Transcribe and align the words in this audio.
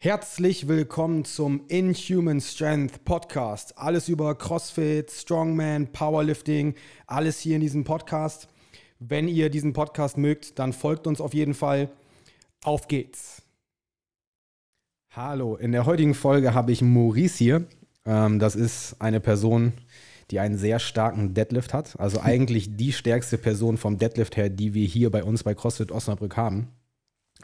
Herzlich 0.00 0.68
willkommen 0.68 1.24
zum 1.24 1.66
Inhuman 1.66 2.40
Strength 2.40 3.04
Podcast. 3.04 3.76
Alles 3.76 4.08
über 4.08 4.36
CrossFit, 4.36 5.10
Strongman, 5.10 5.90
Powerlifting, 5.90 6.76
alles 7.08 7.40
hier 7.40 7.56
in 7.56 7.60
diesem 7.60 7.82
Podcast. 7.82 8.46
Wenn 9.00 9.26
ihr 9.26 9.50
diesen 9.50 9.72
Podcast 9.72 10.16
mögt, 10.16 10.60
dann 10.60 10.72
folgt 10.72 11.08
uns 11.08 11.20
auf 11.20 11.34
jeden 11.34 11.52
Fall. 11.52 11.88
Auf 12.62 12.86
geht's. 12.86 13.42
Hallo, 15.10 15.56
in 15.56 15.72
der 15.72 15.84
heutigen 15.84 16.14
Folge 16.14 16.54
habe 16.54 16.70
ich 16.70 16.80
Maurice 16.80 17.38
hier. 17.38 17.66
Ähm, 18.06 18.38
das 18.38 18.54
ist 18.54 18.94
eine 19.00 19.18
Person, 19.18 19.72
die 20.30 20.38
einen 20.38 20.58
sehr 20.58 20.78
starken 20.78 21.34
Deadlift 21.34 21.74
hat. 21.74 21.98
Also 21.98 22.20
eigentlich 22.22 22.76
die 22.76 22.92
stärkste 22.92 23.36
Person 23.36 23.76
vom 23.76 23.98
Deadlift 23.98 24.36
her, 24.36 24.48
die 24.48 24.74
wir 24.74 24.86
hier 24.86 25.10
bei 25.10 25.24
uns 25.24 25.42
bei 25.42 25.54
CrossFit 25.54 25.90
Osnabrück 25.90 26.36
haben. 26.36 26.68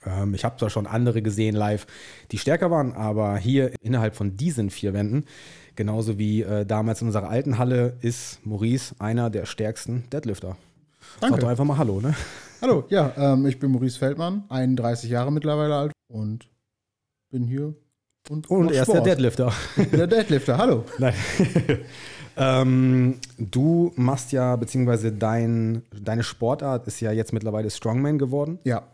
Ähm, 0.06 0.34
ich 0.34 0.44
habe 0.44 0.56
zwar 0.58 0.70
schon 0.70 0.86
andere 0.86 1.22
gesehen 1.22 1.54
live, 1.54 1.86
die 2.30 2.38
stärker 2.38 2.70
waren, 2.70 2.92
aber 2.92 3.36
hier 3.36 3.72
innerhalb 3.80 4.14
von 4.16 4.36
diesen 4.36 4.70
vier 4.70 4.92
Wänden, 4.92 5.24
genauso 5.76 6.18
wie 6.18 6.42
äh, 6.42 6.66
damals 6.66 7.00
in 7.00 7.08
unserer 7.08 7.28
alten 7.28 7.58
Halle, 7.58 7.96
ist 8.00 8.44
Maurice 8.44 8.94
einer 8.98 9.30
der 9.30 9.46
stärksten 9.46 10.04
Deadlifter. 10.10 10.56
Danke. 11.20 11.36
Sag 11.36 11.40
doch 11.40 11.48
einfach 11.48 11.64
mal 11.64 11.78
Hallo, 11.78 12.00
ne? 12.00 12.14
Hallo, 12.60 12.84
ja, 12.88 13.12
ähm, 13.16 13.46
ich 13.46 13.58
bin 13.58 13.70
Maurice 13.70 13.98
Feldmann, 13.98 14.44
31 14.48 15.10
Jahre 15.10 15.30
mittlerweile 15.30 15.74
alt 15.74 15.92
und 16.08 16.48
bin 17.30 17.44
hier. 17.44 17.74
Und, 18.30 18.48
Und 18.48 18.72
er 18.72 18.82
ist 18.82 18.92
der. 18.92 19.02
Deadlifter. 19.02 19.52
Der 19.92 20.06
Deadlifter, 20.06 20.56
hallo. 20.56 20.84
Nein. 20.98 21.12
ähm, 22.38 23.18
du 23.36 23.92
machst 23.96 24.32
ja, 24.32 24.56
beziehungsweise 24.56 25.12
dein, 25.12 25.82
deine 25.92 26.22
Sportart 26.22 26.86
ist 26.86 27.00
ja 27.00 27.12
jetzt 27.12 27.34
mittlerweile 27.34 27.68
Strongman 27.68 28.18
geworden. 28.18 28.58
Ja, 28.64 28.84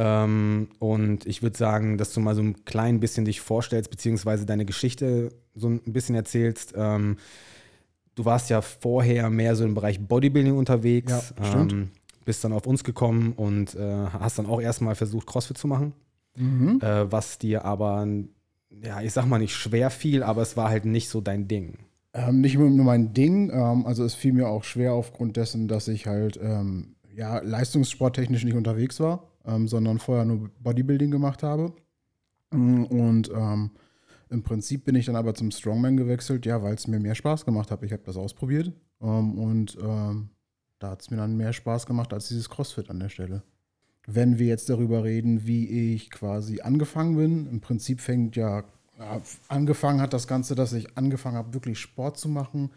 Ähm, 0.00 0.68
und 0.78 1.26
ich 1.26 1.42
würde 1.42 1.58
sagen, 1.58 1.98
dass 1.98 2.12
du 2.12 2.20
mal 2.20 2.36
so 2.36 2.42
ein 2.42 2.64
klein 2.64 3.00
bisschen 3.00 3.24
dich 3.24 3.40
vorstellst, 3.40 3.90
beziehungsweise 3.90 4.46
deine 4.46 4.64
Geschichte 4.64 5.30
so 5.56 5.68
ein 5.68 5.80
bisschen 5.86 6.14
erzählst. 6.14 6.72
Ähm, 6.76 7.16
du 8.14 8.24
warst 8.24 8.48
ja 8.48 8.62
vorher 8.62 9.28
mehr 9.28 9.56
so 9.56 9.64
im 9.64 9.74
Bereich 9.74 9.98
Bodybuilding 9.98 10.56
unterwegs. 10.56 11.10
Ja, 11.10 11.44
stimmt. 11.44 11.72
Ähm, 11.72 11.90
bist 12.24 12.44
dann 12.44 12.52
auf 12.52 12.66
uns 12.66 12.84
gekommen 12.84 13.32
und 13.32 13.74
äh, 13.74 14.06
hast 14.12 14.38
dann 14.38 14.46
auch 14.46 14.60
erstmal 14.60 14.94
versucht, 14.94 15.26
CrossFit 15.26 15.58
zu 15.58 15.66
machen. 15.66 15.94
Mhm. 16.36 16.78
Äh, 16.80 17.10
was 17.10 17.38
dir 17.38 17.64
aber, 17.64 18.06
ja, 18.70 19.00
ich 19.00 19.12
sag 19.12 19.26
mal 19.26 19.38
nicht 19.38 19.56
schwer 19.56 19.90
fiel, 19.90 20.22
aber 20.22 20.42
es 20.42 20.56
war 20.56 20.68
halt 20.68 20.84
nicht 20.84 21.08
so 21.08 21.20
dein 21.20 21.48
Ding. 21.48 21.78
ähm, 22.12 22.40
nicht 22.40 22.56
nur 22.56 22.70
mein 22.84 23.12
Ding, 23.14 23.50
ähm, 23.50 23.86
also 23.86 24.04
es 24.04 24.14
fiel 24.14 24.32
mir 24.32 24.48
auch 24.48 24.64
schwer 24.64 24.92
aufgrund 24.92 25.36
dessen, 25.36 25.68
dass 25.68 25.88
ich 25.88 26.06
halt 26.06 26.38
ähm, 26.40 26.94
ja, 27.14 27.38
leistungssporttechnisch 27.38 28.44
nicht 28.44 28.54
unterwegs 28.54 29.00
war, 29.00 29.27
ähm, 29.48 29.66
sondern 29.66 29.98
vorher 29.98 30.24
nur 30.24 30.50
Bodybuilding 30.60 31.10
gemacht 31.10 31.42
habe. 31.42 31.72
Mm, 32.50 32.84
Und 32.84 33.30
ähm, 33.34 33.70
im 34.30 34.42
Prinzip 34.42 34.84
bin 34.84 34.94
ich 34.94 35.06
dann 35.06 35.16
aber 35.16 35.34
zum 35.34 35.50
Strongman 35.50 35.96
gewechselt, 35.96 36.44
ja, 36.44 36.62
weil 36.62 36.74
es 36.74 36.86
mir 36.86 37.00
mehr 37.00 37.14
Spaß 37.14 37.44
gemacht 37.44 37.70
hat. 37.70 37.82
Ich 37.82 37.92
habe 37.92 38.02
das 38.04 38.16
ausprobiert 38.16 38.72
ähm, 39.00 39.38
und 39.38 39.78
ähm, 39.80 40.30
da 40.78 40.90
hat 40.90 41.02
es 41.02 41.10
mir 41.10 41.16
dann 41.16 41.36
mehr 41.36 41.52
Spaß 41.52 41.86
gemacht 41.86 42.12
als 42.12 42.28
dieses 42.28 42.48
CrossFit 42.50 42.90
an 42.90 43.00
der 43.00 43.08
Stelle. 43.08 43.42
Wenn 44.06 44.38
wir 44.38 44.46
jetzt 44.46 44.70
darüber 44.70 45.04
reden, 45.04 45.46
wie 45.46 45.94
ich 45.94 46.10
quasi 46.10 46.60
angefangen 46.60 47.16
bin, 47.16 47.46
im 47.50 47.60
Prinzip 47.60 48.00
fängt 48.00 48.36
ja, 48.36 48.64
ja 48.98 49.20
angefangen 49.48 50.00
hat 50.00 50.12
das 50.12 50.26
Ganze, 50.26 50.54
dass 50.54 50.72
ich 50.72 50.96
angefangen 50.96 51.36
habe, 51.36 51.54
wirklich 51.54 51.78
Sport 51.78 52.18
zu 52.18 52.28
machen, 52.28 52.70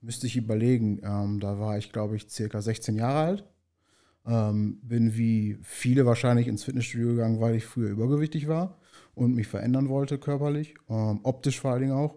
müsste 0.00 0.26
ich 0.26 0.36
überlegen. 0.36 1.00
Ähm, 1.02 1.40
da 1.40 1.58
war 1.58 1.78
ich, 1.78 1.92
glaube 1.92 2.16
ich, 2.16 2.28
circa 2.28 2.60
16 2.60 2.96
Jahre 2.96 3.18
alt. 3.18 3.44
Ähm, 4.26 4.78
bin 4.82 5.16
wie 5.16 5.58
viele 5.62 6.06
wahrscheinlich 6.06 6.48
ins 6.48 6.64
Fitnessstudio 6.64 7.08
gegangen, 7.08 7.40
weil 7.40 7.54
ich 7.54 7.66
früher 7.66 7.90
übergewichtig 7.90 8.48
war 8.48 8.78
und 9.14 9.34
mich 9.34 9.46
verändern 9.46 9.88
wollte 9.88 10.18
körperlich, 10.18 10.74
ähm, 10.88 11.20
optisch 11.22 11.60
vor 11.60 11.72
allen 11.72 11.82
Dingen 11.82 11.92
auch. 11.92 12.16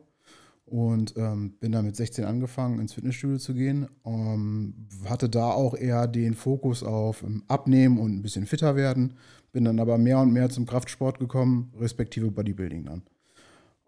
Und 0.66 1.16
ähm, 1.16 1.54
bin 1.62 1.72
dann 1.72 1.86
mit 1.86 1.96
16 1.96 2.26
angefangen, 2.26 2.80
ins 2.80 2.94
Fitnessstudio 2.94 3.38
zu 3.38 3.54
gehen. 3.54 3.88
Ähm, 4.06 4.88
hatte 5.06 5.30
da 5.30 5.52
auch 5.52 5.76
eher 5.76 6.08
den 6.08 6.34
Fokus 6.34 6.84
auf 6.84 7.24
ähm, 7.24 7.44
Abnehmen 7.48 7.98
und 7.98 8.18
ein 8.18 8.22
bisschen 8.22 8.46
fitter 8.46 8.76
werden. 8.76 9.14
Bin 9.54 9.64
dann 9.64 9.80
aber 9.80 9.98
mehr 9.98 10.20
und 10.20 10.34
mehr 10.34 10.50
zum 10.50 10.66
Kraftsport 10.66 11.20
gekommen, 11.20 11.72
respektive 11.80 12.32
Bodybuilding 12.32 12.84
dann. 12.84 13.04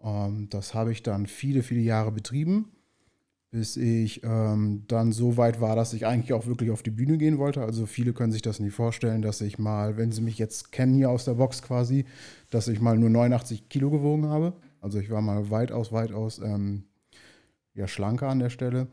Ähm, 0.02 0.48
das 0.48 0.72
habe 0.72 0.92
ich 0.92 1.02
dann 1.02 1.26
viele, 1.26 1.62
viele 1.62 1.82
Jahre 1.82 2.12
betrieben, 2.12 2.70
bis 3.50 3.76
ich 3.76 4.22
ähm, 4.22 4.84
dann 4.86 5.10
so 5.12 5.36
weit 5.36 5.60
war, 5.60 5.74
dass 5.74 5.92
ich 5.92 6.06
eigentlich 6.06 6.32
auch 6.32 6.46
wirklich 6.46 6.70
auf 6.70 6.82
die 6.82 6.92
Bühne 6.92 7.18
gehen 7.18 7.38
wollte. 7.38 7.62
Also 7.62 7.86
viele 7.86 8.12
können 8.12 8.32
sich 8.32 8.42
das 8.42 8.60
nie 8.60 8.70
vorstellen, 8.70 9.22
dass 9.22 9.40
ich 9.40 9.58
mal, 9.58 9.96
wenn 9.96 10.12
sie 10.12 10.22
mich 10.22 10.38
jetzt 10.38 10.70
kennen 10.70 10.94
hier 10.94 11.10
aus 11.10 11.24
der 11.24 11.34
Box 11.34 11.62
quasi, 11.62 12.04
dass 12.50 12.68
ich 12.68 12.80
mal 12.80 12.96
nur 12.96 13.10
89 13.10 13.68
Kilo 13.68 13.90
gewogen 13.90 14.26
habe. 14.26 14.52
Also 14.80 15.00
ich 15.00 15.10
war 15.10 15.20
mal 15.20 15.50
weitaus, 15.50 15.90
weitaus 15.90 16.38
ähm, 16.38 16.84
ja, 17.74 17.88
schlanker 17.88 18.28
an 18.28 18.38
der 18.38 18.50
Stelle. 18.50 18.86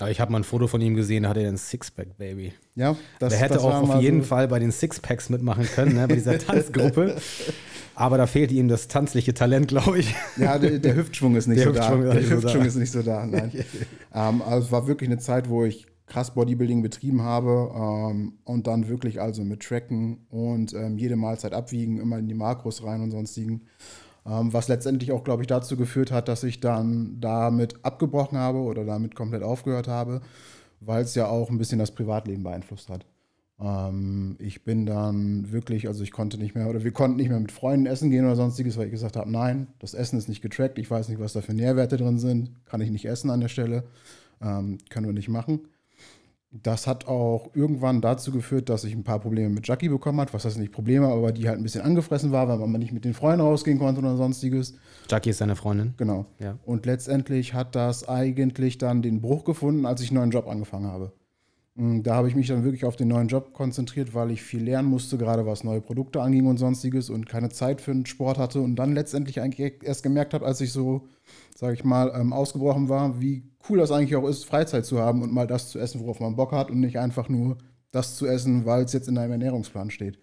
Aber 0.00 0.10
ich 0.10 0.20
habe 0.20 0.32
mal 0.32 0.38
ein 0.38 0.44
Foto 0.44 0.66
von 0.66 0.80
ihm 0.80 0.94
gesehen, 0.94 1.24
da 1.24 1.30
hatte 1.30 1.40
er 1.40 1.48
ein 1.48 1.56
Sixpack, 1.56 2.16
Baby. 2.16 2.52
Ja, 2.74 2.96
das, 3.18 3.30
Der 3.30 3.40
hätte 3.40 3.54
das 3.54 3.64
auch 3.64 3.88
auf 3.88 4.00
jeden 4.00 4.22
so, 4.22 4.28
Fall 4.28 4.48
bei 4.48 4.58
den 4.58 4.72
Sixpacks 4.72 5.28
mitmachen 5.28 5.64
können, 5.64 5.94
ne, 5.96 6.06
bei 6.06 6.14
dieser 6.14 6.38
Tanzgruppe. 6.46 7.16
Aber 7.94 8.16
da 8.16 8.26
fehlte 8.26 8.54
ihm 8.54 8.68
das 8.68 8.86
tanzliche 8.86 9.34
Talent, 9.34 9.68
glaube 9.68 9.98
ich. 9.98 10.14
Ja, 10.36 10.58
der, 10.58 10.78
der 10.78 10.94
Hüftschwung 10.94 11.34
ist 11.34 11.48
nicht 11.48 11.58
Der 11.58 11.66
so 11.66 11.74
Hüftschwung 11.74 12.04
da. 12.04 12.14
Der 12.14 12.22
so 12.22 12.30
Hüftschwung 12.36 12.62
da. 12.62 12.68
ist 12.68 12.76
nicht 12.76 12.92
so 12.92 13.02
da, 13.02 13.26
nein. 13.26 13.50
ähm, 14.14 14.42
also 14.42 14.66
es 14.66 14.72
war 14.72 14.86
wirklich 14.86 15.10
eine 15.10 15.18
Zeit, 15.18 15.48
wo 15.48 15.64
ich 15.64 15.86
krass 16.06 16.32
Bodybuilding 16.32 16.80
betrieben 16.82 17.22
habe 17.22 17.72
ähm, 17.74 18.34
und 18.44 18.66
dann 18.66 18.88
wirklich 18.88 19.20
also 19.20 19.44
mit 19.44 19.62
Tracken 19.62 20.26
und 20.30 20.72
ähm, 20.74 20.96
jede 20.96 21.16
Mahlzeit 21.16 21.52
abwiegen, 21.52 22.00
immer 22.00 22.18
in 22.18 22.28
die 22.28 22.34
Makros 22.34 22.84
rein 22.84 23.02
und 23.02 23.10
sonstigen. 23.10 23.62
Ähm, 24.28 24.52
was 24.52 24.68
letztendlich 24.68 25.12
auch, 25.12 25.24
glaube 25.24 25.42
ich, 25.42 25.46
dazu 25.46 25.76
geführt 25.76 26.12
hat, 26.12 26.28
dass 26.28 26.44
ich 26.44 26.60
dann 26.60 27.18
damit 27.20 27.84
abgebrochen 27.84 28.36
habe 28.36 28.58
oder 28.58 28.84
damit 28.84 29.14
komplett 29.14 29.42
aufgehört 29.42 29.88
habe, 29.88 30.20
weil 30.80 31.02
es 31.02 31.14
ja 31.14 31.26
auch 31.28 31.50
ein 31.50 31.58
bisschen 31.58 31.78
das 31.78 31.92
Privatleben 31.92 32.42
beeinflusst 32.42 32.90
hat. 32.90 33.06
Ähm, 33.60 34.36
ich 34.38 34.64
bin 34.64 34.84
dann 34.84 35.50
wirklich, 35.50 35.88
also 35.88 36.02
ich 36.04 36.12
konnte 36.12 36.38
nicht 36.38 36.54
mehr, 36.54 36.68
oder 36.68 36.84
wir 36.84 36.92
konnten 36.92 37.16
nicht 37.16 37.30
mehr 37.30 37.40
mit 37.40 37.52
Freunden 37.52 37.86
essen 37.86 38.10
gehen 38.10 38.24
oder 38.24 38.36
sonstiges, 38.36 38.76
weil 38.76 38.86
ich 38.86 38.92
gesagt 38.92 39.16
habe, 39.16 39.30
nein, 39.30 39.68
das 39.78 39.94
Essen 39.94 40.18
ist 40.18 40.28
nicht 40.28 40.42
getrackt, 40.42 40.78
ich 40.78 40.90
weiß 40.90 41.08
nicht, 41.08 41.20
was 41.20 41.32
da 41.32 41.40
für 41.40 41.54
Nährwerte 41.54 41.96
drin 41.96 42.18
sind, 42.18 42.50
kann 42.66 42.80
ich 42.82 42.90
nicht 42.90 43.06
essen 43.06 43.30
an 43.30 43.40
der 43.40 43.48
Stelle, 43.48 43.84
ähm, 44.42 44.78
können 44.90 45.06
wir 45.06 45.14
nicht 45.14 45.28
machen. 45.28 45.60
Das 46.50 46.86
hat 46.86 47.06
auch 47.06 47.50
irgendwann 47.54 48.00
dazu 48.00 48.32
geführt, 48.32 48.70
dass 48.70 48.84
ich 48.84 48.94
ein 48.94 49.04
paar 49.04 49.18
Probleme 49.18 49.50
mit 49.50 49.68
Jackie 49.68 49.90
bekommen 49.90 50.18
habe, 50.18 50.32
was 50.32 50.46
heißt 50.46 50.58
nicht 50.58 50.72
Probleme, 50.72 51.06
aber 51.06 51.30
die 51.30 51.46
halt 51.46 51.58
ein 51.58 51.62
bisschen 51.62 51.82
angefressen 51.82 52.32
war, 52.32 52.48
weil 52.48 52.56
man 52.56 52.80
nicht 52.80 52.92
mit 52.92 53.04
den 53.04 53.12
Freunden 53.12 53.42
rausgehen 53.42 53.78
konnte 53.78 54.00
oder 54.00 54.16
sonstiges. 54.16 54.74
Jackie 55.10 55.30
ist 55.30 55.38
seine 55.38 55.56
Freundin. 55.56 55.92
Genau. 55.98 56.24
Ja. 56.38 56.58
Und 56.64 56.86
letztendlich 56.86 57.52
hat 57.52 57.74
das 57.74 58.08
eigentlich 58.08 58.78
dann 58.78 59.02
den 59.02 59.20
Bruch 59.20 59.44
gefunden, 59.44 59.84
als 59.84 60.00
ich 60.00 60.08
einen 60.10 60.20
neuen 60.20 60.30
Job 60.30 60.48
angefangen 60.48 60.86
habe. 60.86 61.12
Mm, 61.78 62.02
Da 62.02 62.16
habe 62.16 62.28
ich 62.28 62.34
mich 62.34 62.48
dann 62.48 62.64
wirklich 62.64 62.84
auf 62.84 62.96
den 62.96 63.08
neuen 63.08 63.28
Job 63.28 63.52
konzentriert, 63.54 64.12
weil 64.12 64.30
ich 64.32 64.42
viel 64.42 64.62
lernen 64.62 64.88
musste, 64.88 65.16
gerade 65.16 65.46
was 65.46 65.62
neue 65.64 65.80
Produkte 65.80 66.20
anging 66.20 66.46
und 66.46 66.58
sonstiges 66.58 67.08
und 67.08 67.28
keine 67.28 67.48
Zeit 67.50 67.80
für 67.80 67.92
den 67.92 68.04
Sport 68.04 68.36
hatte 68.36 68.60
und 68.60 68.76
dann 68.76 68.94
letztendlich 68.94 69.40
eigentlich 69.40 69.74
erst 69.82 70.02
gemerkt 70.02 70.34
habe, 70.34 70.44
als 70.44 70.60
ich 70.60 70.72
so, 70.72 71.06
sage 71.56 71.74
ich 71.74 71.84
mal, 71.84 72.12
ähm, 72.14 72.32
ausgebrochen 72.32 72.88
war, 72.88 73.20
wie 73.20 73.44
cool 73.68 73.78
das 73.78 73.92
eigentlich 73.92 74.16
auch 74.16 74.26
ist, 74.28 74.44
Freizeit 74.44 74.84
zu 74.86 74.98
haben 74.98 75.22
und 75.22 75.32
mal 75.32 75.46
das 75.46 75.70
zu 75.70 75.78
essen, 75.78 76.00
worauf 76.00 76.20
man 76.20 76.36
Bock 76.36 76.52
hat 76.52 76.70
und 76.70 76.80
nicht 76.80 76.98
einfach 76.98 77.28
nur 77.28 77.56
das 77.92 78.16
zu 78.16 78.26
essen, 78.26 78.66
weil 78.66 78.82
es 78.84 78.92
jetzt 78.92 79.08
in 79.08 79.16
einem 79.16 79.32
Ernährungsplan 79.32 79.90
steht. 79.90 80.18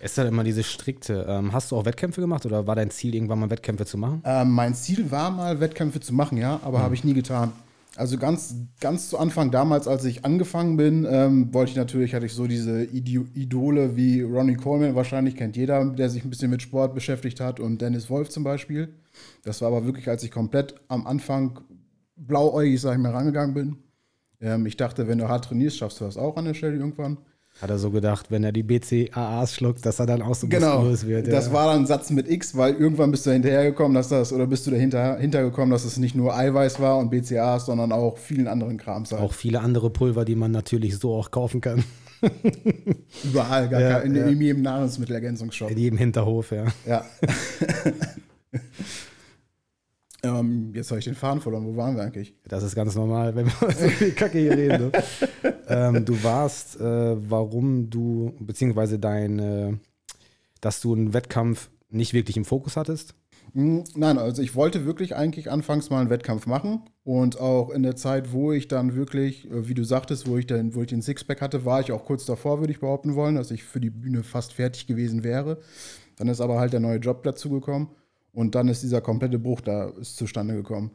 Es 0.00 0.12
ist 0.12 0.18
halt 0.18 0.28
immer 0.28 0.44
diese 0.44 0.62
strikte. 0.62 1.26
Ähm, 1.28 1.52
hast 1.52 1.70
du 1.72 1.76
auch 1.76 1.84
Wettkämpfe 1.84 2.20
gemacht 2.20 2.44
oder 2.46 2.66
war 2.66 2.76
dein 2.76 2.90
Ziel, 2.90 3.14
irgendwann 3.14 3.40
mal 3.40 3.50
Wettkämpfe 3.50 3.86
zu 3.86 3.96
machen? 3.98 4.22
Ähm, 4.24 4.50
mein 4.50 4.74
Ziel 4.74 5.10
war 5.10 5.30
mal, 5.30 5.58
Wettkämpfe 5.60 6.00
zu 6.00 6.14
machen, 6.14 6.38
ja, 6.38 6.60
aber 6.62 6.80
habe 6.80 6.94
ich 6.94 7.02
nie 7.04 7.14
getan. 7.14 7.52
Also 7.96 8.18
ganz, 8.18 8.54
ganz 8.78 9.08
zu 9.08 9.18
Anfang 9.18 9.50
damals, 9.50 9.88
als 9.88 10.04
ich 10.04 10.24
angefangen 10.24 10.76
bin, 10.76 11.06
ähm, 11.08 11.52
wollte 11.54 11.70
ich 11.70 11.76
natürlich, 11.76 12.14
hatte 12.14 12.26
ich 12.26 12.34
so 12.34 12.46
diese 12.46 12.84
Idole 12.84 13.96
wie 13.96 14.20
Ronnie 14.20 14.56
Coleman, 14.56 14.94
wahrscheinlich 14.94 15.34
kennt 15.34 15.56
jeder, 15.56 15.84
der 15.84 16.10
sich 16.10 16.22
ein 16.22 16.30
bisschen 16.30 16.50
mit 16.50 16.60
Sport 16.60 16.94
beschäftigt 16.94 17.40
hat 17.40 17.58
und 17.58 17.80
Dennis 17.80 18.10
Wolf 18.10 18.28
zum 18.28 18.44
Beispiel. 18.44 18.94
Das 19.44 19.62
war 19.62 19.68
aber 19.68 19.86
wirklich, 19.86 20.08
als 20.08 20.22
ich 20.22 20.30
komplett 20.30 20.74
am 20.88 21.06
Anfang 21.06 21.60
blauäugig, 22.16 22.80
sag 22.80 22.96
ich 22.96 23.02
mal, 23.02 23.12
rangegangen 23.12 23.54
bin. 23.54 23.76
Ähm, 24.40 24.66
ich 24.66 24.76
dachte, 24.76 25.08
wenn 25.08 25.18
du 25.18 25.28
hart 25.28 25.46
trainierst, 25.46 25.78
schaffst 25.78 26.00
du 26.00 26.04
das 26.04 26.18
auch 26.18 26.36
an 26.36 26.44
der 26.44 26.54
Stelle 26.54 26.76
irgendwann. 26.76 27.18
Hat 27.62 27.70
er 27.70 27.78
so 27.78 27.90
gedacht, 27.90 28.30
wenn 28.30 28.44
er 28.44 28.52
die 28.52 28.62
BCAAs 28.62 29.54
schluckt, 29.54 29.86
dass 29.86 29.98
er 29.98 30.04
dann 30.06 30.20
auch 30.20 30.34
so 30.34 30.46
Genau, 30.46 30.74
muskulös 30.80 31.06
wird. 31.06 31.28
das 31.32 31.46
ja. 31.46 31.52
war 31.54 31.66
dann 31.72 31.82
ein 31.82 31.86
Satz 31.86 32.10
mit 32.10 32.28
X, 32.30 32.54
weil 32.56 32.74
irgendwann 32.74 33.10
bist 33.10 33.24
du 33.24 33.30
hinterhergekommen, 33.32 33.94
dass 33.94 34.08
das, 34.08 34.32
oder 34.32 34.46
bist 34.46 34.66
du 34.66 34.70
dahinter 34.70 35.16
hintergekommen, 35.18 35.70
dass 35.70 35.84
es 35.86 35.96
nicht 35.96 36.14
nur 36.14 36.36
Eiweiß 36.36 36.80
war 36.80 36.98
und 36.98 37.10
BCAAs, 37.10 37.64
sondern 37.66 37.92
auch 37.92 38.18
vielen 38.18 38.46
anderen 38.46 38.76
Krams. 38.76 39.10
Halt. 39.12 39.22
auch 39.22 39.32
viele 39.32 39.60
andere 39.60 39.88
Pulver, 39.88 40.24
die 40.26 40.34
man 40.36 40.50
natürlich 40.50 40.98
so 40.98 41.14
auch 41.14 41.30
kaufen 41.30 41.60
kann. 41.62 41.82
Überall, 43.24 43.68
gar 43.68 43.80
Ja, 43.80 44.00
kein, 44.00 44.10
in, 44.10 44.16
ja. 44.16 44.26
in 44.26 44.40
jedem 44.40 44.62
Nahrungsmittelergänzungsshop. 44.62 45.70
In 45.70 45.78
jedem 45.78 45.98
Hinterhof, 45.98 46.50
ja. 46.50 46.64
Ja. 46.86 47.04
ähm, 50.26 50.72
jetzt 50.74 50.90
habe 50.90 50.98
ich 50.98 51.04
den 51.04 51.14
Faden 51.14 51.40
verloren. 51.40 51.66
Wo 51.66 51.76
waren 51.76 51.96
wir 51.96 52.02
eigentlich? 52.02 52.34
Das 52.48 52.62
ist 52.62 52.74
ganz 52.74 52.94
normal, 52.94 53.34
wenn 53.34 53.46
wir 53.46 53.70
so 53.70 53.88
viel 53.88 54.12
Kacke 54.12 54.38
hier 54.38 54.56
reden. 54.56 54.90
Ne? 54.90 54.92
ähm, 55.68 56.04
du 56.04 56.22
warst, 56.22 56.80
äh, 56.80 57.30
warum 57.30 57.88
du, 57.90 58.34
beziehungsweise 58.40 58.98
dein, 58.98 59.38
äh, 59.38 59.72
dass 60.60 60.80
du 60.80 60.94
einen 60.94 61.14
Wettkampf 61.14 61.70
nicht 61.88 62.12
wirklich 62.12 62.36
im 62.36 62.44
Fokus 62.44 62.76
hattest? 62.76 63.14
Hm, 63.52 63.84
Nein, 63.94 64.18
also 64.18 64.42
ich 64.42 64.54
wollte 64.54 64.84
wirklich 64.84 65.16
eigentlich 65.16 65.50
anfangs 65.50 65.88
mal 65.90 66.00
einen 66.00 66.10
Wettkampf 66.10 66.46
machen 66.46 66.82
und 67.04 67.40
auch 67.40 67.70
in 67.70 67.82
der 67.82 67.96
Zeit, 67.96 68.32
wo 68.32 68.52
ich 68.52 68.68
dann 68.68 68.94
wirklich, 68.94 69.50
äh, 69.50 69.68
wie 69.68 69.74
du 69.74 69.84
sagtest, 69.84 70.28
wo 70.28 70.36
ich 70.36 70.46
dann, 70.46 70.74
wo 70.74 70.82
ich 70.82 70.88
den 70.88 71.02
Sixpack 71.02 71.40
hatte, 71.40 71.64
war 71.64 71.80
ich 71.80 71.92
auch 71.92 72.04
kurz 72.04 72.26
davor, 72.26 72.60
würde 72.60 72.72
ich 72.72 72.80
behaupten 72.80 73.14
wollen, 73.14 73.36
dass 73.36 73.50
ich 73.50 73.64
für 73.64 73.80
die 73.80 73.90
Bühne 73.90 74.22
fast 74.22 74.52
fertig 74.52 74.86
gewesen 74.86 75.24
wäre. 75.24 75.58
Dann 76.16 76.28
ist 76.28 76.40
aber 76.40 76.58
halt 76.58 76.72
der 76.72 76.80
neue 76.80 76.98
Job 76.98 77.22
dazu 77.22 77.50
gekommen 77.50 77.90
und 78.36 78.54
dann 78.54 78.68
ist 78.68 78.82
dieser 78.82 79.00
komplette 79.00 79.38
Bruch 79.38 79.62
da 79.62 79.88
ist 79.98 80.16
zustande 80.18 80.54
gekommen. 80.54 80.90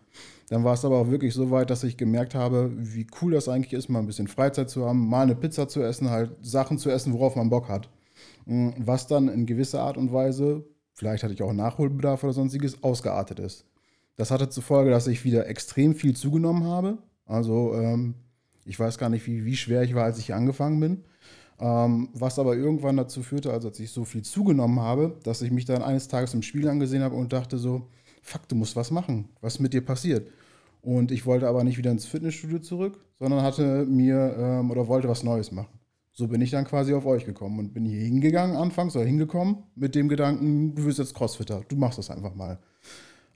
Dann 0.49 0.63
war 0.63 0.75
es 0.75 0.85
aber 0.85 0.99
auch 0.99 1.09
wirklich 1.09 1.33
so 1.33 1.49
weit, 1.49 1.71
dass 1.71 1.83
ich 1.83 1.97
gemerkt 1.97 2.35
habe, 2.35 2.71
wie 2.77 3.07
cool 3.19 3.31
das 3.31 3.49
eigentlich 3.49 3.73
ist, 3.73 3.89
mal 3.89 3.97
ein 3.97 4.05
bisschen 4.05 4.27
Freizeit 4.27 4.69
zu 4.69 4.85
haben, 4.85 5.09
mal 5.09 5.23
eine 5.23 5.33
Pizza 5.33 5.67
zu 5.67 5.81
essen, 5.81 6.11
halt 6.11 6.35
Sachen 6.43 6.77
zu 6.77 6.91
essen, 6.91 7.13
worauf 7.13 7.35
man 7.35 7.49
Bock 7.49 7.67
hat. 7.67 7.89
Mm, 8.45 8.69
Was 8.77 9.07
dann 9.07 9.27
in 9.27 9.47
gewisser 9.47 9.81
Art 9.81 9.97
und 9.97 10.13
Weise, 10.13 10.63
vielleicht 10.93 11.23
hatte 11.23 11.33
ich 11.33 11.41
auch 11.41 11.51
Nachholbedarf 11.51 12.23
oder 12.23 12.33
sonstiges, 12.33 12.83
ausgeartet 12.83 13.39
ist. 13.39 13.65
Das 14.17 14.29
hatte 14.29 14.49
zur 14.49 14.61
Folge, 14.61 14.91
dass 14.91 15.07
ich 15.07 15.25
wieder 15.25 15.47
extrem 15.47 15.95
viel 15.95 16.15
zugenommen 16.15 16.65
habe. 16.65 16.99
Also 17.25 17.73
ähm, 17.73 18.13
ich 18.65 18.79
weiß 18.79 18.99
gar 18.99 19.09
nicht, 19.09 19.25
wie, 19.25 19.45
wie 19.45 19.55
schwer 19.55 19.81
ich 19.81 19.95
war, 19.95 20.03
als 20.03 20.19
ich 20.19 20.35
angefangen 20.35 20.79
bin. 20.79 21.05
Ähm, 21.61 22.09
was 22.13 22.39
aber 22.39 22.55
irgendwann 22.55 22.97
dazu 22.97 23.21
führte, 23.21 23.53
also 23.53 23.67
als 23.67 23.79
ich 23.79 23.91
so 23.91 24.03
viel 24.03 24.23
zugenommen 24.23 24.79
habe, 24.79 25.19
dass 25.23 25.43
ich 25.43 25.51
mich 25.51 25.65
dann 25.65 25.83
eines 25.83 26.07
Tages 26.07 26.33
im 26.33 26.41
Spiel 26.41 26.67
angesehen 26.67 27.03
habe 27.03 27.15
und 27.15 27.31
dachte 27.31 27.59
so, 27.59 27.87
fuck, 28.23 28.47
du 28.47 28.55
musst 28.55 28.75
was 28.75 28.89
machen, 28.89 29.29
was 29.41 29.59
mit 29.59 29.73
dir 29.73 29.85
passiert. 29.85 30.27
Und 30.81 31.11
ich 31.11 31.27
wollte 31.27 31.47
aber 31.47 31.63
nicht 31.63 31.77
wieder 31.77 31.91
ins 31.91 32.07
Fitnessstudio 32.07 32.59
zurück, 32.59 32.99
sondern 33.19 33.43
hatte 33.43 33.85
mir 33.85 34.35
ähm, 34.39 34.71
oder 34.71 34.87
wollte 34.87 35.07
was 35.07 35.23
Neues 35.23 35.51
machen. 35.51 35.69
So 36.13 36.27
bin 36.27 36.41
ich 36.41 36.49
dann 36.49 36.65
quasi 36.65 36.95
auf 36.95 37.05
euch 37.05 37.25
gekommen 37.25 37.59
und 37.59 37.73
bin 37.73 37.85
hier 37.85 38.01
hingegangen 38.01 38.57
anfangs 38.57 38.95
oder 38.95 39.05
hingekommen 39.05 39.57
mit 39.75 39.93
dem 39.93 40.09
Gedanken, 40.09 40.73
du 40.73 40.85
wirst 40.85 40.97
jetzt 40.97 41.13
Crossfitter, 41.13 41.61
du 41.67 41.75
machst 41.75 41.99
das 41.99 42.09
einfach 42.09 42.33
mal. 42.33 42.59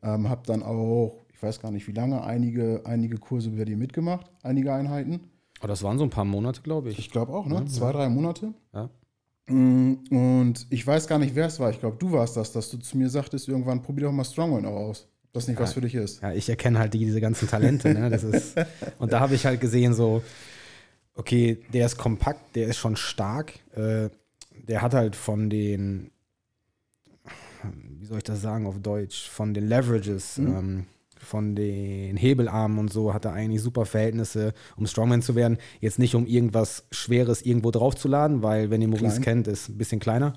Ähm, 0.02 0.28
hab 0.28 0.48
dann 0.48 0.64
auch, 0.64 1.26
ich 1.32 1.42
weiß 1.42 1.62
gar 1.62 1.72
nicht 1.72 1.88
wie 1.88 1.94
lange, 1.94 2.24
einige, 2.24 2.82
einige 2.86 3.18
Kurse 3.18 3.52
bei 3.52 3.66
dir 3.66 3.78
mitgemacht, 3.78 4.32
einige 4.42 4.74
Einheiten. 4.74 5.20
Oh, 5.66 5.68
das 5.68 5.82
waren 5.82 5.98
so 5.98 6.04
ein 6.04 6.12
paar 6.12 6.26
Monate, 6.26 6.62
glaube 6.62 6.92
ich. 6.92 7.00
Ich 7.00 7.10
glaube 7.10 7.34
auch, 7.34 7.48
ne? 7.48 7.66
Zwei, 7.66 7.92
drei 7.92 8.08
Monate. 8.08 8.54
Ja. 8.72 8.88
Mm, 9.48 9.96
Und 10.12 10.68
ich 10.70 10.86
weiß 10.86 11.08
gar 11.08 11.18
nicht, 11.18 11.34
wer 11.34 11.48
es 11.48 11.60
war. 11.60 11.72
Ich 11.72 11.80
glaube, 11.80 11.98
du 11.98 12.12
warst 12.12 12.38
das, 12.38 12.52
dass 12.52 12.70
du 12.70 12.78
zu 12.78 12.96
mir 12.96 13.10
sagtest, 13.10 13.48
irgendwann 13.48 13.82
probier 13.82 14.06
doch 14.06 14.12
mal 14.12 14.24
Strongman 14.24 14.64
auch 14.68 14.76
aus. 14.76 15.08
Das 15.34 15.48
nicht 15.48 15.60
was 15.60 15.74
für 15.74 15.82
dich 15.82 15.96
ist. 15.96 16.22
Ja, 16.22 16.34
ich 16.34 16.48
erkenne 16.50 16.78
halt 16.78 16.94
die, 16.94 17.00
diese 17.00 17.20
ganzen 17.20 17.48
Talente. 17.48 17.92
Ne? 17.92 18.12
Das 18.12 18.24
ist, 18.24 18.56
und 19.00 19.12
da 19.12 19.20
habe 19.20 19.34
ich 19.34 19.48
halt 19.48 19.60
gesehen, 19.60 19.96
so, 19.96 20.22
okay, 21.16 21.60
der 21.74 21.88
ist 21.88 21.98
kompakt, 21.98 22.56
der 22.56 22.68
ist 22.68 22.78
schon 22.78 22.96
stark. 22.96 23.54
Äh, 23.76 24.10
der 24.68 24.84
hat 24.84 24.94
halt 24.94 25.16
von 25.16 25.50
den, 25.50 26.12
wie 28.00 28.06
soll 28.06 28.20
ich 28.20 28.24
das 28.24 28.40
sagen 28.40 28.68
auf 28.68 28.80
Deutsch, 28.84 29.28
von 29.28 29.56
den 29.56 29.68
Leverages, 29.68 30.38
ähm, 30.38 30.86
von 31.26 31.56
den 31.56 32.16
Hebelarmen 32.18 32.80
und 32.80 32.92
so, 32.92 33.14
hat 33.14 33.26
er 33.26 33.34
eigentlich 33.34 33.62
super 33.62 33.86
Verhältnisse, 33.86 34.54
um 34.76 34.86
Strongman 34.88 35.22
zu 35.22 35.36
werden. 35.36 35.58
Jetzt 35.82 36.00
nicht, 36.00 36.16
um 36.16 36.26
irgendwas 36.26 36.88
Schweres 36.92 37.42
irgendwo 37.42 37.72
draufzuladen, 37.72 38.44
weil, 38.44 38.70
wenn 38.70 38.82
ihr 38.82 38.88
Maurice 38.88 39.22
Klein. 39.22 39.44
kennt, 39.44 39.48
ist 39.48 39.70
ein 39.70 39.78
bisschen 39.78 40.00
kleiner. 40.00 40.34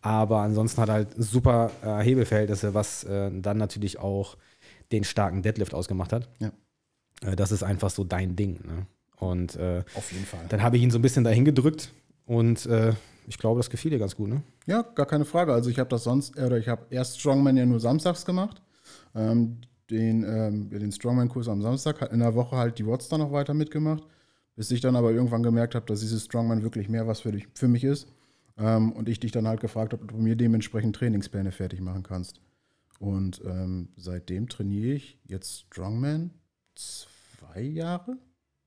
Aber 0.00 0.42
ansonsten 0.42 0.80
hat 0.80 0.88
er 0.88 0.94
halt 0.94 1.08
super 1.16 1.72
äh, 1.82 2.02
Hebelverhältnisse, 2.04 2.72
was 2.74 3.04
äh, 3.04 3.30
dann 3.32 3.56
natürlich 3.56 3.98
auch 3.98 4.36
den 4.92 5.04
starken 5.04 5.42
Deadlift 5.42 5.74
ausgemacht 5.74 6.12
hat. 6.12 6.28
Ja. 6.38 6.52
Äh, 7.22 7.36
das 7.36 7.52
ist 7.52 7.62
einfach 7.62 7.90
so 7.90 8.04
dein 8.04 8.36
Ding. 8.36 8.60
Ne? 8.64 8.86
Und 9.18 9.56
äh, 9.56 9.82
Auf 9.94 10.12
jeden 10.12 10.24
Fall. 10.24 10.40
dann 10.48 10.62
habe 10.62 10.76
ich 10.76 10.82
ihn 10.82 10.90
so 10.90 10.98
ein 10.98 11.02
bisschen 11.02 11.24
dahin 11.24 11.44
gedrückt 11.44 11.92
und 12.26 12.66
äh, 12.66 12.92
ich 13.26 13.38
glaube, 13.38 13.58
das 13.58 13.68
gefiel 13.68 13.90
dir 13.90 13.98
ganz 13.98 14.16
gut. 14.16 14.28
Ne? 14.28 14.42
Ja, 14.66 14.82
gar 14.82 15.06
keine 15.06 15.24
Frage. 15.24 15.52
Also 15.52 15.68
ich 15.70 15.78
habe 15.78 15.90
das 15.90 16.04
sonst, 16.04 16.38
oder 16.38 16.56
ich 16.56 16.68
habe 16.68 16.86
erst 16.90 17.20
Strongman 17.20 17.56
ja 17.56 17.66
nur 17.66 17.80
samstags 17.80 18.24
gemacht. 18.24 18.62
Ähm, 19.14 19.58
den, 19.90 20.24
ähm, 20.24 20.70
den 20.70 20.92
Strongman-Kurs 20.92 21.48
am 21.48 21.62
Samstag, 21.62 22.00
hat 22.00 22.12
in 22.12 22.20
der 22.20 22.34
Woche 22.34 22.56
halt 22.56 22.78
die 22.78 22.86
Watts 22.86 23.08
dann 23.08 23.20
noch 23.20 23.32
weiter 23.32 23.54
mitgemacht, 23.54 24.04
bis 24.54 24.70
ich 24.70 24.80
dann 24.80 24.96
aber 24.96 25.12
irgendwann 25.12 25.42
gemerkt 25.42 25.74
habe, 25.74 25.86
dass 25.86 26.00
dieses 26.00 26.24
Strongman 26.24 26.62
wirklich 26.62 26.88
mehr 26.88 27.06
was 27.06 27.20
für, 27.20 27.32
dich, 27.32 27.48
für 27.54 27.68
mich 27.68 27.84
ist. 27.84 28.08
Ähm, 28.56 28.92
und 28.92 29.08
ich 29.08 29.20
dich 29.20 29.32
dann 29.32 29.46
halt 29.46 29.60
gefragt 29.60 29.92
habe, 29.92 30.02
ob 30.02 30.10
du 30.10 30.16
mir 30.16 30.36
dementsprechend 30.36 30.96
Trainingspläne 30.96 31.52
fertig 31.52 31.80
machen 31.80 32.02
kannst. 32.02 32.40
Und 32.98 33.40
ähm, 33.44 33.90
seitdem 33.96 34.48
trainiere 34.48 34.94
ich 34.94 35.18
jetzt 35.24 35.60
Strongman 35.60 36.32
zwei 36.74 37.62
Jahre? 37.62 38.18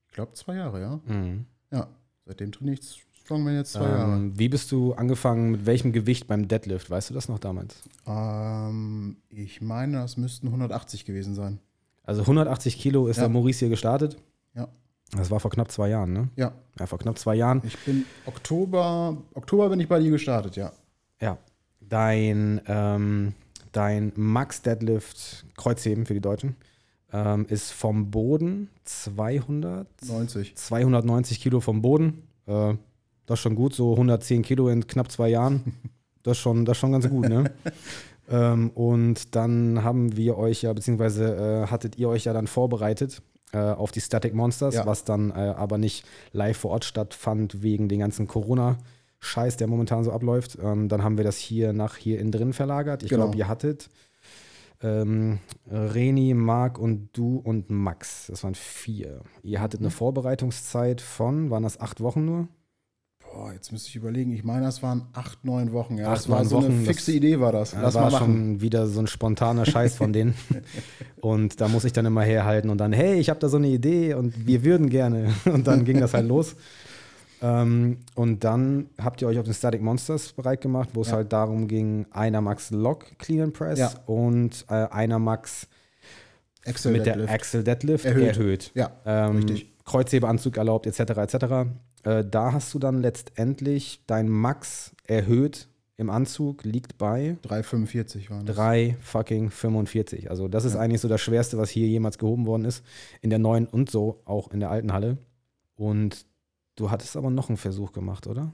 Ich 0.08 0.14
glaube 0.14 0.32
zwei 0.32 0.56
Jahre, 0.56 0.80
ja. 0.80 1.00
Mhm. 1.04 1.46
Ja, 1.70 1.88
seitdem 2.24 2.52
trainiere 2.52 2.78
ich 2.80 3.04
Strongman 3.24 3.54
jetzt 3.54 3.72
zwei 3.72 3.88
Jahre. 3.88 4.12
Ähm, 4.14 4.38
wie 4.38 4.48
bist 4.48 4.70
du 4.72 4.94
angefangen, 4.94 5.52
mit 5.52 5.66
welchem 5.66 5.92
Gewicht 5.92 6.26
beim 6.26 6.48
Deadlift? 6.48 6.90
Weißt 6.90 7.10
du 7.10 7.14
das 7.14 7.28
noch 7.28 7.38
damals? 7.38 7.76
Ähm, 8.06 9.16
ich 9.30 9.60
meine, 9.60 9.98
das 9.98 10.16
müssten 10.16 10.48
180 10.48 11.04
gewesen 11.04 11.34
sein. 11.34 11.58
Also 12.04 12.22
180 12.22 12.78
Kilo 12.78 13.06
ist 13.06 13.16
Ja. 13.16 13.22
der 13.24 13.30
Maurice 13.30 13.60
hier 13.60 13.68
gestartet. 13.68 14.16
Ja. 14.54 14.68
Das 15.16 15.30
war 15.30 15.38
vor 15.40 15.50
knapp 15.50 15.70
zwei 15.70 15.88
Jahren, 15.90 16.12
ne? 16.12 16.28
Ja, 16.36 16.52
Ja, 16.78 16.86
vor 16.86 16.98
knapp 16.98 17.18
zwei 17.18 17.34
Jahren. 17.36 17.60
ich 17.64 17.78
bin 17.84 18.04
Oktober, 18.26 19.16
Oktober 19.34 19.68
bin 19.68 19.78
ich 19.80 19.88
bei 19.88 20.00
dir 20.00 20.10
gestartet, 20.10 20.56
ja. 20.56 20.72
Ja. 21.20 21.38
Dein, 21.80 22.60
ähm, 22.66 23.34
dein 23.72 24.12
Max 24.16 24.62
Deadlift 24.62 25.44
Kreuzheben 25.56 26.06
für 26.06 26.14
die 26.14 26.20
Deutschen 26.20 26.56
ähm, 27.12 27.44
ist 27.48 27.70
vom 27.72 28.10
Boden 28.10 28.68
200, 28.84 29.86
90. 30.06 30.56
290 30.56 31.40
Kilo 31.40 31.60
vom 31.60 31.82
Boden. 31.82 32.22
Äh, 32.46 32.74
das 33.26 33.38
ist 33.38 33.42
schon 33.42 33.54
gut, 33.54 33.74
so 33.74 33.92
110 33.92 34.42
Kilo 34.42 34.68
in 34.68 34.86
knapp 34.86 35.10
zwei 35.10 35.28
Jahren. 35.28 35.74
Das 36.22 36.36
ist 36.36 36.42
schon, 36.42 36.64
das 36.64 36.76
ist 36.76 36.80
schon 36.80 36.92
ganz 36.92 37.08
gut, 37.08 37.28
ne? 37.28 37.50
ähm, 38.30 38.70
und 38.70 39.34
dann 39.34 39.82
haben 39.82 40.16
wir 40.16 40.38
euch 40.38 40.62
ja, 40.62 40.72
beziehungsweise 40.72 41.64
äh, 41.64 41.66
hattet 41.70 41.98
ihr 41.98 42.08
euch 42.08 42.24
ja 42.24 42.32
dann 42.32 42.46
vorbereitet 42.46 43.22
äh, 43.52 43.58
auf 43.58 43.90
die 43.92 44.00
Static 44.00 44.32
Monsters, 44.34 44.74
Ja. 44.74 44.86
was 44.86 45.04
dann 45.04 45.30
äh, 45.30 45.34
aber 45.34 45.78
nicht 45.78 46.04
live 46.32 46.56
vor 46.56 46.70
Ort 46.70 46.84
stattfand 46.84 47.62
wegen 47.62 47.88
den 47.88 47.98
ganzen 48.00 48.26
Corona-Scheiß, 48.28 49.56
der 49.56 49.66
momentan 49.66 50.04
so 50.04 50.12
abläuft. 50.12 50.58
Ähm, 50.62 50.88
dann 50.88 51.02
haben 51.02 51.16
wir 51.16 51.24
das 51.24 51.36
hier 51.38 51.72
nach 51.72 51.96
hier 51.96 52.18
innen 52.20 52.32
drin 52.32 52.52
verlagert. 52.52 53.02
Ich 53.02 53.10
Genau. 53.10 53.24
glaube, 53.24 53.38
ihr 53.38 53.48
hattet 53.48 53.90
ähm, 54.82 55.38
Reni, 55.70 56.34
Marc 56.34 56.78
und 56.78 57.10
du 57.12 57.36
und 57.36 57.70
Max. 57.70 58.26
Das 58.28 58.42
waren 58.44 58.54
vier. 58.54 59.20
Ihr 59.42 59.60
hattet 59.60 59.80
Mhm. 59.80 59.86
eine 59.86 59.90
Vorbereitungszeit 59.92 61.00
von, 61.00 61.50
waren 61.50 61.62
das 61.62 61.78
acht 61.80 62.00
Wochen 62.00 62.24
nur? 62.24 62.48
Boah, 63.34 63.52
jetzt 63.52 63.72
müsste 63.72 63.88
ich 63.88 63.96
überlegen. 63.96 64.30
Ich 64.32 64.44
meine, 64.44 64.66
das 64.66 64.82
waren 64.82 65.06
acht, 65.14 65.44
neun 65.44 65.72
Wochen. 65.72 65.96
Ja, 65.96 66.08
Acht, 66.08 66.16
das 66.18 66.28
war 66.28 66.44
so 66.44 66.58
eine 66.58 66.66
Wochen, 66.68 66.84
fixe 66.84 67.06
das- 67.10 67.14
Idee, 67.16 67.40
war 67.40 67.50
das. 67.52 67.72
Lass 67.74 67.94
war 67.94 68.02
mal 68.04 68.10
machen. 68.12 68.26
schon 68.26 68.60
wieder 68.60 68.86
so 68.86 69.00
ein 69.00 69.06
spontaner 69.06 69.64
Scheiß 69.64 69.96
von 69.96 70.12
denen. 70.12 70.34
und 71.20 71.60
da 71.60 71.68
muss 71.68 71.84
ich 71.84 71.92
dann 71.92 72.04
immer 72.04 72.22
herhalten 72.22 72.68
und 72.68 72.78
dann, 72.78 72.92
hey, 72.92 73.14
ich 73.18 73.30
habe 73.30 73.40
da 73.40 73.48
so 73.48 73.56
eine 73.56 73.68
Idee 73.68 74.14
und 74.14 74.46
wir 74.46 74.64
würden 74.64 74.90
gerne. 74.90 75.32
Und 75.46 75.66
dann 75.66 75.84
ging 75.84 75.98
das 76.00 76.12
halt 76.14 76.26
los. 76.28 76.56
Ähm, 77.40 77.98
und 78.14 78.44
dann 78.44 78.86
habt 79.00 79.20
ihr 79.22 79.26
euch 79.28 79.38
auf 79.38 79.44
den 79.44 79.54
Static 79.54 79.82
Monsters 79.82 80.32
bereit 80.32 80.60
gemacht, 80.60 80.90
wo 80.92 81.00
es 81.00 81.08
Ja. 81.08 81.14
halt 81.16 81.32
darum 81.32 81.66
ging, 81.66 82.06
einer 82.12 82.40
Max 82.40 82.70
Lock 82.70 83.18
Clean 83.18 83.40
and 83.42 83.54
Press 83.54 83.78
Ja. 83.80 83.92
und 84.06 84.64
äh, 84.68 84.74
einer 84.74 85.18
Max 85.18 85.66
Excel 86.64 86.92
mit 86.92 87.04
Deadlift. 87.06 87.28
der 87.28 87.34
Axel 87.34 87.64
Deadlift 87.64 88.04
erhöht. 88.04 88.36
Erhöht. 88.36 88.70
Ja, 88.74 88.90
Ähm, 89.04 89.36
richtig. 89.38 89.72
Kreuzhebeanzug 89.84 90.56
erlaubt, 90.56 90.86
etc. 90.86 91.00
etc. 91.00 91.34
Äh, 92.04 92.24
da 92.24 92.52
hast 92.52 92.72
du 92.74 92.78
dann 92.78 93.00
letztendlich 93.00 94.02
dein 94.06 94.28
Max 94.28 94.94
erhöht 95.06 95.68
im 95.96 96.10
Anzug, 96.10 96.64
liegt 96.64 96.98
bei 96.98 97.36
3,45 97.44 98.30
waren 98.30 98.46
das. 98.46 98.56
3 98.56 98.96
fucking 99.00 99.50
45. 99.50 100.30
Also 100.30 100.48
das 100.48 100.64
ist 100.64 100.74
Ja. 100.74 100.80
eigentlich 100.80 101.00
so 101.00 101.08
das 101.08 101.20
Schwerste, 101.20 101.58
was 101.58 101.70
hier 101.70 101.86
jemals 101.86 102.18
gehoben 102.18 102.46
worden 102.46 102.64
ist. 102.64 102.82
In 103.20 103.30
der 103.30 103.38
neuen 103.38 103.66
und 103.66 103.90
so 103.90 104.20
auch 104.24 104.50
in 104.50 104.60
der 104.60 104.70
alten 104.70 104.92
Halle. 104.92 105.18
Und 105.76 106.26
du 106.76 106.90
hattest 106.90 107.16
aber 107.16 107.30
noch 107.30 107.48
einen 107.50 107.56
Versuch 107.58 107.92
gemacht, 107.92 108.26
oder? 108.26 108.52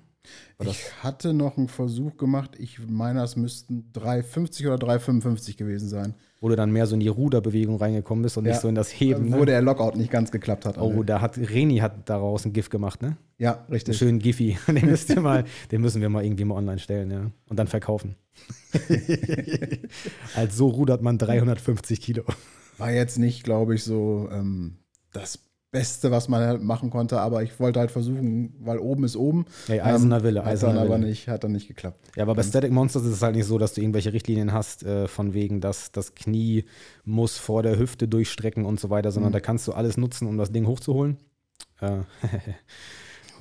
War 0.58 0.66
das- 0.66 0.76
Ich 0.76 1.02
hatte 1.02 1.32
noch 1.32 1.56
einen 1.56 1.68
Versuch 1.68 2.16
gemacht. 2.16 2.52
Ich 2.58 2.78
meine, 2.86 3.22
es 3.22 3.36
müssten 3.36 3.90
3,50 3.92 4.66
oder 4.66 4.76
3,55 4.76 5.56
gewesen 5.56 5.88
sein. 5.88 6.14
Wo 6.40 6.48
du 6.48 6.54
dann 6.56 6.70
mehr 6.70 6.86
so 6.86 6.94
in 6.94 7.00
die 7.00 7.08
Ruderbewegung 7.08 7.76
reingekommen 7.78 8.22
bist 8.22 8.36
und 8.38 8.44
Ja. 8.44 8.52
nicht 8.52 8.60
so 8.60 8.68
in 8.68 8.74
das 8.76 8.90
Heben. 8.90 9.32
Wo 9.32 9.38
Ne? 9.40 9.46
der 9.46 9.62
Lockout 9.62 9.96
nicht 9.96 10.10
ganz 10.10 10.30
geklappt 10.30 10.66
hat. 10.66 10.78
Oh, 10.78 11.02
da 11.02 11.20
hat 11.20 11.36
Reni 11.36 11.78
hat 11.78 12.08
daraus 12.08 12.44
ein 12.44 12.52
GIF 12.52 12.70
gemacht, 12.70 13.02
ne? 13.02 13.16
ja, 13.38 13.58
Einen 13.62 13.72
richtig. 13.72 13.96
schönen 13.98 14.18
Giphy. 14.20 14.56
Den 14.68 14.86
müsst 14.86 15.10
ihr 15.10 15.20
mal, 15.20 15.44
den 15.72 15.80
müssen 15.80 16.00
wir 16.00 16.08
mal 16.08 16.24
irgendwie 16.24 16.44
mal 16.44 16.54
online 16.56 16.78
stellen, 16.78 17.10
ja. 17.10 17.30
Und 17.48 17.58
dann 17.58 17.66
verkaufen. 17.66 18.14
Als 20.34 20.56
so 20.56 20.68
rudert 20.68 21.02
man 21.02 21.18
350 21.18 22.00
Kilo. 22.00 22.24
War 22.78 22.92
jetzt 22.92 23.18
nicht, 23.18 23.42
glaube 23.44 23.74
ich, 23.74 23.82
so 23.84 24.28
ähm, 24.30 24.76
das 25.12 25.38
Beste, 25.70 26.10
was 26.10 26.28
man 26.28 26.42
halt 26.46 26.62
machen 26.62 26.88
konnte, 26.88 27.20
aber 27.20 27.42
ich 27.42 27.60
wollte 27.60 27.80
halt 27.80 27.90
versuchen, 27.90 28.54
weil 28.60 28.78
oben 28.78 29.04
ist 29.04 29.16
oben. 29.16 29.44
Ey, 29.68 29.80
Eisener 29.80 30.22
Wille, 30.22 30.40
dann 30.40 30.48
Eisener 30.48 30.80
aber 30.80 30.94
Wille. 30.94 31.06
nicht, 31.08 31.28
hat 31.28 31.44
dann 31.44 31.52
nicht 31.52 31.68
geklappt. 31.68 31.98
Ja, 32.16 32.22
aber 32.22 32.34
bei 32.34 32.42
Static 32.42 32.72
Monsters 32.72 33.04
ist 33.04 33.12
es 33.12 33.22
halt 33.22 33.36
nicht 33.36 33.44
so, 33.44 33.58
dass 33.58 33.74
du 33.74 33.82
irgendwelche 33.82 34.12
Richtlinien 34.14 34.52
hast, 34.52 34.82
äh, 34.84 35.08
von 35.08 35.34
wegen, 35.34 35.60
dass 35.60 35.92
das 35.92 36.14
Knie 36.14 36.64
muss 37.04 37.36
vor 37.36 37.62
der 37.62 37.78
Hüfte 37.78 38.08
durchstrecken 38.08 38.64
und 38.64 38.80
so 38.80 38.88
weiter, 38.88 39.12
sondern 39.12 39.32
da 39.32 39.40
kannst 39.40 39.68
du 39.68 39.72
alles 39.72 39.98
nutzen, 39.98 40.26
um 40.26 40.38
das 40.38 40.52
Ding 40.52 40.66
hochzuholen. 40.66 41.18
Äh, 41.80 41.98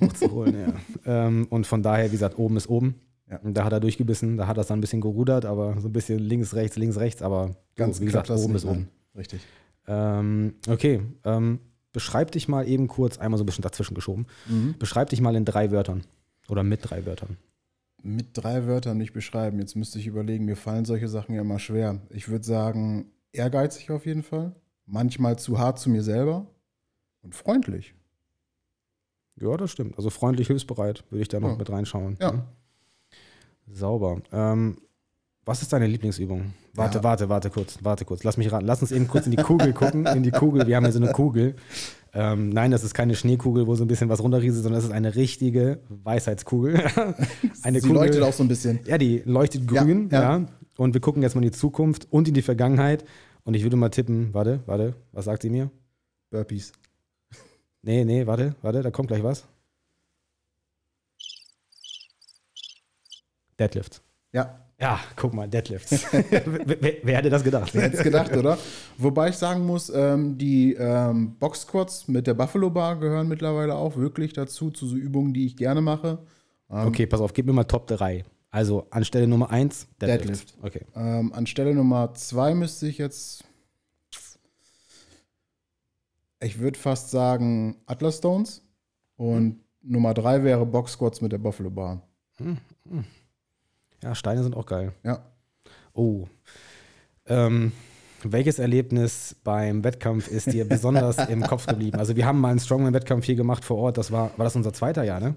hochzuholen, 0.04 0.54
ja. 0.60 0.74
Ähm, 1.06 1.46
und 1.48 1.66
von 1.66 1.82
daher, 1.82 2.08
wie 2.08 2.12
gesagt, 2.12 2.38
oben 2.38 2.58
ist 2.58 2.68
oben. 2.68 2.96
Ja. 3.30 3.38
Und 3.38 3.54
da 3.54 3.64
hat 3.64 3.72
er 3.72 3.80
durchgebissen, 3.80 4.36
da 4.36 4.46
hat 4.46 4.58
er 4.58 4.62
es 4.62 4.66
dann 4.66 4.78
ein 4.78 4.82
bisschen 4.82 5.00
gerudert, 5.00 5.46
aber 5.46 5.80
so 5.80 5.88
ein 5.88 5.92
bisschen 5.92 6.18
links, 6.18 6.54
rechts, 6.54 6.76
links, 6.76 6.98
rechts, 6.98 7.22
aber 7.22 7.56
Ganz 7.76 7.96
so, 7.96 8.02
wie 8.02 8.06
gesagt, 8.06 8.30
oben 8.30 8.54
ist 8.54 8.64
oben. 8.66 8.88
Richtig. 9.16 9.40
Ähm, 9.86 10.54
okay, 10.68 11.00
ähm, 11.24 11.60
beschreib 11.92 12.30
dich 12.32 12.48
mal 12.48 12.66
eben 12.68 12.88
kurz, 12.88 13.18
einmal 13.18 13.38
so 13.38 13.44
ein 13.44 13.46
bisschen 13.46 13.62
dazwischen 13.62 13.94
geschoben, 13.94 14.26
Mhm. 14.48 14.74
beschreib 14.78 15.08
dich 15.10 15.20
mal 15.20 15.34
in 15.36 15.44
drei 15.44 15.70
Wörtern 15.70 16.02
oder 16.48 16.62
mit 16.62 16.80
drei 16.82 17.06
Wörtern. 17.06 17.36
Mit 18.02 18.28
drei 18.34 18.66
Wörtern 18.66 18.98
nicht 18.98 19.12
beschreiben. 19.12 19.58
Jetzt 19.58 19.74
müsste 19.74 19.98
ich 19.98 20.06
überlegen, 20.06 20.44
mir 20.44 20.56
fallen 20.56 20.84
solche 20.84 21.08
Sachen 21.08 21.34
ja 21.34 21.40
immer 21.40 21.58
schwer. 21.58 22.00
Ich 22.10 22.28
würde 22.28 22.44
sagen, 22.44 23.10
ehrgeizig 23.32 23.90
auf 23.90 24.06
jeden 24.06 24.22
Fall. 24.22 24.54
Manchmal 24.86 25.38
zu 25.38 25.58
hart 25.58 25.78
zu 25.80 25.90
mir 25.90 26.02
selber 26.02 26.46
und 27.22 27.34
freundlich. 27.34 27.94
Ja, 29.40 29.56
das 29.56 29.70
stimmt. 29.72 29.96
Also 29.96 30.10
freundlich, 30.10 30.46
hilfsbereit, 30.46 31.04
würde 31.10 31.22
ich 31.22 31.28
da 31.28 31.40
noch 31.40 31.50
Ja. 31.50 31.56
mit 31.56 31.70
reinschauen. 31.70 32.16
Ja. 32.20 32.32
Mhm. 32.32 32.42
Sauber. 33.70 34.22
Ähm, 34.32 34.78
was 35.48 35.62
ist 35.62 35.72
deine 35.72 35.86
Lieblingsübung? 35.86 36.52
Warte, 36.74 36.98
Ja. 36.98 37.04
warte, 37.04 37.28
warte 37.30 37.48
kurz, 37.50 37.78
warte 37.82 38.04
kurz. 38.04 38.22
Lass 38.22 38.36
mich 38.36 38.52
raten. 38.52 38.66
Lass 38.66 38.82
uns 38.82 38.92
eben 38.92 39.08
kurz 39.08 39.24
in 39.24 39.30
die 39.30 39.42
Kugel 39.42 39.72
gucken. 39.72 40.04
In 40.06 40.22
die 40.22 40.30
Kugel. 40.30 40.66
Wir 40.66 40.76
haben 40.76 40.84
hier 40.84 40.92
so 40.92 41.00
eine 41.00 41.12
Kugel. 41.12 41.56
Ähm, 42.12 42.50
nein, 42.50 42.70
das 42.70 42.84
ist 42.84 42.92
keine 42.92 43.14
Schneekugel, 43.14 43.66
wo 43.66 43.74
so 43.74 43.84
ein 43.84 43.88
bisschen 43.88 44.10
was 44.10 44.22
runterrieselt, 44.22 44.62
sondern 44.62 44.78
das 44.80 44.84
ist 44.88 44.94
eine 44.94 45.14
richtige 45.16 45.80
Weisheitskugel. 45.88 46.84
eine 47.62 47.80
Sie 47.80 47.88
leuchtet 47.88 48.22
auch 48.22 48.32
so 48.32 48.44
ein 48.44 48.48
bisschen. 48.48 48.80
Ja, 48.84 48.98
die 48.98 49.22
leuchtet 49.24 49.70
Ja, 49.70 49.82
grün, 49.82 50.08
ja, 50.12 50.38
ja. 50.38 50.46
Und 50.76 50.92
wir 50.94 51.00
gucken 51.00 51.22
jetzt 51.22 51.34
mal 51.34 51.42
in 51.42 51.50
die 51.50 51.56
Zukunft 51.56 52.06
und 52.10 52.28
in 52.28 52.34
die 52.34 52.42
Vergangenheit. 52.42 53.04
Und 53.44 53.54
ich 53.54 53.62
würde 53.62 53.76
mal 53.76 53.88
tippen, 53.88 54.34
warte, 54.34 54.60
warte, 54.66 54.94
was 55.12 55.24
sagt 55.24 55.42
sie 55.42 55.50
mir? 55.50 55.70
Burpees. 56.30 56.72
Nee, 57.82 58.04
nee, 58.04 58.26
warte, 58.26 58.54
warte, 58.60 58.82
da 58.82 58.90
kommt 58.90 59.08
gleich 59.08 59.22
was. 59.22 59.46
Deadlift. 63.58 64.02
Ja, 64.32 64.67
Ja, 64.80 65.00
guck 65.16 65.34
mal, 65.34 65.48
Deadlifts. 65.48 66.06
wer, 66.12 66.94
wer, 67.02 67.16
hätte 67.16 67.30
das 67.30 67.42
gedacht? 67.42 67.74
wer 67.74 67.82
hätte 67.82 67.96
es 67.96 68.02
gedacht, 68.02 68.36
oder? 68.36 68.56
Wobei 68.96 69.30
ich 69.30 69.36
sagen 69.36 69.66
muss, 69.66 69.90
ähm, 69.90 70.38
die 70.38 70.74
ähm, 70.74 71.34
Boxsquats 71.40 72.06
mit 72.06 72.28
der 72.28 72.34
Buffalo 72.34 72.70
Bar 72.70 72.96
gehören 72.96 73.26
mittlerweile 73.26 73.74
auch 73.74 73.96
wirklich 73.96 74.34
dazu, 74.34 74.70
zu 74.70 74.86
so 74.86 74.94
Übungen, 74.94 75.34
die 75.34 75.46
ich 75.46 75.56
gerne 75.56 75.80
mache. 75.80 76.18
Ähm, 76.70 76.86
Okay, 76.86 77.06
pass 77.06 77.20
auf, 77.20 77.32
gib 77.32 77.46
mir 77.46 77.52
mal 77.52 77.64
Top 77.64 77.88
3. 77.88 78.24
Also 78.50 78.86
anstelle 78.90 79.26
Nummer 79.26 79.50
1, 79.50 79.88
Deadlift. 80.00 80.54
Deadlift. 80.54 80.54
Okay. 80.62 80.84
Ähm, 80.94 81.32
anstelle 81.32 81.74
Nummer 81.74 82.14
zwei 82.14 82.54
müsste 82.54 82.86
ich 82.86 82.98
jetzt. 82.98 83.44
Ich 86.40 86.60
würde 86.60 86.78
fast 86.78 87.10
sagen 87.10 87.76
Atlas 87.86 88.18
Stones. 88.18 88.62
Und 89.16 89.60
Nummer 89.82 90.14
drei 90.14 90.44
wäre 90.44 90.64
Box 90.64 90.92
Squats 90.92 91.20
mit 91.20 91.32
der 91.32 91.38
Buffalo 91.38 91.70
Bar. 91.70 92.02
Ja, 94.02 94.14
Steine 94.14 94.42
sind 94.42 94.56
auch 94.56 94.66
geil. 94.66 94.92
Ja. 95.04 95.24
Oh. 95.92 96.26
Ähm, 97.26 97.72
welches 98.22 98.58
Erlebnis 98.58 99.36
beim 99.44 99.84
Wettkampf 99.84 100.28
ist 100.28 100.52
dir 100.52 100.64
besonders 100.68 101.18
im 101.28 101.42
Kopf 101.42 101.66
geblieben? 101.66 101.98
Also 101.98 102.16
wir 102.16 102.26
haben 102.26 102.40
mal 102.40 102.50
einen 102.50 102.60
Strongman-Wettkampf 102.60 103.24
hier 103.24 103.34
gemacht 103.36 103.64
vor 103.64 103.78
Ort. 103.78 103.98
Das 103.98 104.10
war, 104.12 104.30
war 104.36 104.44
das 104.44 104.56
unser 104.56 104.72
zweiter 104.72 105.04
Jahr, 105.04 105.20
ne? 105.20 105.34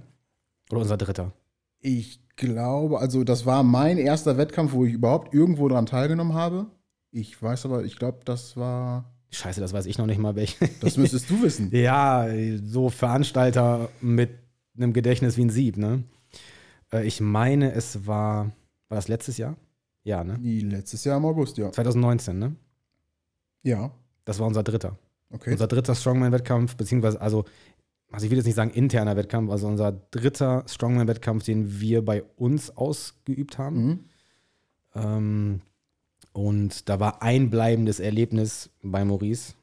Oder 0.69 0.81
unser 0.81 0.97
dritter? 0.97 1.33
Ich 1.79 2.21
glaube, 2.35 2.99
also 2.99 3.23
das 3.23 3.45
war 3.45 3.63
mein 3.63 3.97
erster 3.97 4.37
Wettkampf, 4.37 4.73
wo 4.73 4.85
ich 4.85 4.93
überhaupt 4.93 5.33
irgendwo 5.33 5.67
dran 5.67 5.85
teilgenommen 5.85 6.33
habe. 6.33 6.67
Ich 7.11 7.41
weiß 7.41 7.65
aber, 7.65 7.83
ich 7.83 7.97
glaube, 7.97 8.19
das 8.25 8.55
war. 8.55 9.11
Scheiße, 9.31 9.61
das 9.61 9.73
weiß 9.73 9.85
ich 9.85 9.97
noch 9.97 10.05
nicht 10.05 10.19
mal, 10.19 10.35
welch. 10.35 10.57
Das 10.81 10.97
müsstest 10.97 11.29
du 11.29 11.41
wissen. 11.41 11.69
ja, 11.75 12.27
so 12.63 12.89
Veranstalter 12.89 13.89
mit 14.01 14.29
einem 14.77 14.93
Gedächtnis 14.93 15.37
wie 15.37 15.45
ein 15.45 15.49
Sieb, 15.49 15.77
ne? 15.77 16.03
Äh, 16.93 17.05
Ich 17.05 17.21
meine, 17.21 17.71
es 17.73 18.05
war, 18.07 18.45
war 18.89 18.95
das 18.95 19.07
letztes 19.07 19.37
Jahr? 19.37 19.55
Ja, 20.03 20.23
ne? 20.23 20.37
Die 20.39 20.61
letztes 20.61 21.03
Jahr 21.03 21.17
im 21.17 21.25
August, 21.25 21.57
ja. 21.57 21.71
2019, 21.71 22.37
ne? 22.39 22.55
Ja, 23.63 23.91
Das 24.25 24.39
war 24.39 24.47
unser 24.47 24.63
dritter. 24.63 24.97
okay. 25.31 25.51
Unser 25.51 25.67
dritter 25.67 25.93
Strongman-Wettkampf, 25.95 26.75
beziehungsweise, 26.75 27.21
also, 27.21 27.45
also 28.11 28.25
ich 28.25 28.31
will 28.31 28.37
jetzt 28.37 28.45
nicht 28.47 28.55
sagen 28.55 28.71
interner 28.71 29.15
Wettkampf, 29.15 29.51
also 29.51 29.67
unser 29.67 29.91
dritter 29.91 30.63
Strongman-Wettkampf, 30.67 31.43
den 31.43 31.79
wir 31.79 32.03
bei 32.03 32.23
uns 32.37 32.75
ausgeübt 32.75 33.57
haben. 33.57 33.85
Mhm. 33.85 33.99
Ähm, 34.95 35.61
und 36.33 36.89
da 36.89 36.99
war 36.99 37.21
ein 37.21 37.49
bleibendes 37.49 37.99
Erlebnis 37.99 38.69
bei 38.81 39.03
Maurice. 39.05 39.53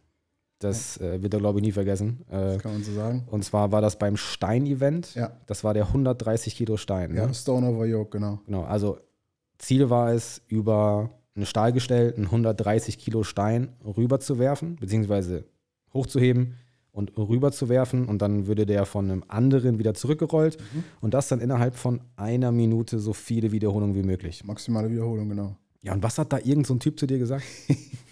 Das 0.60 0.98
äh, 1.00 1.22
wird 1.22 1.34
er, 1.34 1.40
glaube 1.40 1.58
ich, 1.60 1.64
nie 1.64 1.72
vergessen. 1.72 2.24
Äh, 2.28 2.54
Das 2.54 2.62
kann 2.62 2.72
man 2.72 2.82
so 2.82 2.92
sagen. 2.92 3.24
und 3.30 3.44
zwar 3.44 3.70
war 3.70 3.80
das 3.80 3.98
beim 3.98 4.16
Stein-Event. 4.16 5.14
Ja. 5.14 5.30
Das 5.46 5.62
war 5.64 5.72
der 5.74 5.86
130 5.86 6.56
Kilo 6.56 6.76
Stein. 6.76 7.14
Ja, 7.14 7.26
Ne? 7.26 7.34
Stone 7.34 7.68
over 7.68 7.86
Yoke, 7.86 8.10
genau. 8.18 8.40
Genau, 8.46 8.62
also 8.64 8.98
Ziel 9.58 9.88
war 9.90 10.12
es, 10.12 10.42
über 10.48 11.10
ein 11.36 11.46
Stahlgestell 11.46 12.14
einen 12.16 12.24
130 12.26 12.98
Kilo 12.98 13.22
Stein 13.22 13.68
rüberzuwerfen, 13.84 14.76
beziehungsweise 14.76 15.44
hochzuheben 15.94 16.54
und 16.90 17.16
rüberzuwerfen 17.16 18.06
und 18.08 18.20
dann 18.22 18.48
würde 18.48 18.66
der 18.66 18.84
von 18.84 19.08
einem 19.10 19.24
anderen 19.28 19.78
wieder 19.78 19.94
zurückgerollt 19.94 20.58
Mhm. 20.60 20.84
und 21.00 21.14
das 21.14 21.28
dann 21.28 21.40
innerhalb 21.40 21.76
von 21.76 22.00
einer 22.16 22.50
Minute 22.50 22.98
so 22.98 23.12
viele 23.12 23.52
Wiederholungen 23.52 23.94
wie 23.94 24.02
möglich. 24.02 24.42
Maximale 24.44 24.90
Wiederholung, 24.90 25.28
genau. 25.28 25.56
Ja, 25.82 25.92
und 25.94 26.02
was 26.02 26.18
hat 26.18 26.32
da 26.32 26.38
irgend 26.38 26.66
so 26.66 26.74
ein 26.74 26.80
Typ 26.80 26.98
zu 26.98 27.06
dir 27.06 27.18
gesagt? 27.18 27.44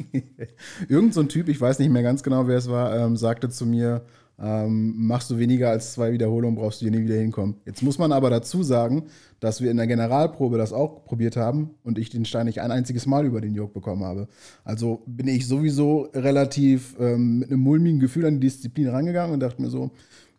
Irgend 0.88 1.14
so 1.14 1.20
ein 1.20 1.28
Typ, 1.28 1.48
ich 1.48 1.60
weiß 1.60 1.80
nicht 1.80 1.90
mehr 1.90 2.02
ganz 2.02 2.22
genau, 2.22 2.46
wer 2.46 2.56
es 2.56 2.70
war, 2.70 2.96
ähm, 2.96 3.16
sagte 3.16 3.48
zu 3.48 3.66
mir, 3.66 4.04
ähm, 4.38 4.94
machst 4.96 5.30
du 5.30 5.38
weniger 5.38 5.70
als 5.70 5.94
zwei 5.94 6.12
Wiederholungen, 6.12 6.56
brauchst 6.56 6.80
du 6.80 6.84
hier 6.84 6.92
nie 6.96 7.04
wieder 7.04 7.16
hinkommen. 7.16 7.56
Jetzt 7.64 7.82
muss 7.82 7.98
man 7.98 8.12
aber 8.12 8.28
dazu 8.30 8.62
sagen, 8.62 9.04
dass 9.40 9.60
wir 9.60 9.70
in 9.70 9.78
der 9.78 9.86
Generalprobe 9.86 10.58
das 10.58 10.72
auch 10.72 11.04
probiert 11.04 11.36
haben 11.36 11.70
und 11.82 11.98
ich 11.98 12.10
den 12.10 12.24
Stein 12.24 12.46
nicht 12.46 12.60
ein 12.60 12.70
einziges 12.70 13.06
Mal 13.06 13.24
über 13.24 13.40
den 13.40 13.54
Joke 13.54 13.72
bekommen 13.72 14.04
habe. 14.04 14.28
Also 14.62 15.02
bin 15.06 15.26
ich 15.26 15.46
sowieso 15.48 16.08
relativ 16.14 16.96
ähm, 17.00 17.40
mit 17.40 17.50
einem 17.50 17.60
mulmigen 17.60 17.98
Gefühl 17.98 18.26
an 18.26 18.34
die 18.34 18.46
Disziplin 18.46 18.88
rangegangen 18.88 19.32
und 19.34 19.40
dachte 19.40 19.62
mir 19.62 19.70
so, 19.70 19.90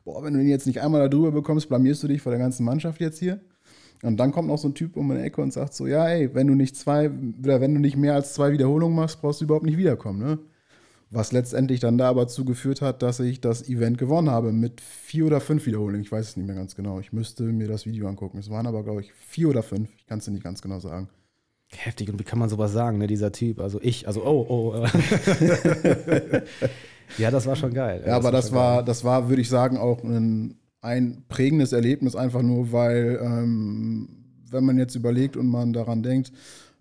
boah, 0.05 0.23
wenn 0.23 0.33
du 0.33 0.39
den 0.39 0.47
jetzt 0.47 0.67
nicht 0.67 0.81
einmal 0.81 1.01
da 1.01 1.07
drüber 1.09 1.31
bekommst, 1.31 1.67
blamierst 1.67 2.03
du 2.03 2.07
dich 2.07 2.21
vor 2.21 2.31
der 2.31 2.39
ganzen 2.39 2.63
Mannschaft 2.63 3.01
jetzt 3.01 3.19
hier. 3.19 3.41
Und 4.03 4.17
dann 4.17 4.31
kommt 4.31 4.47
noch 4.47 4.57
so 4.57 4.67
ein 4.67 4.75
Typ 4.75 4.95
um 4.95 5.09
eine 5.11 5.23
Ecke 5.23 5.41
und 5.41 5.51
sagt 5.51 5.73
so, 5.73 5.87
ja, 5.87 6.07
ey, 6.07 6.33
wenn 6.35 6.47
du 6.47 6.53
nicht 6.53 6.75
zwei, 6.75 7.09
oder 7.43 7.61
wenn 7.61 7.73
du 7.73 7.79
nicht 7.79 7.97
mehr 7.97 8.13
als 8.13 8.33
zwei 8.33 8.51
Wiederholungen 8.51 8.95
machst, 8.95 9.21
brauchst 9.21 9.41
du 9.41 9.45
überhaupt 9.45 9.65
nicht 9.65 9.77
wiederkommen, 9.77 10.19
ne? 10.19 10.39
Was 11.09 11.31
letztendlich 11.31 11.79
dann 11.79 11.97
da 11.97 12.09
aber 12.09 12.27
zugeführt 12.27 12.81
hat, 12.81 13.01
dass 13.01 13.21
ich 13.21 13.39
das 13.39 13.69
Event 13.69 13.97
gewonnen 13.97 14.29
habe 14.29 14.51
mit 14.51 14.81
vier 14.81 15.25
oder 15.25 15.39
fünf 15.39 15.65
Wiederholungen. 15.65 16.01
Ich 16.01 16.11
weiß 16.11 16.29
es 16.29 16.35
nicht 16.35 16.47
mehr 16.47 16.55
ganz 16.55 16.75
genau. 16.75 16.99
Ich 16.99 17.13
müsste 17.13 17.43
mir 17.43 17.69
das 17.69 17.85
Video 17.85 18.09
angucken. 18.09 18.37
Es 18.39 18.49
waren 18.49 18.67
aber, 18.67 18.83
glaube 18.83 18.99
ich, 18.99 19.13
vier 19.13 19.47
oder 19.47 19.63
fünf. 19.63 19.89
Ich 19.95 20.05
kann 20.05 20.19
es 20.19 20.25
dir 20.25 20.31
nicht 20.31 20.43
ganz 20.43 20.61
genau 20.61 20.81
sagen. 20.81 21.07
Heftig, 21.69 22.09
und 22.09 22.19
wie 22.19 22.23
kann 22.23 22.39
man 22.39 22.49
sowas 22.49 22.73
sagen, 22.73 22.97
ne, 22.97 23.07
dieser 23.07 23.31
Typ? 23.31 23.59
Also 23.59 23.79
ich, 23.81 24.07
also 24.07 24.25
oh, 24.25 24.45
oh. 24.49 24.85
äh. 24.85 26.41
ja, 27.17 27.31
das 27.31 27.45
war 27.45 27.55
schon 27.55 27.73
geil. 27.73 28.03
Ja, 28.05 28.15
aber 28.15 28.31
das 28.31 28.47
schon 28.47 28.55
war, 28.55 28.77
geil. 28.77 28.85
das 28.85 29.03
war, 29.03 29.29
würde 29.29 29.41
ich 29.41 29.49
sagen, 29.49 29.77
auch 29.77 30.03
ein, 30.03 30.57
ein 30.87 31.23
prägendes 31.27 31.73
Erlebnis, 31.73 32.15
einfach 32.15 32.41
nur, 32.41 32.71
weil, 32.71 33.19
ähm, 33.21 34.07
wenn 34.49 34.63
man 34.63 34.77
jetzt 34.77 34.95
überlegt 34.95 35.35
und 35.35 35.47
man 35.47 35.73
daran 35.73 36.01
denkt, 36.01 36.31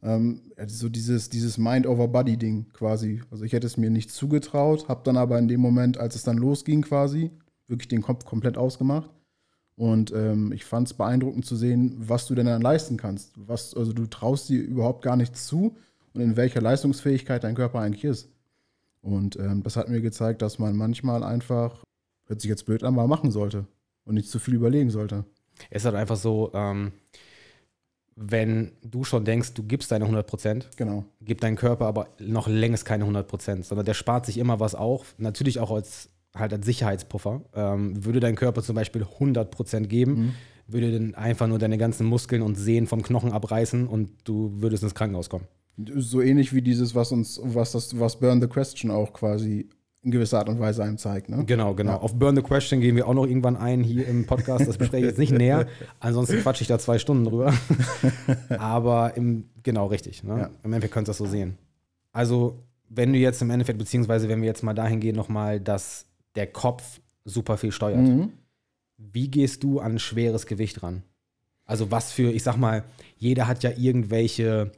ähm, 0.02 0.42
so 0.68 0.88
dieses, 0.88 1.28
dieses 1.28 1.58
Mind-over-Body-Ding 1.58 2.66
quasi. 2.72 3.22
Also 3.32 3.42
ich 3.42 3.52
hätte 3.52 3.66
es 3.66 3.76
mir 3.76 3.90
nicht 3.90 4.12
zugetraut, 4.12 4.88
habe 4.88 5.00
dann 5.02 5.16
aber 5.16 5.38
in 5.40 5.48
dem 5.48 5.60
Moment, 5.60 5.98
als 5.98 6.14
es 6.14 6.22
dann 6.22 6.38
losging 6.38 6.82
quasi, 6.82 7.32
wirklich 7.66 7.88
den 7.88 8.02
Kopf 8.02 8.25
komplett 8.25 8.56
ausgemacht. 8.56 9.10
Und 9.75 10.12
ähm, 10.12 10.52
ich 10.52 10.64
fand 10.64 10.86
es 10.86 10.94
beeindruckend 10.94 11.44
zu 11.44 11.56
sehen, 11.56 11.96
was 11.98 12.26
du 12.26 12.36
denn 12.36 12.46
dann 12.46 12.62
leisten 12.62 12.96
kannst. 12.96 13.32
Was, 13.36 13.75
also 13.75 13.92
du 13.92 14.06
traust 14.06 14.48
dir 14.48 14.62
überhaupt 14.62 15.02
gar 15.02 15.16
nichts 15.16 15.46
zu 15.48 15.76
und 16.14 16.20
in 16.20 16.36
welcher 16.36 16.60
Leistungsfähigkeit 16.60 17.42
dein 17.42 17.56
Körper 17.56 17.80
eigentlich 17.80 18.04
ist. 18.04 18.28
Und 19.02 19.36
ähm, 19.36 19.64
das 19.64 19.76
hat 19.76 19.88
mir 19.88 20.00
gezeigt, 20.00 20.42
dass 20.42 20.60
man 20.60 20.76
manchmal 20.76 21.25
einfach, 21.25 21.82
hört 22.26 22.40
sich 22.40 22.48
jetzt 22.48 22.66
blöd 22.66 22.84
an, 22.84 22.94
mal 22.94 23.08
machen 23.08 23.32
sollte 23.32 23.66
und 24.06 24.14
nicht 24.14 24.30
zu 24.30 24.38
viel 24.38 24.54
überlegen 24.54 24.88
sollte. 24.90 25.25
Es 25.70 25.82
ist 25.82 25.86
halt 25.86 25.96
einfach 25.96 26.16
so, 26.16 26.50
ähm, 26.54 26.92
wenn 28.14 28.72
du 28.82 29.04
schon 29.04 29.25
denkst, 29.25 29.52
du 29.52 29.62
gibst 29.62 29.92
deine 29.92 30.06
100 30.06 30.26
Prozent, 30.26 30.68
Genau. 30.76 31.04
gibt 31.20 31.42
dein 31.42 31.56
Körper 31.56 31.86
aber 31.86 32.08
noch 32.18 32.48
längst 32.48 32.86
keine 32.86 33.04
100 33.04 33.28
Prozent, 33.28 33.66
sondern 33.66 33.84
der 33.84 33.94
spart 33.94 34.25
sich 34.25 34.38
immer 34.38 34.58
was 34.58 34.75
auf, 34.75 35.14
natürlich 35.18 35.60
auch 35.60 35.70
als, 35.70 36.08
halt 36.34 36.52
als 36.54 36.64
Sicherheitspuffer. 36.64 37.42
Ähm, 37.54 38.04
würde 38.04 38.20
dein 38.20 38.34
Körper 38.36 38.62
zum 38.62 38.75
Beispiel 38.75 39.02
100 39.02 39.50
Prozent 39.50 39.90
geben, 39.90 40.34
würde 40.66 40.92
dann 40.92 41.14
einfach 41.14 41.46
nur 41.46 41.58
deine 41.58 41.76
ganzen 41.78 42.06
Muskeln 42.06 42.40
und 42.42 42.54
Sehnen 42.56 42.86
vom 42.86 43.02
Knochen 43.02 43.32
abreißen 43.32 43.86
und 43.86 44.10
du 44.25 44.50
würdest 44.62 44.82
ins 44.82 44.94
Krankenhaus 44.94 45.28
kommen. 45.28 45.46
So 45.96 46.22
ähnlich 46.22 46.54
wie 46.54 46.62
dieses, 46.62 46.94
was 46.94 47.12
uns, 47.12 47.38
was 47.44 47.72
das, 47.72 48.00
was 48.00 48.18
Burn 48.18 48.40
the 48.40 48.48
Question 48.48 48.90
auch 48.90 49.12
quasi 49.12 49.68
in 50.06 50.12
gewisser 50.12 50.38
Art 50.38 50.48
und 50.48 50.60
Weise 50.60 50.84
einem 50.84 50.98
zeigt. 50.98 51.28
Ne? 51.28 51.44
Genau, 51.44 51.75
genau. 51.75 51.92
Ja. 51.92 51.98
Auf 51.98 52.14
Burn 52.14 52.36
the 52.36 52.42
Question 52.42 52.80
gehen 52.80 52.94
wir 52.94 53.08
auch 53.08 53.14
noch 53.14 53.26
irgendwann 53.26 53.56
ein 53.56 53.82
hier 53.82 54.06
im 54.06 54.25
Podcast. 54.25 54.66
Das 54.66 54.78
bespreche 54.78 55.04
ich 55.04 55.10
jetzt 55.10 55.18
nicht 55.18 55.32
näher. 55.32 55.66
Ansonsten 56.00 56.40
quatsche 56.40 56.62
ich 56.62 56.68
da 56.68 56.78
zwei 56.78 56.98
Stunden 56.98 57.25
drüber. 57.25 57.52
Aber 58.58 59.16
im, 59.16 59.50
genau, 59.64 59.86
richtig. 59.86 60.22
Ne? 60.22 60.38
Ja. 60.38 60.50
Im 60.62 60.72
Endeffekt 60.72 60.94
könnt 60.94 61.08
ihr 61.08 61.10
das 61.10 61.18
so 61.18 61.26
sehen. 61.26 61.58
Also, 62.12 62.62
wenn 62.88 63.12
du 63.12 63.18
jetzt 63.18 63.42
im 63.42 63.50
Endeffekt, 63.50 63.78
beziehungsweise 63.78 64.28
wenn 64.28 64.40
wir 64.40 64.46
jetzt 64.46 64.62
mal 64.62 64.75
dahin 64.75 65.00
gehen, 65.00 65.16
nochmal, 65.16 65.60
dass 65.60 66.06
der 66.36 66.46
Kopf 66.46 67.00
super 67.25 67.56
viel 67.56 67.72
steuert. 67.72 68.00
Mhm. 68.00 68.30
Wie 68.96 69.28
gehst 69.28 69.64
du 69.64 69.80
an 69.80 69.98
schweres 69.98 70.46
Gewicht 70.46 70.82
ran? 70.84 71.02
Also 71.64 71.90
was 71.90 72.12
für, 72.12 72.30
ich 72.30 72.44
sag 72.44 72.56
mal, 72.56 72.84
jeder 73.18 73.48
hat 73.48 73.64
ja 73.64 73.72
irgendwelche, 73.76 74.70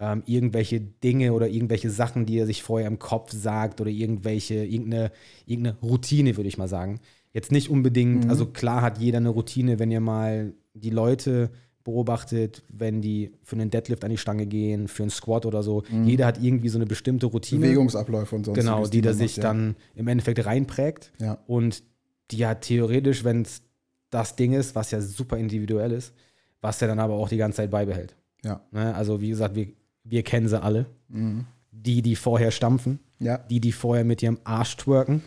ähm, 0.00 0.22
irgendwelche 0.26 0.80
Dinge 0.80 1.32
oder 1.32 1.48
irgendwelche 1.48 1.90
Sachen, 1.90 2.26
die 2.26 2.38
er 2.38 2.46
sich 2.46 2.62
vorher 2.62 2.86
im 2.88 2.98
Kopf 2.98 3.32
sagt 3.32 3.80
oder 3.80 3.90
irgendwelche, 3.90 4.64
irgendeine, 4.64 5.10
irgendeine 5.46 5.76
Routine, 5.82 6.36
würde 6.36 6.48
ich 6.48 6.58
mal 6.58 6.68
sagen. 6.68 7.00
Jetzt 7.32 7.52
nicht 7.52 7.68
unbedingt, 7.70 8.24
Mhm. 8.24 8.30
also 8.30 8.46
klar 8.46 8.82
hat 8.82 8.98
jeder 8.98 9.18
eine 9.18 9.28
Routine, 9.30 9.78
wenn 9.78 9.90
ihr 9.90 10.00
mal 10.00 10.54
die 10.74 10.90
Leute 10.90 11.50
beobachtet, 11.84 12.62
wenn 12.68 13.00
die 13.00 13.32
für 13.42 13.56
einen 13.56 13.70
Deadlift 13.70 14.04
an 14.04 14.10
die 14.10 14.18
Stange 14.18 14.46
gehen, 14.46 14.88
für 14.88 15.02
einen 15.04 15.10
Squat 15.10 15.46
oder 15.46 15.62
so. 15.62 15.84
Jeder 16.04 16.26
hat 16.26 16.42
irgendwie 16.42 16.68
so 16.68 16.76
eine 16.78 16.84
bestimmte 16.86 17.26
Routine. 17.26 17.62
Bewegungsabläufe 17.62 18.36
und 18.36 18.44
sonst. 18.44 18.58
Genau, 18.58 18.86
die 18.86 19.00
der 19.00 19.14
sich 19.14 19.36
dann 19.36 19.74
im 19.94 20.06
Endeffekt 20.06 20.44
reinprägt. 20.44 21.12
Ja. 21.18 21.38
Und 21.46 21.82
die 22.30 22.36
ja 22.38 22.54
theoretisch, 22.54 23.24
wenn 23.24 23.42
es 23.42 23.62
das 24.10 24.36
Ding 24.36 24.52
ist, 24.52 24.74
was 24.74 24.90
ja 24.90 25.00
super 25.00 25.38
individuell 25.38 25.92
ist, 25.92 26.12
was 26.60 26.80
er 26.82 26.88
dann 26.88 26.98
aber 26.98 27.14
auch 27.14 27.28
die 27.30 27.38
ganze 27.38 27.56
Zeit 27.56 27.70
beibehält. 27.70 28.14
Ja. 28.44 28.60
Ne? 28.70 28.94
Also 28.94 29.20
wie 29.22 29.30
gesagt, 29.30 29.54
wir, 29.54 29.68
wir 30.04 30.22
kennen 30.22 30.48
sie 30.48 30.60
alle. 30.62 30.86
Mhm. 31.08 31.46
Die, 31.72 32.02
die 32.02 32.16
vorher 32.16 32.50
stampfen, 32.50 32.98
Ja. 33.18 33.38
die, 33.38 33.60
die 33.60 33.72
vorher 33.72 34.04
mit 34.04 34.22
ihrem 34.22 34.38
Arsch 34.44 34.76
twerken, 34.76 35.22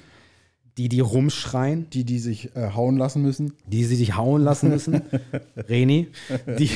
die, 0.78 0.90
die 0.90 1.00
rumschreien, 1.01 1.90
Die, 1.90 2.04
die 2.06 2.20
sich 2.20 2.56
äh, 2.56 2.72
hauen 2.74 2.98
lassen 2.98 3.22
müssen. 3.22 3.54
die 3.68 3.84
sie 3.84 3.96
sich 3.96 4.16
hauen 4.16 4.42
lassen 4.42 4.70
müssen. 4.70 5.01
Reni. 5.56 6.08
Die, 6.58 6.70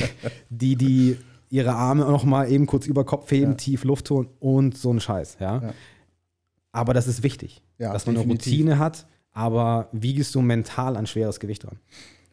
die, 0.50 0.76
die 0.76 1.16
ihre 1.50 1.74
Arme 1.74 2.04
noch 2.04 2.24
mal 2.24 2.50
eben 2.50 2.66
kurz 2.66 2.86
über 2.86 3.04
Kopf 3.04 3.30
heben, 3.30 3.52
Ja. 3.52 3.56
tief 3.56 3.84
Luft 3.84 4.10
holen 4.10 4.28
und 4.40 4.76
so 4.76 4.92
ein 4.92 5.00
Scheiß. 5.00 5.38
Ja? 5.40 5.62
Ja. 5.62 5.74
Aber 6.72 6.92
das 6.94 7.06
ist 7.06 7.22
wichtig, 7.22 7.62
Ja, 7.78 7.92
dass 7.92 8.06
man 8.06 8.14
definitiv. 8.16 8.52
eine 8.52 8.60
Routine 8.62 8.78
hat, 8.78 9.06
aber 9.32 9.88
wie 9.92 10.14
gehst 10.14 10.34
du 10.34 10.42
mental 10.42 10.96
an 10.96 11.06
schweres 11.06 11.40
Gewicht 11.40 11.64
dran? 11.64 11.78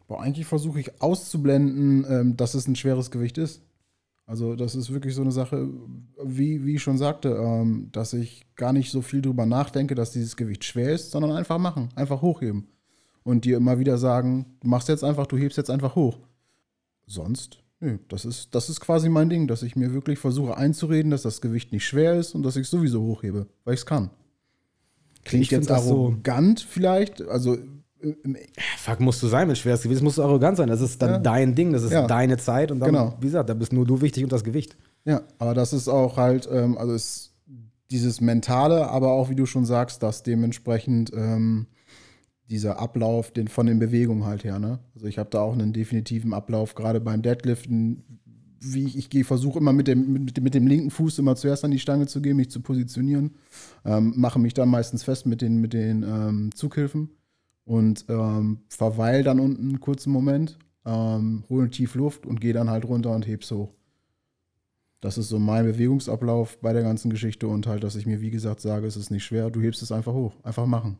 Boah, 0.06 0.20
eigentlich 0.22 0.46
versuche 0.46 0.80
ich 0.80 1.00
auszublenden, 1.00 2.04
ähm, 2.08 2.36
dass 2.36 2.52
es 2.54 2.66
ein 2.68 2.76
schweres 2.76 3.10
Gewicht 3.10 3.38
ist. 3.38 3.62
Also 4.26 4.56
das 4.56 4.74
ist 4.74 4.90
wirklich 4.92 5.14
so 5.14 5.20
eine 5.20 5.32
Sache, 5.32 5.68
wie, 6.24 6.64
wie 6.64 6.76
ich 6.76 6.82
schon 6.82 6.96
sagte, 6.96 7.28
ähm, 7.30 7.88
dass 7.92 8.14
ich 8.14 8.46
gar 8.56 8.72
nicht 8.72 8.90
so 8.90 9.02
viel 9.02 9.20
drüber 9.20 9.44
nachdenke, 9.44 9.94
dass 9.94 10.12
dieses 10.12 10.36
Gewicht 10.36 10.64
schwer 10.64 10.92
ist, 10.94 11.10
sondern 11.10 11.32
einfach 11.32 11.58
machen, 11.58 11.90
einfach 11.94 12.22
hochheben. 12.22 12.66
Und 13.22 13.44
dir 13.44 13.56
immer 13.58 13.78
wieder 13.78 13.98
sagen, 13.98 14.46
du 14.60 14.68
machst 14.68 14.88
jetzt 14.88 15.04
einfach, 15.04 15.26
du 15.26 15.36
hebst 15.36 15.56
jetzt 15.58 15.70
einfach 15.70 15.94
hoch. 15.94 16.18
Sonst, 17.06 17.62
nö, 17.80 17.98
das 18.08 18.24
ist, 18.24 18.54
das 18.54 18.70
ist 18.70 18.80
quasi 18.80 19.08
mein 19.10 19.28
Ding, 19.28 19.46
dass 19.46 19.62
ich 19.62 19.76
mir 19.76 19.92
wirklich 19.92 20.18
versuche 20.18 20.56
einzureden, 20.56 21.10
dass 21.10 21.22
das 21.22 21.40
Gewicht 21.42 21.72
nicht 21.72 21.86
schwer 21.86 22.14
ist 22.18 22.34
und 22.34 22.42
dass 22.44 22.56
ich 22.56 22.62
es 22.62 22.70
sowieso 22.70 23.02
hochhebe, 23.02 23.46
weil 23.64 23.74
ich 23.74 23.80
es 23.80 23.86
kann. 23.86 24.10
Klingt 25.24 25.44
Ich 25.44 25.50
jetzt 25.50 25.68
das 25.70 25.84
so- 25.86 25.92
arrogant 26.06 26.60
vielleicht, 26.60 27.20
also 27.22 27.58
Fuck, 28.78 29.00
musst 29.00 29.22
du 29.22 29.26
sein 29.28 29.48
mit 29.48 29.58
schweres 29.58 29.82
Gewicht, 29.82 30.02
musst 30.02 30.18
du 30.18 30.22
arrogant 30.22 30.56
sein. 30.56 30.68
Das 30.68 30.80
ist 30.80 31.00
dann 31.00 31.10
Ja. 31.10 31.18
dein 31.18 31.54
Ding, 31.54 31.72
das 31.72 31.82
ist 31.82 31.92
Ja. 31.92 32.06
deine 32.06 32.36
Zeit 32.36 32.70
und 32.70 32.80
dann, 32.80 32.90
Genau. 32.90 33.14
wie 33.20 33.26
gesagt, 33.26 33.48
da 33.48 33.54
bist 33.54 33.72
nur 33.72 33.86
du 33.86 34.00
wichtig 34.00 34.24
und 34.24 34.32
das 34.32 34.44
Gewicht. 34.44 34.76
Ja, 35.04 35.22
aber 35.38 35.54
das 35.54 35.72
ist 35.72 35.88
auch 35.88 36.16
halt, 36.16 36.48
ähm, 36.50 36.76
also 36.78 36.92
es, 36.94 37.32
dieses 37.90 38.20
Mentale, 38.20 38.88
aber 38.88 39.12
auch, 39.12 39.28
wie 39.30 39.34
du 39.34 39.46
schon 39.46 39.64
sagst, 39.66 40.02
dass 40.02 40.22
dementsprechend 40.22 41.12
ähm, 41.14 41.66
dieser 42.50 42.78
Ablauf 42.78 43.30
den, 43.30 43.48
von 43.48 43.66
den 43.66 43.78
Bewegungen 43.78 44.24
halt 44.24 44.44
her. 44.44 44.58
Ne? 44.58 44.78
Also 44.94 45.06
ich 45.06 45.18
habe 45.18 45.30
da 45.30 45.40
auch 45.40 45.52
einen 45.52 45.72
definitiven 45.72 46.32
Ablauf, 46.34 46.74
gerade 46.74 47.00
beim 47.00 47.22
Deadliften. 47.22 48.02
Wie 48.66 48.84
ich, 48.84 48.96
ich 48.96 49.10
gehe, 49.10 49.24
versuche 49.24 49.58
immer 49.58 49.74
mit 49.74 49.88
dem, 49.88 50.24
mit, 50.24 50.40
mit 50.42 50.54
dem 50.54 50.66
linken 50.66 50.90
Fuß 50.90 51.18
immer 51.18 51.36
zuerst 51.36 51.64
an 51.66 51.70
die 51.70 51.78
Stange 51.78 52.06
zu 52.06 52.22
gehen, 52.22 52.36
mich 52.38 52.50
zu 52.50 52.60
positionieren. 52.60 53.32
Ähm, 53.84 54.14
mache 54.16 54.38
mich 54.38 54.54
dann 54.54 54.70
meistens 54.70 55.02
fest 55.04 55.26
mit 55.26 55.42
den, 55.42 55.58
mit 55.60 55.74
den 55.74 56.02
ähm, 56.02 56.50
Zughilfen 56.54 57.10
und 57.64 58.04
ähm, 58.08 58.60
verweil 58.68 59.22
dann 59.22 59.40
unten 59.40 59.68
einen 59.68 59.80
kurzen 59.80 60.12
Moment, 60.12 60.58
ähm, 60.84 61.44
hole 61.48 61.70
tief 61.70 61.94
Luft 61.94 62.26
und 62.26 62.40
gehe 62.40 62.52
dann 62.52 62.70
halt 62.70 62.84
runter 62.84 63.10
und 63.14 63.26
heb's 63.26 63.50
hoch. 63.50 63.72
Das 65.00 65.18
ist 65.18 65.28
so 65.28 65.38
mein 65.38 65.66
Bewegungsablauf 65.66 66.58
bei 66.60 66.72
der 66.72 66.82
ganzen 66.82 67.10
Geschichte 67.10 67.46
und 67.46 67.66
halt, 67.66 67.84
dass 67.84 67.94
ich 67.96 68.06
mir, 68.06 68.20
wie 68.22 68.30
gesagt, 68.30 68.60
sage, 68.60 68.86
es 68.86 68.96
ist 68.96 69.10
nicht 69.10 69.24
schwer, 69.24 69.50
du 69.50 69.60
hebst 69.60 69.82
es 69.82 69.92
einfach 69.92 70.14
hoch. 70.14 70.32
Einfach 70.42 70.66
machen. 70.66 70.98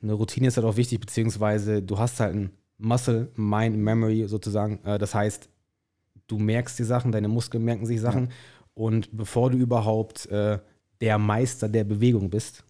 Eine 0.00 0.12
Routine 0.12 0.48
ist 0.48 0.56
halt 0.56 0.66
auch 0.66 0.76
wichtig, 0.76 1.00
beziehungsweise 1.00 1.82
du 1.82 1.98
hast 1.98 2.20
halt 2.20 2.34
ein 2.34 2.50
Muscle, 2.78 3.30
Mind, 3.36 3.76
Memory 3.76 4.26
sozusagen. 4.28 4.78
Äh, 4.84 4.98
Das 4.98 5.14
heißt, 5.14 5.48
du 6.28 6.38
merkst 6.38 6.78
die 6.78 6.84
Sachen, 6.84 7.12
deine 7.12 7.28
Muskeln 7.28 7.64
merken 7.64 7.86
sich 7.86 8.00
Sachen. 8.00 8.28
Und 8.74 9.08
bevor 9.16 9.50
du 9.50 9.58
überhaupt 9.58 10.26
äh, 10.26 10.58
der 11.00 11.18
Meister 11.18 11.68
der 11.68 11.84
Bewegung 11.84 12.30
bist, 12.30 12.64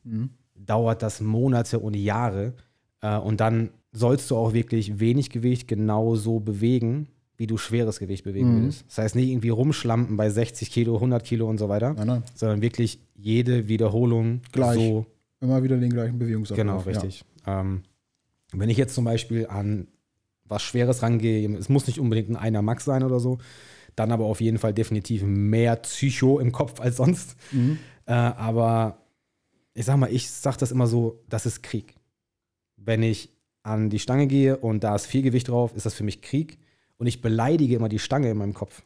dauert 0.55 1.03
das 1.03 1.21
Monate 1.21 1.79
und 1.79 1.95
Jahre. 1.95 2.55
Äh, 3.03 3.19
und 3.19 3.41
dann 3.41 3.71
sollst 3.93 4.31
du 4.31 4.37
auch 4.37 4.55
wirklich 4.55 4.99
wenig 5.01 5.29
Gewicht 5.31 5.69
genau 5.69 6.15
so 6.17 6.41
bewegen, 6.41 7.09
wie 7.37 7.47
du 7.47 7.59
schweres 7.59 7.99
Gewicht 7.99 8.25
bewegen 8.25 8.55
Mhm. 8.57 8.63
würdest. 8.63 8.85
Das 8.89 8.99
heißt, 8.99 9.17
nicht 9.17 9.29
irgendwie 9.31 9.49
rumschlampen 9.51 10.17
bei 10.17 10.31
60 10.31 10.71
Kilo, 10.71 10.95
100 10.95 11.25
Kilo 11.25 11.49
und 11.49 11.59
so 11.59 11.69
weiter, 11.69 11.93
Nein, 11.95 12.07
nein. 12.07 12.23
sondern 12.35 12.63
wirklich 12.63 13.01
jede 13.15 13.69
Wiederholung 13.69 14.41
Gleich. 14.53 14.77
so 14.79 15.07
Immer 15.41 15.63
wieder 15.63 15.77
den 15.77 15.91
gleichen 15.91 16.19
Bewegungsablauf. 16.21 16.85
Genau, 16.85 16.99
richtig. 16.99 17.25
Ähm, 17.47 17.83
wenn 18.53 18.69
ich 18.71 18.77
jetzt 18.77 18.95
zum 18.95 19.05
Beispiel 19.05 19.47
an 19.49 19.89
was 20.45 20.63
Schweres 20.63 21.03
rangehe, 21.03 21.53
es 21.57 21.69
muss 21.69 21.87
nicht 21.89 21.99
unbedingt 21.99 22.29
ein 22.31 22.37
einer 22.37 22.63
Max 22.63 22.85
sein 22.85 23.03
oder 23.03 23.19
so, 23.19 23.39
dann 23.97 24.13
aber 24.13 24.27
auf 24.27 24.41
jeden 24.41 24.59
Fall 24.59 24.73
definitiv 24.73 25.23
mehr 25.25 25.75
Psycho 25.77 26.39
im 26.39 26.53
Kopf 26.53 26.81
als 26.81 26.97
sonst. 26.97 27.35
Ja. 27.51 27.59
Mhm. 27.59 27.79
Äh, 28.07 28.13
aber 28.13 28.99
ich 29.75 29.85
sag 29.85 29.97
mal, 29.97 30.13
ich 30.13 30.31
sag 30.31 30.57
das 30.59 30.71
immer 30.71 30.87
so, 30.87 31.21
das 31.29 31.45
ist 31.47 31.63
Krieg. 31.63 31.95
Wenn 32.85 33.03
ich 33.03 33.31
an 33.63 33.91
die 33.91 33.99
Stange 33.99 34.27
gehe 34.27 34.57
und 34.57 34.83
da 34.85 34.95
ist 34.97 35.07
viel 35.07 35.23
Gewicht 35.23 35.49
drauf, 35.49 35.73
ist 35.75 35.87
das 35.87 35.95
für 35.95 36.05
mich 36.05 36.21
Krieg 36.21 36.59
und 36.99 37.07
ich 37.07 37.21
beleidige 37.23 37.77
immer 37.77 37.89
die 37.89 37.99
Stange 37.99 38.31
in 38.31 38.37
meinem 38.39 38.55
Kopf. 38.55 38.83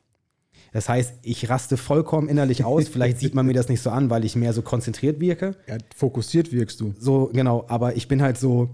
Das 0.72 0.88
heißt, 0.88 1.14
ich 1.22 1.48
raste 1.48 1.76
vollkommen 1.76 2.28
innerlich 2.28 2.64
aus. 2.64 2.88
Vielleicht 2.88 3.18
sieht 3.18 3.34
man 3.34 3.46
mir 3.46 3.54
das 3.54 3.68
nicht 3.68 3.80
so 3.80 3.90
an, 3.90 4.10
weil 4.10 4.24
ich 4.24 4.36
mehr 4.36 4.52
so 4.52 4.60
konzentriert 4.62 5.20
wirke. 5.20 5.56
Ja, 5.66 5.78
fokussiert 5.94 6.52
wirkst 6.52 6.80
du. 6.80 6.94
So, 6.98 7.30
genau, 7.32 7.64
aber 7.68 7.96
ich 7.96 8.08
bin 8.08 8.20
halt 8.20 8.36
so, 8.36 8.68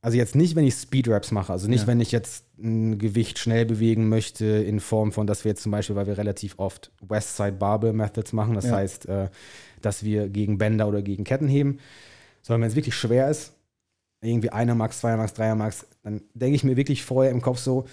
also 0.00 0.16
jetzt 0.16 0.36
nicht, 0.36 0.54
wenn 0.54 0.64
ich 0.66 0.74
Speedraps 0.74 1.32
mache, 1.32 1.52
also 1.52 1.66
nicht, 1.68 1.82
Ja. 1.82 1.86
wenn 1.88 2.00
ich 2.00 2.12
jetzt 2.12 2.44
ein 2.62 2.98
Gewicht 2.98 3.38
schnell 3.40 3.64
bewegen 3.66 4.08
möchte, 4.08 4.44
in 4.44 4.78
Form 4.78 5.10
von, 5.10 5.26
dass 5.26 5.44
wir 5.44 5.50
jetzt 5.50 5.62
zum 5.62 5.72
Beispiel, 5.72 5.96
weil 5.96 6.06
wir 6.06 6.18
relativ 6.18 6.54
oft 6.58 6.92
Westside 7.00 7.52
Barbell 7.52 7.92
Methods 7.94 8.32
machen, 8.32 8.54
das 8.54 8.66
Ja. 8.66 8.76
heißt, 8.76 9.06
äh, 9.06 9.28
dass 9.82 10.04
wir 10.04 10.28
gegen 10.28 10.58
Bänder 10.58 10.86
oder 10.86 11.02
gegen 11.02 11.24
Ketten 11.24 11.48
heben, 11.48 11.78
sondern 12.42 12.62
wenn 12.62 12.68
es 12.68 12.76
wirklich 12.76 12.94
schwer 12.94 13.28
ist, 13.28 13.54
irgendwie 14.20 14.50
einer 14.50 14.74
Max, 14.74 15.00
zweier 15.00 15.16
Max, 15.16 15.34
dreier 15.34 15.54
Max, 15.54 15.86
dann 16.02 16.22
denke 16.34 16.56
ich 16.56 16.64
mir 16.64 16.76
wirklich 16.76 17.04
vorher 17.04 17.30
im 17.32 17.40
Kopf 17.42 17.58
so, 17.58 17.86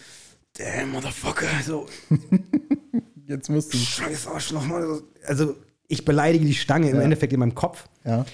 damn, 0.57 0.91
Motherfucker, 0.91 1.47
so, 1.63 1.87
Jetzt 3.27 3.49
musst 3.49 3.73
du. 3.73 3.77
scheiß 3.77 4.27
Arschloch, 4.27 4.65
Mann. 4.65 5.01
Also, 5.25 5.55
ich 5.87 6.05
beleidige 6.05 6.45
die 6.45 6.53
Stange 6.53 6.89
im 6.89 6.97
Ja. 6.97 7.01
Endeffekt 7.01 7.33
in 7.33 7.39
meinem 7.39 7.55
Kopf 7.55 7.87
Ja. 8.03 8.25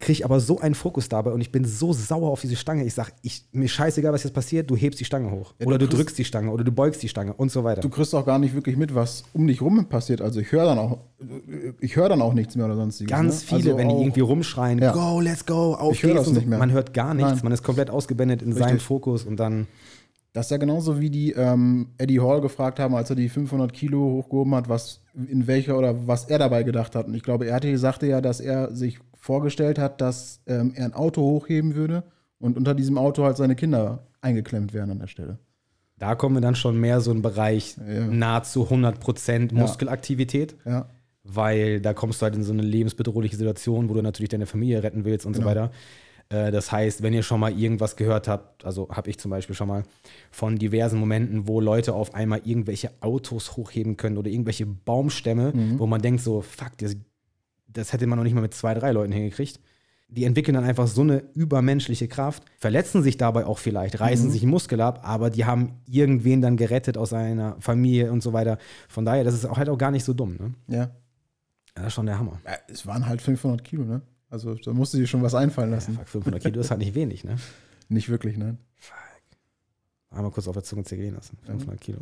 Kriege 0.00 0.24
aber 0.24 0.38
so 0.38 0.60
einen 0.60 0.76
Fokus 0.76 1.08
dabei 1.08 1.32
und 1.32 1.40
ich 1.40 1.50
bin 1.50 1.64
so 1.64 1.92
sauer 1.92 2.30
auf 2.30 2.40
diese 2.40 2.54
Stange. 2.54 2.84
Ich 2.84 2.94
sage, 2.94 3.10
ich, 3.22 3.44
mir 3.50 3.68
scheißegal, 3.68 4.12
was 4.12 4.22
jetzt 4.22 4.32
passiert, 4.32 4.70
du 4.70 4.76
hebst 4.76 5.00
die 5.00 5.04
Stange 5.04 5.30
hoch. 5.30 5.54
Ja, 5.58 5.66
oder 5.66 5.76
du 5.76 5.88
du, 5.88 5.96
drückst 5.96 6.16
die 6.16 6.24
Stange 6.24 6.52
oder 6.52 6.62
du 6.62 6.70
beugst 6.70 7.02
die 7.02 7.08
Stange 7.08 7.32
und 7.34 7.50
so 7.50 7.64
weiter. 7.64 7.80
Du 7.80 7.88
kriegst 7.88 8.14
auch 8.14 8.24
gar 8.24 8.38
nicht 8.38 8.54
wirklich 8.54 8.76
mit, 8.76 8.94
was 8.94 9.24
um 9.32 9.46
dich 9.48 9.60
rum 9.60 9.86
passiert. 9.86 10.20
Also 10.20 10.38
ich 10.40 10.52
höre 10.52 10.66
dann 10.66 10.78
auch, 10.78 10.98
ich 11.80 11.96
höre 11.96 12.08
dann 12.08 12.22
auch 12.22 12.32
nichts 12.32 12.54
mehr 12.54 12.66
oder 12.66 12.76
sonstiges. 12.76 13.10
Ganz 13.10 13.40
ne? 13.42 13.58
viele, 13.58 13.70
also 13.72 13.78
wenn 13.78 13.88
die 13.88 13.96
irgendwie 13.96 14.20
rumschreien, 14.20 14.78
Ja. 14.78 14.92
go, 14.92 15.20
let's 15.20 15.44
go, 15.44 15.74
auf 15.74 15.94
Ich 15.94 16.02
geht's 16.02 16.30
nicht 16.30 16.46
mehr. 16.46 16.58
Man 16.58 16.70
hört 16.70 16.94
gar 16.94 17.12
nichts, 17.14 17.32
Nein. 17.32 17.40
man 17.42 17.52
ist 17.52 17.64
komplett 17.64 17.90
ausgeblendet 17.90 18.40
in 18.42 18.52
seinem 18.52 18.64
Richtig. 18.64 18.82
Fokus 18.82 19.24
und 19.24 19.36
dann, 19.38 19.66
Das 20.32 20.46
ist 20.46 20.50
ja 20.50 20.56
genauso 20.58 21.00
wie 21.00 21.10
die 21.10 21.32
ähm, 21.32 21.88
Eddie 21.98 22.20
Hall 22.20 22.40
gefragt 22.40 22.78
haben, 22.78 22.94
als 22.94 23.10
er 23.10 23.16
die 23.16 23.28
500 23.28 23.72
Kilo 23.72 23.98
hochgehoben 24.00 24.54
hat, 24.54 24.68
was 24.68 25.02
in 25.14 25.46
welcher 25.46 25.76
oder 25.78 26.06
was 26.06 26.26
er 26.26 26.38
dabei 26.38 26.62
gedacht 26.62 26.94
hat. 26.94 27.06
Und 27.06 27.14
ich 27.14 27.22
glaube, 27.22 27.46
er 27.46 27.54
hatte, 27.54 27.76
sagte 27.78 28.06
ja, 28.06 28.20
dass 28.20 28.40
er 28.40 28.74
sich 28.74 28.98
vorgestellt 29.14 29.78
hat, 29.78 30.00
dass 30.00 30.40
ähm, 30.46 30.72
er 30.76 30.84
ein 30.84 30.94
Auto 30.94 31.22
hochheben 31.22 31.74
würde 31.74 32.04
und 32.38 32.56
unter 32.56 32.74
diesem 32.74 32.98
Auto 32.98 33.24
halt 33.24 33.36
seine 33.36 33.56
Kinder 33.56 34.06
eingeklemmt 34.20 34.72
wären 34.74 34.90
an 34.90 34.98
der 35.00 35.06
Stelle. 35.08 35.38
da 35.98 36.14
kommen 36.14 36.36
wir 36.36 36.40
dann 36.40 36.54
schon 36.54 36.78
mehr 36.78 37.00
so 37.00 37.10
in 37.10 37.18
den 37.18 37.22
Bereich 37.22 37.76
Ja. 37.78 38.06
nahezu 38.06 38.68
100% 38.70 39.52
Muskelaktivität. 39.54 40.56
Ja, 40.64 40.86
weil 41.24 41.80
da 41.80 41.92
kommst 41.94 42.20
du 42.22 42.24
halt 42.24 42.36
in 42.36 42.42
so 42.44 42.52
eine 42.52 42.62
lebensbedrohliche 42.62 43.36
Situation, 43.36 43.88
wo 43.90 43.94
du 43.94 44.02
natürlich 44.02 44.30
deine 44.30 44.46
Familie 44.46 44.82
retten 44.82 45.04
willst 45.04 45.26
und 45.26 45.34
so 45.34 45.40
Genau. 45.40 45.50
weiter. 45.50 45.70
Äh, 46.30 46.50
Das 46.50 46.70
heißt, 46.72 47.02
wenn 47.02 47.12
ihr 47.14 47.22
schon 47.22 47.40
mal 47.40 47.52
irgendwas 47.52 47.96
gehört 47.96 48.28
habt, 48.28 48.64
also 48.64 48.88
habe 48.90 49.08
ich 49.10 49.18
zum 49.18 49.30
Beispiel 49.30 49.54
schon 49.56 49.68
mal 49.68 49.82
von 50.30 50.56
diversen 50.56 50.98
Momenten, 50.98 51.46
wo 51.48 51.60
Leute 51.60 51.94
auf 51.94 52.14
einmal 52.14 52.40
irgendwelche 52.44 52.90
Autos 53.00 53.56
hochheben 53.56 53.96
können 53.96 54.18
oder 54.18 54.30
irgendwelche 54.30 54.66
Baumstämme, 54.66 55.52
Mhm. 55.54 55.78
wo 55.78 55.86
man 55.86 56.02
denkt 56.02 56.20
so, 56.22 56.40
fuck, 56.42 56.76
das, 56.78 56.96
das 57.68 57.92
hätte 57.92 58.06
man 58.06 58.18
noch 58.18 58.24
nicht 58.24 58.34
mal 58.34 58.40
mit 58.40 58.54
zwei, 58.54 58.74
drei 58.74 58.92
Leuten 58.92 59.12
hingekriegt. 59.12 59.60
Die 60.10 60.24
entwickeln 60.24 60.54
dann 60.54 60.64
einfach 60.64 60.86
so 60.86 61.02
eine 61.02 61.18
übermenschliche 61.34 62.08
Kraft, 62.08 62.42
verletzen 62.56 63.02
sich 63.02 63.18
dabei 63.18 63.44
auch 63.44 63.58
vielleicht, 63.58 64.00
reißen 64.00 64.28
Mhm. 64.28 64.30
sich 64.32 64.42
einen 64.42 64.50
Muskel 64.50 64.80
ab, 64.80 65.00
aber 65.02 65.28
die 65.28 65.44
haben 65.44 65.82
irgendwen 65.86 66.40
dann 66.40 66.56
gerettet 66.56 66.96
aus 66.96 67.10
seiner 67.10 67.56
Familie 67.60 68.10
und 68.10 68.22
so 68.22 68.32
weiter. 68.32 68.56
Von 68.88 69.04
daher, 69.04 69.22
das 69.24 69.34
ist 69.34 69.44
auch 69.44 69.58
halt 69.58 69.68
auch 69.68 69.76
gar 69.76 69.90
nicht 69.90 70.04
so 70.04 70.14
dumm. 70.14 70.36
Ne? 70.38 70.54
ja. 70.76 70.90
Das 71.74 71.88
ist 71.88 71.92
schon 71.92 72.06
der 72.06 72.18
Hammer. 72.18 72.40
Ja, 72.44 72.52
Es 72.68 72.86
waren 72.86 73.06
halt 73.06 73.20
500 73.22 73.62
Kilo, 73.62 73.84
ne? 73.84 74.00
Also 74.30 74.54
da 74.54 74.72
musste 74.72 74.98
dir 74.98 75.06
schon 75.06 75.22
was 75.22 75.34
einfallen 75.34 75.70
lassen. 75.70 75.94
Fuck, 75.94 76.08
500 76.08 76.42
Kilo 76.42 76.60
ist 76.60 76.70
halt 76.70 76.80
nicht 76.80 76.94
wenig, 76.94 77.24
ne? 77.24 77.36
Nicht 77.90 78.10
wirklich, 78.10 78.36
ne? 78.36 78.58
Einmal 80.10 80.30
kurz 80.30 80.46
auf 80.46 80.52
der 80.52 80.62
Zunge 80.62 80.84
zergehen 80.84 81.14
lassen. 81.14 81.38
500 81.46 81.80
Kilo. 81.80 81.98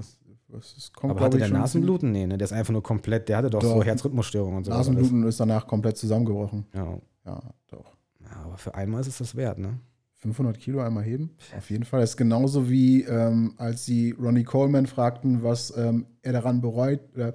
Das, 0.49 0.75
das 0.75 0.93
kommt, 0.93 1.13
Aber 1.13 1.21
hatte 1.25 1.39
der 1.39 1.49
Nasenbluten? 1.49 2.11
Nee, 2.13 2.27
ne? 2.27 2.39
Der 2.39 2.45
ist 2.45 2.53
einfach 2.53 2.73
nur 2.73 2.83
komplett, 2.83 3.29
der 3.29 3.39
hatte 3.39 3.51
doch, 3.51 3.61
Doch. 3.61 3.77
so 3.77 3.85
Herzrhythmusstörungen 3.85 4.59
und 4.59 4.65
so. 4.65 4.71
Nasenbluten 4.71 5.25
ist 5.25 5.39
danach 5.39 5.67
komplett 5.67 5.97
zusammengebrochen. 5.97 6.67
Ja. 6.75 6.99
Ja, 7.25 7.43
doch. 7.69 7.97
ja, 8.21 8.37
aber 8.45 8.57
für 8.57 8.75
einmal 8.75 9.01
ist 9.01 9.09
es 9.09 9.19
das 9.19 9.35
wert, 9.35 9.59
ne? 9.59 9.79
500 10.19 10.59
Kilo 10.59 10.81
einmal 10.81 11.05
heben? 11.05 11.31
Auf 11.57 11.71
jeden 11.71 11.85
Fall. 11.85 12.01
Das 12.01 12.11
ist 12.11 12.17
genauso 12.17 12.71
wie, 12.71 13.03
ähm, 13.03 13.55
als 13.59 13.85
sie 13.85 14.13
Ronnie 14.13 14.45
Coleman 14.45 14.87
fragten, 14.87 15.43
was 15.43 15.77
ähm, 15.77 16.07
er 16.23 16.33
daran 16.33 16.61
bereut. 16.61 17.01
Oder 17.15 17.35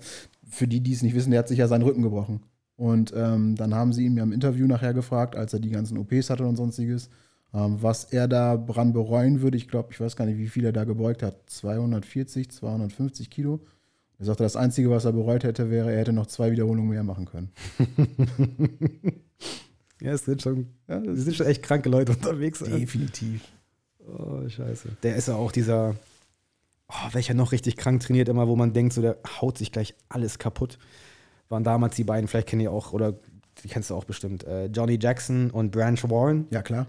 für 0.49 0.67
die, 0.67 0.81
die 0.81 0.93
es 0.93 1.03
nicht 1.03 1.15
wissen, 1.15 1.31
der 1.31 1.39
hat 1.39 1.47
sich 1.47 1.59
ja 1.59 1.67
seinen 1.67 1.83
Rücken 1.83 2.01
gebrochen. 2.01 2.41
Und 2.81 3.13
ähm, 3.15 3.55
dann 3.57 3.75
haben 3.75 3.93
sie 3.93 4.05
ihn 4.07 4.17
ja 4.17 4.23
im 4.23 4.31
Interview 4.31 4.65
nachher 4.65 4.95
gefragt, 4.95 5.35
als 5.35 5.53
er 5.53 5.59
die 5.59 5.69
ganzen 5.69 5.99
OPs 5.99 6.31
hatte 6.31 6.47
und 6.47 6.55
sonstiges, 6.55 7.11
ähm, 7.53 7.77
was 7.79 8.05
er 8.05 8.27
daran 8.27 8.91
bereuen 8.91 9.43
würde. 9.43 9.55
Ich 9.55 9.67
glaube, 9.67 9.89
ich 9.91 9.99
weiß 10.01 10.15
gar 10.15 10.25
nicht, 10.25 10.39
wie 10.39 10.47
viel 10.47 10.65
er 10.65 10.71
da 10.71 10.83
gebeugt 10.83 11.21
hat. 11.21 11.35
240, 11.45 12.49
250 12.49 13.29
Kilo. 13.29 13.59
Er 14.17 14.25
sagte, 14.25 14.41
das 14.41 14.55
Einzige, 14.55 14.89
was 14.89 15.05
er 15.05 15.11
bereut 15.11 15.43
hätte, 15.43 15.69
wäre, 15.69 15.91
er 15.91 15.99
hätte 15.99 16.11
noch 16.11 16.25
zwei 16.25 16.51
Wiederholungen 16.51 16.89
mehr 16.89 17.03
machen 17.03 17.25
können. 17.25 17.51
Ja, 20.01 20.13
es 20.13 20.25
sind 20.25 20.41
schon, 20.41 20.65
Ja, 20.87 20.97
es 20.97 21.25
sind 21.25 21.35
schon 21.35 21.45
echt 21.45 21.61
kranke 21.61 21.87
Leute 21.87 22.13
unterwegs. 22.13 22.63
ey. 22.63 22.79
definitiv. 22.79 23.43
Oh, 23.99 24.49
scheiße. 24.49 24.89
Der 25.03 25.15
ist 25.15 25.27
ja 25.27 25.35
auch 25.35 25.51
dieser, 25.51 25.95
oh, 26.87 27.09
welcher 27.11 27.35
noch 27.35 27.51
richtig 27.51 27.77
krank 27.77 28.01
trainiert 28.01 28.27
immer, 28.27 28.47
wo 28.47 28.55
man 28.55 28.73
denkt, 28.73 28.93
so 28.93 29.03
der 29.03 29.17
haut 29.39 29.59
sich 29.59 29.71
gleich 29.71 29.93
alles 30.09 30.39
kaputt. 30.39 30.79
Waren 31.51 31.63
damals 31.63 31.95
die 31.95 32.03
beiden, 32.03 32.27
vielleicht 32.27 32.47
kennt 32.47 32.61
ihr 32.61 32.71
auch, 32.71 32.93
oder 32.93 33.13
die 33.63 33.67
kennst 33.67 33.89
du 33.89 33.95
auch 33.95 34.05
bestimmt, 34.05 34.43
äh, 34.45 34.65
Johnny 34.67 34.97
Jackson 34.99 35.51
und 35.51 35.71
Branch 35.71 35.99
Warren. 36.09 36.47
Ja, 36.49 36.61
klar. 36.63 36.87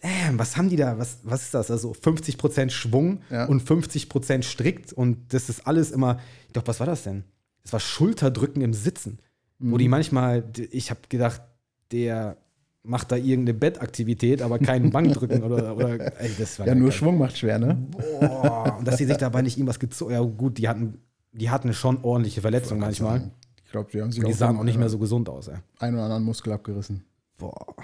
Damn, 0.00 0.38
was 0.38 0.56
haben 0.56 0.68
die 0.68 0.76
da? 0.76 0.98
Was, 0.98 1.18
was 1.24 1.42
ist 1.42 1.54
das? 1.54 1.70
Also 1.70 1.92
50% 1.92 2.70
Schwung 2.70 3.20
Ja. 3.30 3.46
und 3.46 3.62
50% 3.62 4.42
strikt 4.44 4.92
und 4.92 5.32
das 5.34 5.48
ist 5.48 5.66
alles 5.66 5.90
immer, 5.90 6.20
glaube, 6.52 6.68
was 6.68 6.80
war 6.80 6.86
das 6.86 7.02
denn? 7.02 7.24
Das 7.62 7.72
war 7.72 7.80
Schulterdrücken 7.80 8.62
im 8.62 8.72
Sitzen. 8.74 9.18
Wo 9.58 9.74
Mhm. 9.74 9.78
die 9.78 9.88
manchmal, 9.88 10.44
ich 10.70 10.90
habe 10.90 11.00
gedacht, 11.08 11.40
der 11.92 12.36
macht 12.82 13.10
da 13.10 13.16
irgendeine 13.16 13.54
Bettaktivität, 13.58 14.42
aber 14.42 14.58
keinen 14.60 14.90
Bankdrücken 14.92 15.42
oder, 15.42 15.74
oder 15.76 16.20
ey, 16.20 16.30
das 16.38 16.58
war 16.60 16.66
Ja, 16.68 16.74
nur 16.74 16.90
geil. 16.90 16.98
Schwung 16.98 17.18
macht 17.18 17.38
schwer, 17.38 17.58
ne? 17.58 17.76
Boah, 17.90 18.76
und 18.78 18.86
dass 18.86 18.98
sie 18.98 19.06
sich 19.06 19.16
dabei 19.16 19.42
nicht 19.42 19.56
irgendwas 19.56 19.80
gezogen 19.80 20.12
Ja, 20.12 20.20
gut, 20.20 20.58
die 20.58 20.68
hatten, 20.68 20.98
die 21.32 21.50
hatten 21.50 21.72
schon 21.72 22.04
ordentliche 22.04 22.40
Verletzungen 22.42 22.80
manchmal. 22.80 23.18
Ich 23.18 23.45
glaube, 23.76 23.90
die 23.92 24.00
haben 24.00 24.10
sich 24.10 24.24
die 24.24 24.30
auch 24.30 24.36
sahen 24.36 24.56
auch 24.56 24.64
nicht 24.64 24.76
äh, 24.76 24.78
mehr 24.78 24.88
so 24.88 24.98
gesund 24.98 25.28
aus, 25.28 25.48
ey. 25.48 25.58
einen 25.78 25.96
oder 25.96 26.04
anderen 26.04 26.24
Muskel 26.24 26.52
abgerissen. 26.52 27.04
Boah, 27.36 27.74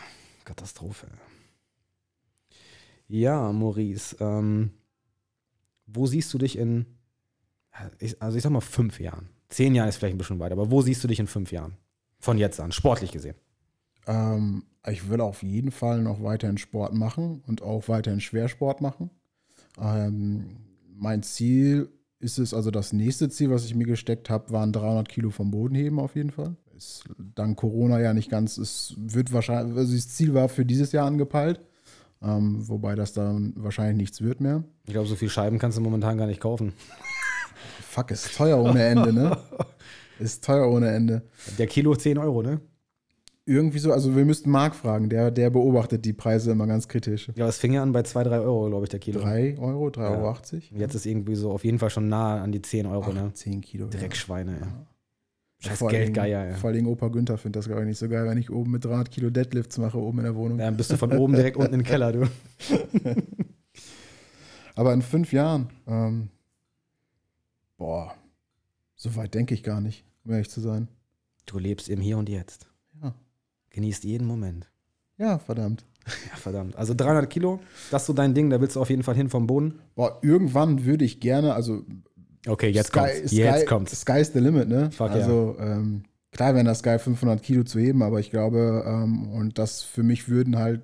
Katastrophe. 0.44 1.06
Ja, 3.08 3.52
Maurice, 3.52 4.16
ähm, 4.20 4.70
wo 5.86 6.06
siehst 6.06 6.32
du 6.32 6.38
dich 6.38 6.56
in, 6.56 6.86
also 8.18 8.36
ich 8.36 8.42
sag 8.42 8.50
mal 8.50 8.60
fünf 8.60 9.00
Jahren? 9.00 9.28
Zehn 9.48 9.74
Jahre 9.74 9.90
ist 9.90 9.96
vielleicht 9.96 10.14
ein 10.14 10.18
bisschen 10.18 10.38
weiter, 10.38 10.54
aber 10.54 10.70
wo 10.70 10.80
siehst 10.80 11.04
du 11.04 11.08
dich 11.08 11.20
in 11.20 11.26
fünf 11.26 11.52
Jahren? 11.52 11.76
Von 12.18 12.38
jetzt 12.38 12.58
an, 12.58 12.72
sportlich 12.72 13.12
gesehen. 13.12 13.36
Ähm, 14.06 14.64
ich 14.86 15.10
will 15.10 15.20
auf 15.20 15.42
jeden 15.42 15.72
Fall 15.72 16.00
noch 16.00 16.22
weiterhin 16.22 16.56
Sport 16.56 16.94
machen 16.94 17.42
und 17.46 17.60
auch 17.60 17.88
weiterhin 17.88 18.20
Schwersport 18.20 18.80
machen. 18.80 19.10
Ähm, 19.78 20.56
mein 20.94 21.22
Ziel 21.22 21.90
ist 22.22 22.38
es, 22.38 22.54
also 22.54 22.70
das 22.70 22.92
nächste 22.92 23.28
Ziel, 23.28 23.50
was 23.50 23.64
ich 23.64 23.74
mir 23.74 23.84
gesteckt 23.84 24.30
habe, 24.30 24.50
waren 24.52 24.72
300 24.72 25.08
Kilo 25.08 25.30
vom 25.30 25.50
Boden 25.50 25.74
heben 25.74 25.98
auf 25.98 26.14
jeden 26.14 26.30
Fall. 26.30 26.56
Ist 26.76 27.04
dank 27.34 27.58
Corona 27.58 28.00
ja 28.00 28.14
nicht 28.14 28.30
ganz, 28.30 28.58
es 28.58 28.94
wird 28.96 29.32
wahrscheinlich, 29.32 29.76
also 29.76 29.94
das 29.94 30.08
Ziel 30.08 30.32
war 30.32 30.48
für 30.48 30.64
dieses 30.64 30.92
Jahr 30.92 31.06
angepeilt, 31.06 31.60
ähm, 32.22 32.66
wobei 32.68 32.94
das 32.94 33.12
dann 33.12 33.52
wahrscheinlich 33.56 33.96
nichts 33.96 34.20
wird 34.22 34.40
mehr. 34.40 34.62
Ich 34.86 34.92
glaube, 34.92 35.08
so 35.08 35.16
viel 35.16 35.28
Scheiben 35.28 35.58
kannst 35.58 35.78
du 35.78 35.82
momentan 35.82 36.16
gar 36.16 36.26
nicht 36.26 36.40
kaufen. 36.40 36.72
Fuck, 37.82 38.12
ist 38.12 38.36
teuer 38.36 38.58
ohne 38.58 38.84
Ende, 38.84 39.12
ne? 39.12 39.36
Ist 40.18 40.44
teuer 40.44 40.70
ohne 40.70 40.90
Ende. 40.90 41.22
Der 41.58 41.66
Kilo 41.66 41.96
10 41.96 42.16
Euro, 42.18 42.42
ne? 42.42 42.60
Irgendwie 43.44 43.78
so, 43.80 43.92
also 43.92 44.14
wir 44.14 44.24
müssten 44.24 44.50
Marc 44.50 44.76
fragen, 44.76 45.08
der, 45.08 45.32
der 45.32 45.50
beobachtet 45.50 46.04
die 46.04 46.12
Preise 46.12 46.52
immer 46.52 46.66
ganz 46.68 46.86
kritisch. 46.86 47.28
Ja, 47.34 47.48
es 47.48 47.58
fing 47.58 47.72
ja 47.72 47.82
an 47.82 47.90
bei 47.92 48.02
2, 48.04 48.22
3 48.22 48.38
Euro, 48.40 48.68
glaube 48.68 48.84
ich, 48.84 48.90
der 48.90 49.00
Kilo. 49.00 49.20
3 49.20 49.56
Euro, 49.58 49.88
3,80 49.88 50.00
Ja. 50.00 50.10
Euro? 50.10 50.36
Jetzt 50.80 50.94
ist 50.94 51.06
irgendwie 51.06 51.34
so 51.34 51.50
auf 51.50 51.64
jeden 51.64 51.80
Fall 51.80 51.90
schon 51.90 52.08
nah 52.08 52.40
an 52.40 52.52
die 52.52 52.62
10 52.62 52.86
Euro, 52.86 53.12
ne? 53.12 53.32
10 53.34 53.60
Kilo. 53.60 53.86
ja. 53.86 53.90
Dreckschweine. 53.98 54.58
Scheiß 55.58 55.76
Vor 55.78 55.88
allen 55.88 55.94
Dingen- 56.02 56.12
Geldgeier, 56.14 56.46
ey. 56.50 56.54
Vor 56.54 56.70
allem 56.70 56.86
Opa 56.86 57.08
Günther 57.08 57.36
findet 57.36 57.56
das, 57.58 57.66
glaube 57.66 57.82
ich, 57.82 57.88
nicht 57.88 57.98
so 57.98 58.08
geil, 58.08 58.26
wenn 58.28 58.38
ich 58.38 58.48
oben 58.50 58.70
mit 58.72 58.84
300 58.84 59.10
Kilo 59.10 59.30
Deadlifts 59.30 59.76
mache, 59.78 59.98
oben 59.98 60.18
in 60.18 60.24
der 60.24 60.36
Wohnung. 60.36 60.58
Dann 60.58 60.76
bist 60.76 60.92
du 60.92 60.96
von 60.96 61.12
oben 61.12 61.34
direkt 61.34 61.56
unten 61.56 61.74
im 61.74 61.82
Keller, 61.82 62.12
du. 62.12 62.22
Aber 64.74 64.92
in 64.94 65.02
fünf 65.02 65.32
Jahren, 65.32 65.68
ähm, 65.86 66.28
boah, 67.76 68.14
so 68.96 69.14
weit 69.16 69.34
denke 69.34 69.54
ich 69.54 69.62
gar 69.62 69.80
nicht, 69.80 70.04
um 70.24 70.32
ehrlich 70.32 70.50
zu 70.50 70.60
sein. 70.60 70.88
Du 71.46 71.58
lebst 71.58 71.88
im 71.88 72.00
Hier 72.00 72.18
und 72.18 72.28
Jetzt. 72.28 72.66
Ja. 73.72 73.76
Genießt 73.76 74.04
jeden 74.04 74.26
Moment. 74.26 74.70
Ja, 75.18 75.38
verdammt. 75.38 75.84
Ja, 76.30 76.36
verdammt. 76.36 76.74
Also 76.74 76.94
300 76.94 77.30
Kilo, 77.30 77.60
das 77.92 78.02
ist 78.02 78.06
so 78.08 78.12
dein 78.12 78.34
Ding, 78.34 78.50
da 78.50 78.60
willst 78.60 78.74
du 78.74 78.80
auf 78.80 78.90
jeden 78.90 79.04
Fall 79.04 79.14
hin 79.14 79.30
vom 79.30 79.46
Boden. 79.46 79.78
Boah, 79.94 80.18
irgendwann 80.22 80.84
würde 80.84 81.04
ich 81.04 81.20
gerne, 81.20 81.54
also 81.54 81.84
Okay, 82.46 82.70
jetzt 82.70 82.88
Sky, 82.88 82.98
kommt's. 82.98 83.30
Sky, 83.30 83.36
Jetzt 83.36 83.66
kommt's. 83.68 84.00
Sky's 84.00 84.32
the 84.32 84.40
limit, 84.40 84.68
ne? 84.68 84.90
Fuck 84.90 85.10
also 85.12 85.54
ähm, 85.60 86.02
klar 86.32 86.54
wäre 86.54 86.64
das 86.64 86.82
geil, 86.82 86.98
500 86.98 87.40
Kilo 87.40 87.62
zu 87.62 87.78
heben, 87.78 88.02
aber 88.02 88.18
ich 88.18 88.30
glaube, 88.32 88.82
ähm, 88.84 89.28
und 89.30 89.58
das 89.58 89.82
für 89.82 90.02
mich 90.02 90.28
würden 90.28 90.58
halt 90.58 90.82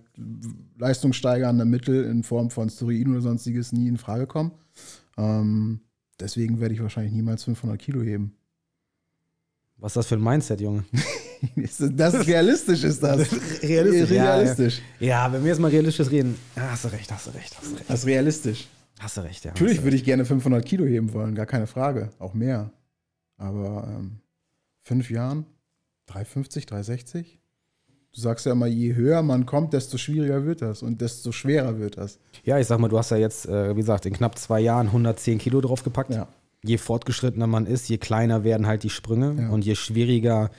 leistungssteigernde 0.78 1.64
Mittel 1.64 2.04
in 2.04 2.22
Form 2.22 2.50
von 2.50 2.70
Steroiden 2.70 3.12
oder 3.14 3.22
sonstiges 3.22 3.72
nie 3.72 3.88
in 3.88 3.98
Frage 3.98 4.28
kommen. 4.28 4.52
Ähm, 5.16 5.80
deswegen 6.20 6.60
werde 6.60 6.74
ich 6.74 6.82
wahrscheinlich 6.82 7.12
niemals 7.12 7.42
500 7.42 7.76
Kilo 7.76 8.02
heben. 8.02 8.36
Was 9.78 9.92
ist 9.92 9.96
das 9.96 10.06
für 10.06 10.14
ein 10.14 10.22
Mindset, 10.22 10.60
Junge? 10.60 10.84
das 11.56 12.14
ist 12.14 12.26
realistisch, 12.26 12.84
ist 12.84 13.02
das. 13.02 13.28
Realistisch, 13.62 14.10
ja, 14.10 14.34
realistisch. 14.34 14.82
Ja, 15.00 15.32
wenn 15.32 15.42
wir 15.42 15.50
jetzt 15.50 15.60
mal 15.60 15.70
realistisch 15.70 16.10
reden. 16.10 16.36
Ja, 16.56 16.70
hast 16.72 16.84
du 16.84 16.88
recht, 16.88 17.10
hast 17.12 17.26
du 17.26 17.30
recht, 17.30 17.56
hast 17.56 17.70
du 17.72 17.76
recht. 17.76 17.84
Das 17.88 18.00
ist 18.00 18.06
realistisch. 18.06 18.68
Hast 18.98 19.16
du 19.16 19.20
recht, 19.20 19.44
ja. 19.44 19.52
Natürlich 19.52 19.82
würde 19.82 19.96
ich 19.96 20.04
gerne 20.04 20.24
500 20.24 20.64
Kilo 20.64 20.84
heben 20.84 21.12
wollen, 21.12 21.34
gar 21.34 21.46
keine 21.46 21.66
Frage. 21.66 22.10
Auch 22.18 22.34
mehr. 22.34 22.70
Aber 23.36 23.86
ähm, 23.88 24.18
fünf 24.82 25.10
Jahren, 25.10 25.46
350, 26.06 26.66
360? 26.66 27.38
Du 28.14 28.20
sagst 28.20 28.46
ja 28.46 28.52
immer, 28.52 28.66
je 28.66 28.94
höher 28.94 29.22
man 29.22 29.46
kommt, 29.46 29.72
desto 29.74 29.98
schwieriger 29.98 30.44
wird 30.44 30.62
das 30.62 30.82
und 30.82 31.00
desto 31.00 31.30
schwerer 31.30 31.78
wird 31.78 31.98
das. 31.98 32.18
Ja, 32.42 32.58
ich 32.58 32.66
sag 32.66 32.80
mal, 32.80 32.88
du 32.88 32.98
hast 32.98 33.10
ja 33.10 33.16
jetzt, 33.18 33.46
äh, 33.46 33.76
wie 33.76 33.80
gesagt, 33.80 34.06
in 34.06 34.14
knapp 34.14 34.36
zwei 34.38 34.58
Jahren 34.60 34.88
110 34.88 35.38
Kilo 35.38 35.60
draufgepackt. 35.60 36.10
Ja. 36.10 36.26
Je 36.64 36.78
fortgeschrittener 36.78 37.46
man 37.46 37.66
ist, 37.66 37.88
je 37.88 37.98
kleiner 37.98 38.42
werden 38.42 38.66
halt 38.66 38.82
die 38.82 38.90
Sprünge 38.90 39.36
Ja. 39.40 39.50
und 39.50 39.64
je 39.64 39.76
schwieriger, 39.76 40.50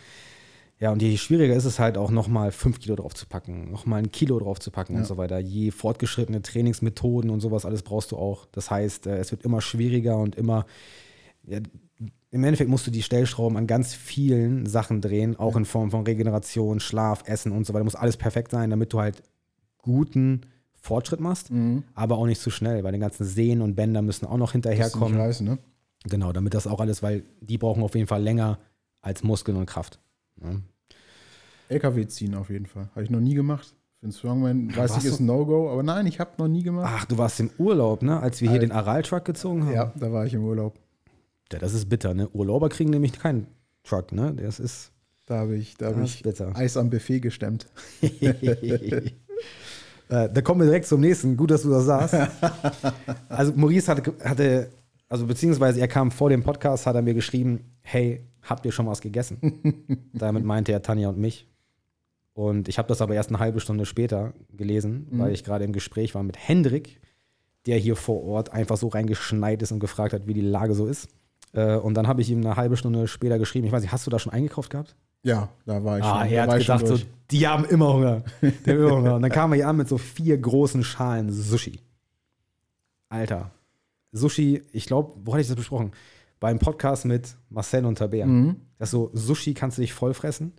ja, 0.79 0.91
und 0.91 1.01
je 1.01 1.17
schwieriger 1.17 1.55
ist 1.55 1.65
es 1.65 1.77
halt 1.79 1.97
auch 1.97 2.09
nochmal 2.11 2.51
5 2.51 2.79
Kilo 2.79 2.95
drauf 2.95 3.13
zu 3.13 3.27
packen, 3.27 3.69
nochmal 3.71 3.99
ein 3.99 4.11
Kilo 4.11 4.39
drauf 4.39 4.59
zu 4.59 4.71
packen 4.71 4.93
Ja. 4.93 4.99
und 4.99 5.05
so 5.05 5.17
weiter. 5.17 5.37
Je 5.39 5.71
fortgeschrittene 5.71 6.41
Trainingsmethoden 6.41 7.29
und 7.29 7.41
sowas 7.41 7.65
alles 7.65 7.83
brauchst 7.83 8.11
du 8.11 8.17
auch. 8.17 8.45
Das 8.51 8.71
heißt, 8.71 9.07
äh, 9.07 9.17
es 9.17 9.31
wird 9.31 9.43
immer 9.43 9.61
schwieriger 9.61 10.17
und 10.17 10.35
immer, 10.35 10.65
ja, 11.43 11.59
im 12.31 12.43
Endeffekt 12.43 12.69
musst 12.69 12.85
du 12.87 12.91
die 12.91 13.01
Stellschrauben 13.01 13.57
an 13.57 13.65
ganz 13.67 13.93
vielen 13.95 14.67
Sachen 14.67 15.01
drehen, 15.01 15.35
auch 15.37 15.55
in 15.55 15.65
Form 15.65 15.89
von 15.91 16.03
Regeneration, 16.05 16.79
Schlaf, 16.79 17.23
Essen 17.25 17.51
und 17.51 17.65
so 17.65 17.73
weiter. 17.73 17.83
Muss 17.83 17.95
alles 17.95 18.17
perfekt 18.17 18.51
sein, 18.51 18.69
damit 18.69 18.93
du 18.93 18.99
halt 18.99 19.23
guten 19.79 20.41
Fortschritt 20.81 21.19
machst, 21.19 21.51
Mhm. 21.51 21.83
aber 21.95 22.17
auch 22.17 22.25
nicht 22.25 22.39
zu 22.39 22.51
schnell, 22.51 22.83
weil 22.83 22.93
die 22.93 22.99
ganzen 22.99 23.25
Sehnen 23.25 23.61
und 23.61 23.75
Bänder 23.75 24.01
müssen 24.01 24.25
auch 24.25 24.37
noch 24.37 24.51
Das 24.53 24.61
ist 24.63 24.69
hinterherkommen. 24.93 25.17
ne? 25.45 25.57
Genau, 26.05 26.31
damit 26.31 26.53
das 26.53 26.67
auch 26.67 26.79
alles, 26.79 27.03
weil 27.03 27.23
die 27.41 27.57
brauchen 27.57 27.83
auf 27.83 27.95
jeden 27.95 28.07
Fall 28.07 28.21
länger 28.23 28.59
als 29.01 29.23
Muskeln 29.23 29.57
und 29.57 29.65
Kraft. 29.65 29.99
Ja. 30.43 30.55
LKW 31.69 32.07
ziehen 32.07 32.35
auf 32.35 32.49
jeden 32.49 32.65
Fall. 32.65 32.89
Habe 32.91 33.03
ich 33.03 33.09
noch 33.09 33.19
nie 33.19 33.35
gemacht. 33.35 33.75
Für 33.99 34.05
einen 34.05 34.13
Strongman 34.13 34.75
weiß 34.75 34.97
ich, 34.97 35.05
ist 35.05 35.19
ein 35.19 35.25
No-Go, 35.25 35.69
aber 35.71 35.83
nein, 35.83 36.07
ich 36.07 36.19
habe 36.19 36.31
noch 36.37 36.47
nie 36.47 36.63
gemacht. 36.63 36.89
Ach, 36.89 37.05
du 37.05 37.17
warst 37.17 37.39
im 37.41 37.51
Urlaub, 37.57 38.01
ne? 38.01 38.19
Als 38.19 38.41
wir 38.41 38.49
hier 38.49 38.59
den 38.59 38.71
Aral-Truck 38.71 39.25
gezogen 39.25 39.65
haben. 39.65 39.73
Ja, 39.73 39.91
da 39.95 40.11
war 40.11 40.25
ich 40.25 40.33
im 40.33 40.43
Urlaub. 40.43 40.79
Ja, 41.51 41.59
das 41.59 41.73
ist 41.73 41.89
bitter, 41.89 42.13
ne? 42.13 42.29
Urlauber 42.29 42.69
kriegen 42.69 42.91
nämlich 42.91 43.13
keinen 43.13 43.47
Truck, 43.83 44.13
ne? 44.13 44.33
Das 44.35 44.59
ist, 44.59 44.91
Da 45.25 45.39
habe 45.39 45.57
ich, 45.57 45.75
da 45.75 45.87
hab 45.87 46.01
ich 46.01 46.23
bitter. 46.23 46.55
Eis 46.55 46.77
am 46.77 46.89
Buffet 46.89 47.19
gestemmt. 47.19 47.67
äh, 48.01 49.11
da 50.07 50.41
kommen 50.41 50.61
wir 50.61 50.65
direkt 50.65 50.85
zum 50.85 51.01
nächsten. 51.01 51.35
Gut, 51.35 51.51
dass 51.51 51.63
du 51.63 51.69
das 51.69 51.85
sagst. 51.85 52.15
Also 53.27 53.53
Maurice 53.53 53.91
hatte, 53.91 54.13
hatte, 54.23 54.69
also 55.09 55.25
beziehungsweise 55.27 55.81
er 55.81 55.87
kam 55.87 56.11
vor 56.11 56.29
dem 56.29 56.43
Podcast, 56.43 56.85
hat 56.85 56.95
er 56.95 57.01
mir 57.01 57.13
geschrieben, 57.13 57.65
hey, 57.81 58.25
habt 58.43 58.65
ihr 58.65 58.71
schon 58.71 58.87
was 58.87 59.01
gegessen? 59.01 60.07
Damit 60.13 60.43
meinte 60.43 60.71
er 60.71 60.81
Tanja 60.81 61.09
und 61.09 61.17
mich. 61.17 61.47
Und 62.33 62.69
ich 62.69 62.77
habe 62.77 62.87
das 62.87 63.01
aber 63.01 63.15
erst 63.15 63.29
eine 63.29 63.39
halbe 63.39 63.59
Stunde 63.59 63.85
später 63.85 64.33
gelesen, 64.55 65.07
weil 65.11 65.33
ich 65.33 65.43
gerade 65.43 65.65
im 65.65 65.73
Gespräch 65.73 66.15
war 66.15 66.23
mit 66.23 66.37
Hendrik, 66.37 67.01
der 67.65 67.77
hier 67.77 67.95
vor 67.97 68.23
Ort 68.23 68.53
einfach 68.53 68.77
so 68.77 68.87
reingeschneit 68.87 69.61
ist 69.61 69.71
und 69.73 69.79
gefragt 69.79 70.13
hat, 70.13 70.25
wie 70.27 70.33
die 70.33 70.39
Lage 70.41 70.73
so 70.73 70.85
ist. 70.87 71.09
Äh, 71.51 71.75
Und 71.75 71.95
dann 71.95 72.07
habe 72.07 72.21
ich 72.21 72.29
ihm 72.29 72.39
eine 72.39 72.55
halbe 72.55 72.77
Stunde 72.77 73.07
später 73.09 73.37
geschrieben, 73.39 73.65
ich 73.67 73.73
weiß 73.73 73.81
nicht, 73.81 73.91
hast 73.91 74.05
du 74.07 74.11
da 74.11 74.19
schon 74.19 74.31
eingekauft 74.31 74.69
gehabt? 74.69 74.95
Ja, 75.23 75.49
da 75.65 75.83
war 75.83 75.97
ich 75.97 76.03
Ah, 76.05 76.21
schon. 76.23 76.31
er 76.33 76.43
hat 76.47 76.57
gedacht, 76.59 76.87
so, 76.87 76.97
die 77.29 77.45
haben 77.45 77.65
immer 77.65 77.93
Hunger. 77.93 78.23
Die 78.41 78.47
haben 78.71 78.79
immer 78.79 78.91
Hunger. 78.95 79.15
Und 79.15 79.21
dann 79.23 79.31
kam 79.39 79.51
er 79.51 79.55
hier 79.57 79.67
an 79.67 79.75
mit 79.75 79.89
so 79.89 79.97
vier 79.97 80.37
großen 80.37 80.81
Schalen 80.85 81.29
Sushi. 81.33 81.81
Alter. 83.09 83.51
Sushi, 84.11 84.63
ich 84.71 84.85
glaube, 84.85 85.11
wo 85.23 85.33
hatte 85.33 85.41
ich 85.41 85.47
das 85.47 85.55
besprochen? 85.57 85.91
Beim 86.39 86.59
Podcast 86.59 87.05
mit 87.05 87.35
Marcel 87.49 87.85
und 87.85 87.97
Taber. 87.97 88.25
Mhm. 88.25 88.57
Das 88.77 88.89
ist 88.89 88.91
so, 88.91 89.11
Sushi 89.13 89.53
kannst 89.53 89.77
du 89.77 89.81
dich 89.81 89.93
voll 89.93 90.13
fressen. 90.13 90.53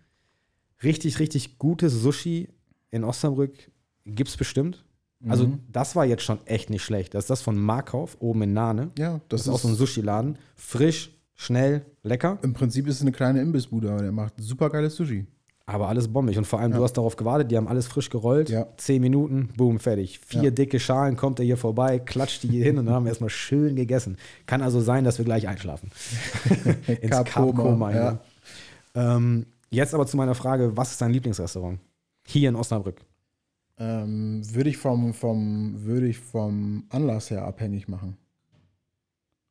Richtig, 0.83 1.19
richtig 1.19 1.59
gutes 1.59 1.93
Sushi 1.95 2.49
in 2.91 3.05
Osnabrück 3.05 3.71
gibt's 4.05 4.37
bestimmt. 4.37 4.85
Also, 5.29 5.47
Mhm. 5.49 5.61
das 5.71 5.97
war 5.97 6.07
jetzt 6.07 6.23
schon 6.23 6.39
echt 6.47 6.71
nicht 6.71 6.83
schlecht. 6.83 7.13
Das 7.15 7.25
ist 7.25 7.31
das 7.31 7.43
von 7.43 7.59
Markauf, 7.59 8.17
oben 8.21 8.43
in 8.43 8.53
Nahne. 8.55 8.91
Ja, 8.99 9.21
Das 9.29 9.29
das, 9.29 9.41
ist 9.43 9.49
auch 9.49 9.59
so 9.59 9.69
ein 9.69 9.75
Sushi-Laden. 9.75 10.39
Frisch, 10.57 11.11
schnell, 11.35 11.85
lecker, 12.03 12.39
im 12.43 12.55
Prinzip 12.55 12.87
ist 12.87 12.97
es 12.97 13.03
eine 13.03 13.13
kleine 13.13 13.43
Imbissbude, 13.43 13.91
aber 13.91 14.01
der 14.03 14.13
macht 14.13 14.35
super 14.39 14.71
geiles 14.71 14.97
Sushi. 14.97 15.27
Aber 15.67 15.89
alles 15.89 16.09
bombig. 16.09 16.37
Und 16.37 16.47
vor 16.47 16.59
allem, 16.59 16.73
du 16.73 16.83
hast 16.83 16.95
darauf 16.95 17.17
gewartet, 17.17 17.51
die 17.51 17.57
haben 17.57 17.69
alles 17.69 17.87
frisch 17.87 18.11
gerollt. 18.11 18.51
Ja. 18.51 18.67
Zehn 18.77 19.01
Minuten, 19.01 19.51
boom, 19.57 19.79
fertig. 19.79 20.19
Vier 20.19 20.45
Ja. 20.45 20.51
dicke 20.51 20.81
Schalen, 20.81 21.17
kommt 21.17 21.39
er 21.39 21.45
hier 21.45 21.57
vorbei, 21.57 21.99
klatscht 21.99 22.43
die 22.43 22.49
hier 22.49 22.65
hin 22.65 22.79
und 22.79 22.87
dann 22.87 22.95
haben 22.95 23.05
wir 23.05 23.11
erstmal 23.11 23.31
schön 23.31 23.77
gegessen. 23.77 24.17
Kann 24.47 24.63
also 24.63 24.81
sein, 24.81 25.05
dass 25.05 25.19
wir 25.19 25.25
gleich 25.25 25.47
einschlafen. 25.47 25.91
Ins 27.01 27.25
Carb-Koma, 27.25 27.93
ja. 27.93 28.21
ja. 28.97 29.17
Ähm, 29.17 29.47
jetzt 29.71 29.95
aber 29.95 30.07
zu 30.07 30.17
meiner 30.17 30.35
Frage, 30.35 30.77
was 30.77 30.91
ist 30.93 31.01
dein 31.01 31.13
Lieblingsrestaurant? 31.13 31.79
Hier 32.27 32.49
in 32.49 32.57
Osnabrück. 32.57 32.97
Ähm, 33.79 34.43
würde 34.53 34.71
ich 34.71 34.77
vom, 34.77 35.15
vom, 35.15 35.85
würde 35.85 36.09
ich 36.09 36.19
vom 36.19 36.85
Anlass 36.91 37.31
her 37.31 37.45
abhängig 37.45 37.89
machen. 37.89 38.17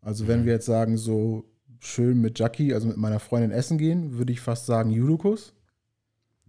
Also 0.01 0.27
wenn 0.27 0.45
wir 0.45 0.53
jetzt 0.53 0.65
sagen, 0.65 0.97
so 0.97 1.45
schön 1.79 2.21
mit 2.21 2.37
Jackie, 2.39 2.73
also 2.73 2.87
mit 2.87 2.97
meiner 2.97 3.19
Freundin 3.19 3.51
essen 3.51 3.77
gehen, 3.77 4.17
würde 4.17 4.31
ich 4.31 4.39
fast 4.39 4.65
sagen 4.65 4.91
Judokus. 4.91 5.53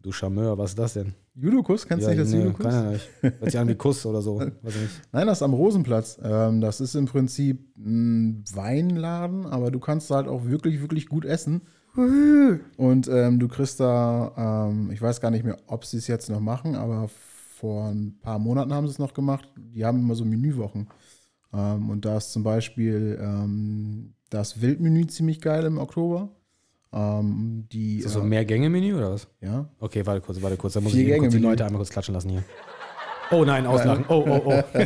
Du 0.03 0.13
Charmeur, 0.13 0.57
was 0.57 0.71
ist 0.71 0.79
das 0.79 0.95
denn? 0.95 1.15
Judokus, 1.35 1.87
kennst 1.87 2.07
du 2.07 2.11
nicht 2.11 2.21
das 2.21 2.31
nee, 2.31 2.39
Judokus? 2.39 2.67
kann 2.67 2.93
nicht. 2.93 3.09
Hört 3.21 3.45
sich 3.45 3.59
an 3.59 3.69
wie 3.69 3.75
Kuss 3.75 4.07
oder 4.07 4.23
so. 4.23 4.39
Weiß 4.63 4.75
ich 4.75 4.81
nicht. 4.81 5.03
Nein, 5.13 5.27
das 5.27 5.39
ist 5.39 5.43
am 5.43 5.53
Rosenplatz. 5.53 6.19
Ähm, 6.23 6.61
das 6.61 6.81
ist 6.81 6.95
im 6.95 7.05
Prinzip 7.05 7.77
ein 7.77 8.45
Weinladen, 8.55 9.47
aber 9.47 9.71
du 9.71 9.79
kannst 9.79 10.11
halt 10.11 10.27
auch 10.27 10.47
wirklich, 10.47 10.81
wirklich 10.81 11.07
gut 11.07 11.25
essen. 11.25 11.63
Und 11.97 13.09
ähm, 13.09 13.39
du 13.39 13.49
kriegst 13.49 13.81
da, 13.81 14.69
ähm, 14.71 14.91
ich 14.91 15.03
weiß 15.03 15.21
gar 15.21 15.31
nicht 15.31 15.45
mehr, 15.45 15.59
ob 15.67 15.85
sie 15.85 15.99
es 15.99 16.07
jetzt 16.07 16.31
noch 16.31 16.41
machen, 16.41 16.77
aber 16.77 17.09
vor 17.09 17.89
ein 17.89 18.19
paar 18.21 18.39
Monaten 18.39 18.73
haben 18.73 18.87
sie 18.87 18.93
es 18.93 18.99
noch 18.99 19.13
gemacht. 19.13 19.49
Die 19.57 19.85
haben 19.85 19.99
immer 19.99 20.15
so 20.15 20.25
Menüwochen. 20.25 20.89
Ähm, 21.53 21.91
und 21.91 22.05
da 22.05 22.17
ist 22.17 22.33
zum 22.33 22.43
Beispiel 22.43 23.19
ähm, 23.21 24.15
das 24.31 24.63
Wildmenü 24.63 25.09
ziemlich 25.09 25.41
geil 25.41 25.65
im 25.65 25.79
Oktober. 25.79 26.31
Ähm, 26.93 27.67
die, 27.73 27.99
Ist 27.99 28.07
das 28.07 28.13
so 28.15 28.21
äh, 28.21 28.23
ein 28.23 28.29
Mehrgänge-Menü 28.29 28.95
oder 28.95 29.13
was? 29.13 29.29
ja, 29.41 29.69
Okay, 29.79 30.05
warte 30.05 30.21
kurz, 30.21 30.43
warte 30.43 30.57
kurz. 30.57 30.75
Da 30.75 30.81
muss 30.81 30.95
ich 30.95 31.07
eben 31.07 31.19
kurz 31.21 31.33
die. 31.35 31.39
Leute 31.39 31.65
einmal 31.65 31.79
kurz 31.79 31.91
klatschen 31.91 32.15
lassen 32.15 32.31
hier. 32.31 32.45
Oh 33.31 33.45
nein, 33.45 33.67
auslachen. 33.67 34.05
Oh, 34.09 34.25
oh, 34.27 34.43
oh. 34.45 34.63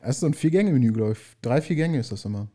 Es 0.00 0.16
ist 0.16 0.20
so 0.20 0.26
ein 0.26 0.34
Vier-Gänge-Menü, 0.34 0.92
glaube 0.92 1.12
ich. 1.12 1.18
Drei, 1.42 1.60
vier 1.60 1.74
Gänge 1.74 1.98
ist 1.98 2.12
das 2.12 2.24
immer. 2.24 2.48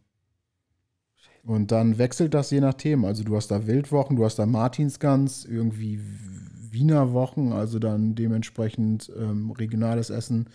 Und 1.43 1.71
dann 1.71 1.97
wechselt 1.97 2.34
das 2.34 2.51
je 2.51 2.62
nach 2.62 2.75
Themen. 2.75 3.03
Also 3.03 3.23
du 3.23 3.36
hast 3.36 3.49
da 3.49 3.67
Wildwochen, 3.67 4.15
du 4.15 4.23
hast 4.23 4.38
da 4.38 4.45
Martinsgans, 4.45 5.43
irgendwie 5.43 5.99
Wiener 6.69 7.12
Wochen, 7.13 7.51
also 7.51 7.79
dann 7.79 8.15
dementsprechend 8.15 9.12
ähm, 9.17 9.51
regionales 9.51 10.10
Essen. 10.10 10.47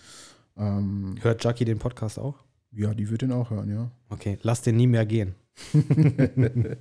Ähm, 0.57 1.15
Hört 1.21 1.43
Jackie 1.43 1.65
den 1.65 1.77
Podcast 1.77 2.17
auch? 2.17 2.35
ja, 2.71 2.93
die 2.93 3.09
wird 3.09 3.21
den 3.21 3.31
auch 3.31 3.49
hören, 3.49 3.69
ja. 3.69 3.91
Okay, 4.09 4.37
lass 4.41 4.61
den 4.61 4.77
nie 4.77 4.87
mehr 4.87 5.05
gehen. 5.05 5.35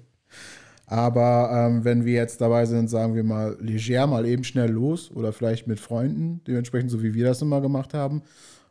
Aber 0.87 1.51
ähm, 1.53 1.85
wenn 1.85 2.05
wir 2.05 2.15
jetzt 2.15 2.41
dabei 2.41 2.65
sind, 2.65 2.89
sagen 2.89 3.15
wir 3.15 3.25
mal 3.25 3.57
leger, 3.61 4.07
mal 4.07 4.25
eben 4.25 4.45
schnell 4.45 4.71
los 4.71 5.11
oder 5.11 5.33
vielleicht 5.33 5.67
mit 5.67 5.81
Freunden, 5.81 6.43
dementsprechend 6.47 6.91
so 6.91 7.03
wie 7.03 7.15
wir 7.15 7.25
das 7.25 7.43
immer 7.43 7.61
gemacht 7.61 7.93
haben, 7.93 8.23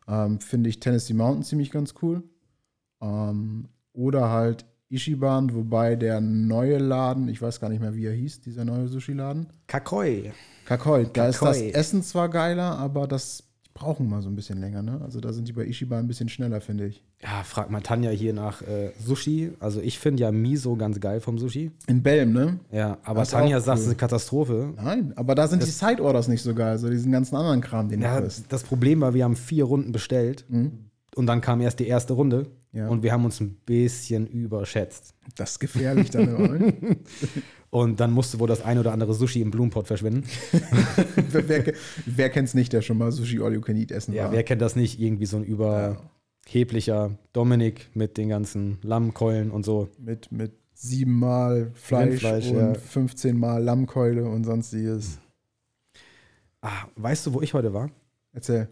ähm, 0.07 0.39
finde 0.39 0.69
ich 0.69 0.79
Tennessee 0.79 1.13
Mountain 1.13 1.43
ziemlich 1.43 1.71
ganz 1.71 1.93
cool. 2.01 2.23
Ähm, 3.01 3.67
oder 3.91 4.29
halt 4.29 4.65
Ishiban, 4.89 5.53
wobei 5.53 5.95
der 5.95 6.21
neue 6.21 6.77
Laden, 6.77 7.27
ich 7.27 7.41
weiß 7.41 7.59
gar 7.59 7.69
nicht 7.69 7.81
mehr, 7.81 7.95
wie 7.95 8.05
er 8.05 8.13
hieß, 8.13 8.41
dieser 8.41 8.63
neue 8.63 8.87
Sushi-Laden. 8.87 9.47
Kakoi. 9.67 10.31
Kakoi, 10.65 11.07
da 11.11 11.27
ist 11.27 11.41
das 11.41 11.57
Kakoi. 11.57 11.71
Essen 11.71 12.03
zwar 12.03 12.29
geiler, 12.29 12.77
aber 12.77 13.07
das 13.07 13.43
brauchen 13.73 14.07
mal 14.07 14.21
so 14.21 14.29
ein 14.29 14.35
bisschen 14.35 14.59
länger, 14.59 14.81
ne? 14.81 15.01
Also 15.01 15.19
da 15.19 15.33
sind 15.33 15.47
die 15.47 15.53
bei 15.53 15.65
Ishiban 15.65 15.99
ein 15.99 16.07
bisschen 16.07 16.29
schneller, 16.29 16.61
finde 16.61 16.87
ich. 16.87 17.03
Ja, 17.23 17.43
frag 17.43 17.71
mal 17.71 17.81
Tanja 17.81 18.11
hier 18.11 18.33
nach 18.33 18.61
äh, 18.61 18.91
Sushi. 19.03 19.53
Also 19.59 19.81
ich 19.81 19.97
finde 19.97 20.21
ja 20.23 20.31
Miso 20.31 20.75
ganz 20.75 20.99
geil 20.99 21.21
vom 21.21 21.39
Sushi. 21.39 21.71
In 21.87 22.03
Belm, 22.03 22.33
ne? 22.33 22.59
Ja, 22.71 22.97
aber 23.03 23.21
Das 23.21 23.29
Tanja 23.31 23.59
sagt, 23.61 23.77
es 23.79 23.81
ist 23.83 23.87
cool. 23.87 23.91
eine 23.93 23.97
Katastrophe. 23.97 24.73
Nein, 24.75 25.13
aber 25.15 25.33
da 25.33 25.47
sind 25.47 25.63
die 25.63 25.69
Side-Orders 25.69 26.27
nicht 26.27 26.43
so 26.43 26.53
geil, 26.53 26.69
also 26.71 26.89
diesen 26.89 27.11
ganzen 27.11 27.35
anderen 27.35 27.61
Kram, 27.61 27.89
den 27.89 28.01
Ja, 28.01 28.17
du 28.17 28.23
kriegst. 28.23 28.45
das 28.49 28.63
Problem 28.63 29.01
war, 29.01 29.13
wir 29.13 29.23
haben 29.23 29.35
vier 29.35 29.63
Runden 29.63 29.91
bestellt 29.91 30.45
und 31.15 31.25
dann 31.25 31.41
kam 31.41 31.61
erst 31.61 31.79
die 31.79 31.87
erste 31.87 32.13
Runde 32.13 32.47
Ja. 32.73 32.89
und 32.89 33.01
wir 33.01 33.11
haben 33.11 33.25
uns 33.25 33.39
ein 33.39 33.55
bisschen 33.65 34.27
überschätzt. 34.27 35.15
Das 35.35 35.51
ist 35.51 35.59
gefährlich 35.59 36.11
dann 36.11 36.35
immer. 36.35 36.59
Und 37.71 37.99
dann 37.99 38.11
musste 38.13 38.39
wohl 38.39 38.47
das 38.47 38.63
ein 38.63 38.77
oder 38.79 38.93
andere 38.93 39.13
Sushi 39.13 39.41
im 39.41 39.51
Blumenpott 39.51 39.87
verschwinden. 39.87 40.23
wer 41.31 41.49
wer, 41.49 41.73
wer 42.05 42.29
kennt 42.29 42.47
es 42.47 42.53
nicht, 42.53 42.71
der 42.71 42.81
schon 42.81 42.97
mal 42.97 43.11
Sushi 43.11 43.41
All 43.41 43.53
You 43.53 43.59
Can 43.59 43.75
Eat 43.75 43.91
essen 43.91 44.13
Ja, 44.13 44.25
war? 44.25 44.31
wer 44.31 44.43
kennt 44.43 44.61
das 44.61 44.77
nicht? 44.77 44.97
Irgendwie 45.01 45.25
so 45.25 45.35
ein 45.35 45.43
überheblicher 46.45 47.11
Dominik 47.33 47.89
mit 47.93 48.17
den 48.17 48.29
ganzen 48.29 48.77
Lammkeulen 48.81 49.51
und 49.51 49.65
so. 49.65 49.89
Mit, 49.97 50.31
mit 50.31 50.53
siebenmal 50.73 51.71
Fleisch, 51.73 52.23
Rindfleisch, 52.23 52.49
und 52.49 52.57
ja. 52.57 52.73
15 52.75 53.37
Mal 53.37 53.63
Lammkeule 53.63 54.25
und 54.25 54.43
sonstiges. 54.43 55.19
Ah, 56.61 56.85
weißt 56.95 57.25
du, 57.27 57.33
wo 57.33 57.41
ich 57.41 57.53
heute 57.53 57.73
war? 57.73 57.89
Erzähl. 58.33 58.67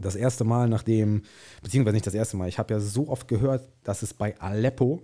Das 0.00 0.14
erste 0.14 0.44
Mal, 0.44 0.68
nachdem, 0.68 1.22
beziehungsweise 1.62 1.94
nicht 1.94 2.06
das 2.06 2.14
erste 2.14 2.36
Mal, 2.36 2.48
ich 2.48 2.58
habe 2.58 2.72
ja 2.72 2.78
so 2.80 3.08
oft 3.08 3.26
gehört, 3.26 3.68
dass 3.82 4.02
es 4.02 4.14
bei 4.14 4.38
Aleppo 4.40 5.02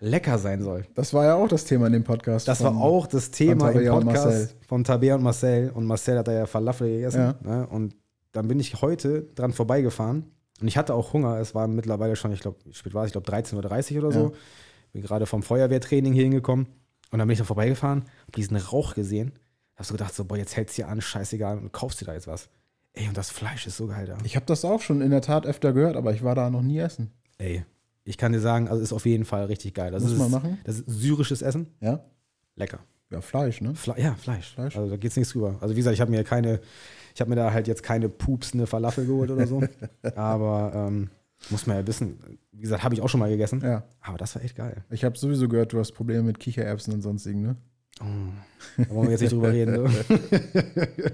lecker 0.00 0.38
sein 0.38 0.62
soll. 0.62 0.86
Das 0.94 1.12
war 1.12 1.24
ja 1.26 1.34
auch 1.34 1.48
das 1.48 1.64
Thema 1.66 1.88
in 1.88 1.92
dem 1.92 2.04
Podcast. 2.04 2.48
Das 2.48 2.58
von- 2.58 2.74
war 2.74 2.82
auch 2.82 3.06
das 3.06 3.30
Thema 3.30 3.70
im 3.70 4.04
Podcast 4.06 4.56
von 4.66 4.82
Tabea 4.82 5.14
und 5.14 5.22
Marcel. 5.22 5.70
Und 5.74 5.84
Marcel 5.84 6.18
hat 6.18 6.28
da 6.28 6.32
ja 6.32 6.46
Falafel 6.46 6.88
gegessen. 6.88 7.20
Ja. 7.20 7.36
Ne? 7.42 7.66
Und 7.66 7.94
dann 8.32 8.48
bin 8.48 8.58
ich 8.58 8.80
heute 8.80 9.24
dran 9.34 9.52
vorbeigefahren. 9.52 10.24
Und 10.62 10.68
ich 10.68 10.76
hatte 10.76 10.94
auch 10.94 11.12
Hunger. 11.12 11.38
Es 11.38 11.54
war 11.54 11.66
mittlerweile 11.68 12.16
schon, 12.16 12.32
ich 12.32 12.40
glaube, 12.40 12.58
spät 12.72 12.94
war 12.94 13.02
es? 13.02 13.08
Ich 13.08 13.12
glaube 13.12 13.30
13.30 13.30 13.92
Uhr 13.92 13.98
oder 13.98 14.12
so. 14.12 14.24
Ja. 14.30 14.32
Bin 14.92 15.02
gerade 15.02 15.26
vom 15.26 15.42
Feuerwehrtraining 15.42 16.12
hier 16.12 16.22
hingekommen. 16.22 16.66
Und 17.10 17.18
dann 17.18 17.28
bin 17.28 17.32
ich 17.32 17.38
da 17.38 17.44
vorbeigefahren, 17.44 18.04
hab 18.26 18.34
diesen 18.36 18.56
Rauch 18.56 18.94
gesehen. 18.94 19.32
Hab 19.76 19.86
so 19.86 19.92
gedacht, 19.92 20.14
so, 20.14 20.24
boah, 20.24 20.38
jetzt 20.38 20.56
hältst 20.56 20.78
du 20.78 20.82
dir 20.82 20.88
an, 20.88 21.00
scheißegal, 21.00 21.58
und 21.58 21.72
kaufst 21.72 22.00
dir 22.00 22.06
da 22.06 22.14
jetzt 22.14 22.26
was. 22.26 22.48
Ey, 22.94 23.08
und 23.08 23.16
das 23.16 23.30
Fleisch 23.30 23.66
ist 23.66 23.76
so 23.76 23.86
geil 23.86 24.06
da. 24.06 24.16
Ich 24.24 24.36
habe 24.36 24.46
das 24.46 24.64
auch 24.64 24.80
schon 24.80 25.00
in 25.00 25.10
der 25.10 25.22
Tat 25.22 25.46
öfter 25.46 25.72
gehört, 25.72 25.96
aber 25.96 26.14
ich 26.14 26.22
war 26.22 26.34
da 26.34 26.50
noch 26.50 26.62
nie 26.62 26.78
essen. 26.78 27.10
Ey, 27.38 27.64
ich 28.04 28.18
kann 28.18 28.32
dir 28.32 28.40
sagen, 28.40 28.68
also 28.68 28.82
ist 28.82 28.92
auf 28.92 29.06
jeden 29.06 29.24
Fall 29.24 29.46
richtig 29.46 29.74
geil. 29.74 29.90
Das 29.90 30.02
Muss 30.02 30.12
ist, 30.12 30.18
man 30.18 30.30
machen? 30.30 30.58
Das 30.64 30.76
ist 30.76 30.84
syrisches 30.86 31.42
Essen. 31.42 31.68
Ja? 31.80 32.04
Lecker. 32.56 32.80
Ja, 33.10 33.20
Fleisch, 33.20 33.60
ne? 33.60 33.74
Fle 33.74 33.94
ja, 33.98 34.14
Fleisch. 34.14 34.54
Fleisch. 34.54 34.76
Also 34.76 34.90
da 34.90 34.96
geht's 34.96 35.16
nichts 35.16 35.32
drüber. 35.32 35.56
Also 35.60 35.74
wie 35.74 35.80
gesagt, 35.80 35.94
ich 35.94 36.00
habe 36.00 36.10
mir 36.10 36.24
keine, 36.24 36.60
ich 37.14 37.20
habe 37.20 37.30
mir 37.30 37.36
da 37.36 37.52
halt 37.52 37.68
jetzt 37.68 37.82
keine 37.82 38.08
pupsende 38.08 38.66
Falafel 38.66 39.06
geholt 39.06 39.30
oder 39.30 39.46
so. 39.46 39.62
Aber 40.16 40.72
ähm, 40.74 41.10
muss 41.50 41.66
man 41.66 41.76
ja 41.76 41.86
wissen, 41.86 42.18
wie 42.52 42.62
gesagt, 42.62 42.84
habe 42.84 42.94
ich 42.94 43.00
auch 43.00 43.08
schon 43.08 43.20
mal 43.20 43.30
gegessen. 43.30 43.60
Ja. 43.62 43.84
Aber 44.00 44.18
das 44.18 44.34
war 44.34 44.42
echt 44.42 44.56
geil. 44.56 44.84
Ich 44.90 45.04
habe 45.04 45.18
sowieso 45.18 45.48
gehört, 45.48 45.72
du 45.72 45.78
hast 45.78 45.92
Probleme 45.92 46.22
mit 46.22 46.38
Kichererbsen 46.38 46.94
und 46.94 47.02
sonstigen, 47.02 47.42
ne? 47.42 47.56
Da 48.78 48.90
wollen 48.90 49.04
wir 49.04 49.12
jetzt 49.12 49.20
nicht 49.20 49.32
drüber 49.32 49.52
reden. 49.52 49.82
Ne? 49.82 49.90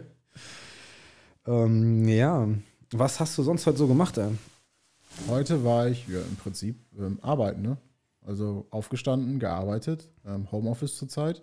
ähm, 1.46 2.08
ja, 2.08 2.48
was 2.92 3.20
hast 3.20 3.36
du 3.36 3.42
sonst 3.42 3.66
heute 3.66 3.78
so 3.78 3.86
gemacht? 3.86 4.16
Ey? 4.18 4.30
Heute 5.28 5.64
war 5.64 5.88
ich 5.88 6.06
ja, 6.08 6.20
im 6.20 6.36
Prinzip 6.36 6.78
ähm, 6.98 7.18
arbeiten, 7.22 7.62
ne? 7.62 7.78
Also 8.24 8.66
aufgestanden, 8.70 9.38
gearbeitet, 9.38 10.08
ähm, 10.26 10.50
Homeoffice 10.52 10.96
zurzeit. 10.96 11.42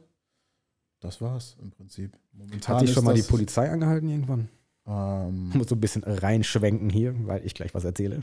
Das 1.05 1.21
war's 1.21 1.55
im 1.61 1.71
Prinzip. 1.71 2.17
Momentan 2.33 2.75
Hat 2.77 2.81
dich 2.83 2.93
schon 2.93 3.03
mal 3.05 3.13
die 3.13 3.21
Polizei 3.21 3.69
angehalten 3.69 4.09
irgendwann? 4.09 4.49
Ähm, 4.87 5.47
Ich 5.51 5.55
muss 5.57 5.67
so 5.69 5.75
ein 5.75 5.79
bisschen 5.81 6.03
reinschwenken 6.03 6.89
hier, 6.89 7.13
weil 7.25 7.45
ich 7.45 7.53
gleich 7.53 7.73
was 7.75 7.83
erzähle. 7.85 8.21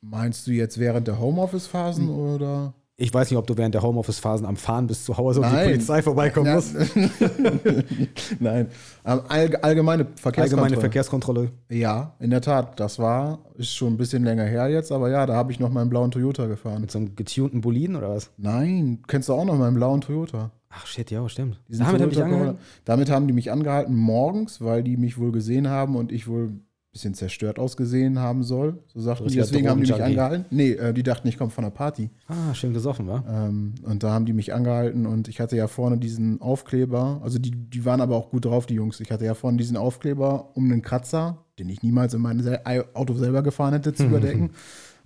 meinst 0.00 0.46
du 0.46 0.50
jetzt 0.52 0.78
während 0.78 1.06
der 1.08 1.18
Homeoffice-Phasen 1.20 2.08
Hm. 2.08 2.14
oder? 2.18 2.74
Ich 3.02 3.14
weiß 3.14 3.30
nicht, 3.30 3.38
ob 3.38 3.46
du 3.46 3.56
während 3.56 3.74
der 3.74 3.82
Homeoffice-Phasen 3.82 4.44
am 4.44 4.56
Fahren 4.56 4.86
bis 4.86 5.04
zu 5.06 5.16
Hause 5.16 5.40
und 5.40 5.50
die. 5.50 5.56
Polizei 5.64 6.02
vorbeikommen 6.02 6.46
Ja. 6.46 6.56
muss. 6.56 6.74
Nein. 8.40 8.68
Ähm, 9.06 9.20
all, 9.28 9.56
allgemeine 9.56 10.04
Verkehrskontrolle. 10.04 10.42
Allgemeine 10.42 10.76
Verkehrskontrolle. 10.80 11.50
Ja, 11.70 12.14
in 12.18 12.30
der 12.30 12.42
Tat. 12.42 12.78
Das 12.78 12.98
war, 12.98 13.38
ist 13.54 13.74
schon 13.74 13.94
ein 13.94 13.96
bisschen 13.96 14.24
länger 14.24 14.44
her 14.44 14.68
jetzt, 14.68 14.92
aber 14.92 15.10
ja, 15.10 15.24
da 15.26 15.34
habe 15.34 15.50
ich 15.52 15.58
noch 15.60 15.70
meinen 15.70 15.88
blauen 15.90 16.10
Toyota 16.10 16.46
gefahren. 16.46 16.82
Mit 16.82 16.90
so 16.90 16.98
einem 16.98 17.16
getunten 17.16 17.60
Boliden 17.62 17.96
oder 17.96 18.10
was? 18.10 18.30
Nein, 18.36 19.02
kennst 19.06 19.28
du 19.28 19.32
auch 19.34 19.44
noch 19.46 19.56
meinen 19.56 19.74
blauen 19.76 20.02
Toyota? 20.02 20.50
Ach 20.70 20.86
shit, 20.86 21.10
ja, 21.10 21.28
stimmt. 21.28 21.60
Damit 21.68 22.00
habe 22.00 22.10
ich 22.10 22.16
Toyota 22.16 22.24
angehalten. 22.24 22.58
Damit 22.84 23.10
haben 23.10 23.26
die 23.26 23.32
mich 23.32 23.50
angehalten 23.50 23.96
morgens, 23.96 24.60
weil 24.60 24.84
die 24.84 24.96
mich 24.96 25.18
wohl 25.18 25.32
gesehen 25.32 25.68
haben 25.68 25.96
und 25.96 26.12
ich 26.12 26.28
wohl 26.28 26.44
ein 26.46 26.64
bisschen 26.92 27.14
zerstört 27.14 27.58
ausgesehen 27.58 28.20
haben 28.20 28.44
soll. 28.44 28.78
So 28.86 29.00
sagten 29.00 29.28
die. 29.28 29.36
Deswegen 29.36 29.68
haben 29.68 29.82
die 29.82 29.90
mich 29.90 30.02
angehalten. 30.02 30.44
Nee, 30.50 30.72
äh, 30.72 30.92
die 30.92 31.02
dachten, 31.02 31.26
ich 31.26 31.38
komme 31.38 31.50
von 31.50 31.64
einer 31.64 31.72
Party. 31.72 32.10
Ah, 32.28 32.54
schön 32.54 32.72
gesoffen, 32.72 33.08
wa? 33.08 33.24
Ähm, 33.28 33.74
und 33.82 34.04
da 34.04 34.12
haben 34.12 34.26
die 34.26 34.32
mich 34.32 34.54
angehalten 34.54 35.06
und 35.06 35.26
ich 35.26 35.40
hatte 35.40 35.56
ja 35.56 35.66
vorne 35.66 35.98
diesen 35.98 36.40
Aufkleber. 36.40 37.20
Also 37.22 37.40
die, 37.40 37.50
die 37.50 37.84
waren 37.84 38.00
aber 38.00 38.16
auch 38.16 38.30
gut 38.30 38.44
drauf, 38.44 38.66
die 38.66 38.74
Jungs. 38.74 39.00
Ich 39.00 39.10
hatte 39.10 39.24
ja 39.24 39.34
vorne 39.34 39.58
diesen 39.58 39.76
Aufkleber 39.76 40.50
um 40.54 40.70
einen 40.70 40.82
Kratzer, 40.82 41.44
den 41.58 41.68
ich 41.68 41.82
niemals 41.82 42.14
in 42.14 42.22
mein 42.22 42.40
Sel 42.40 42.60
Auto 42.94 43.14
selber 43.14 43.42
gefahren 43.42 43.72
hätte, 43.72 43.92
zu 43.92 44.04
überdecken. 44.06 44.50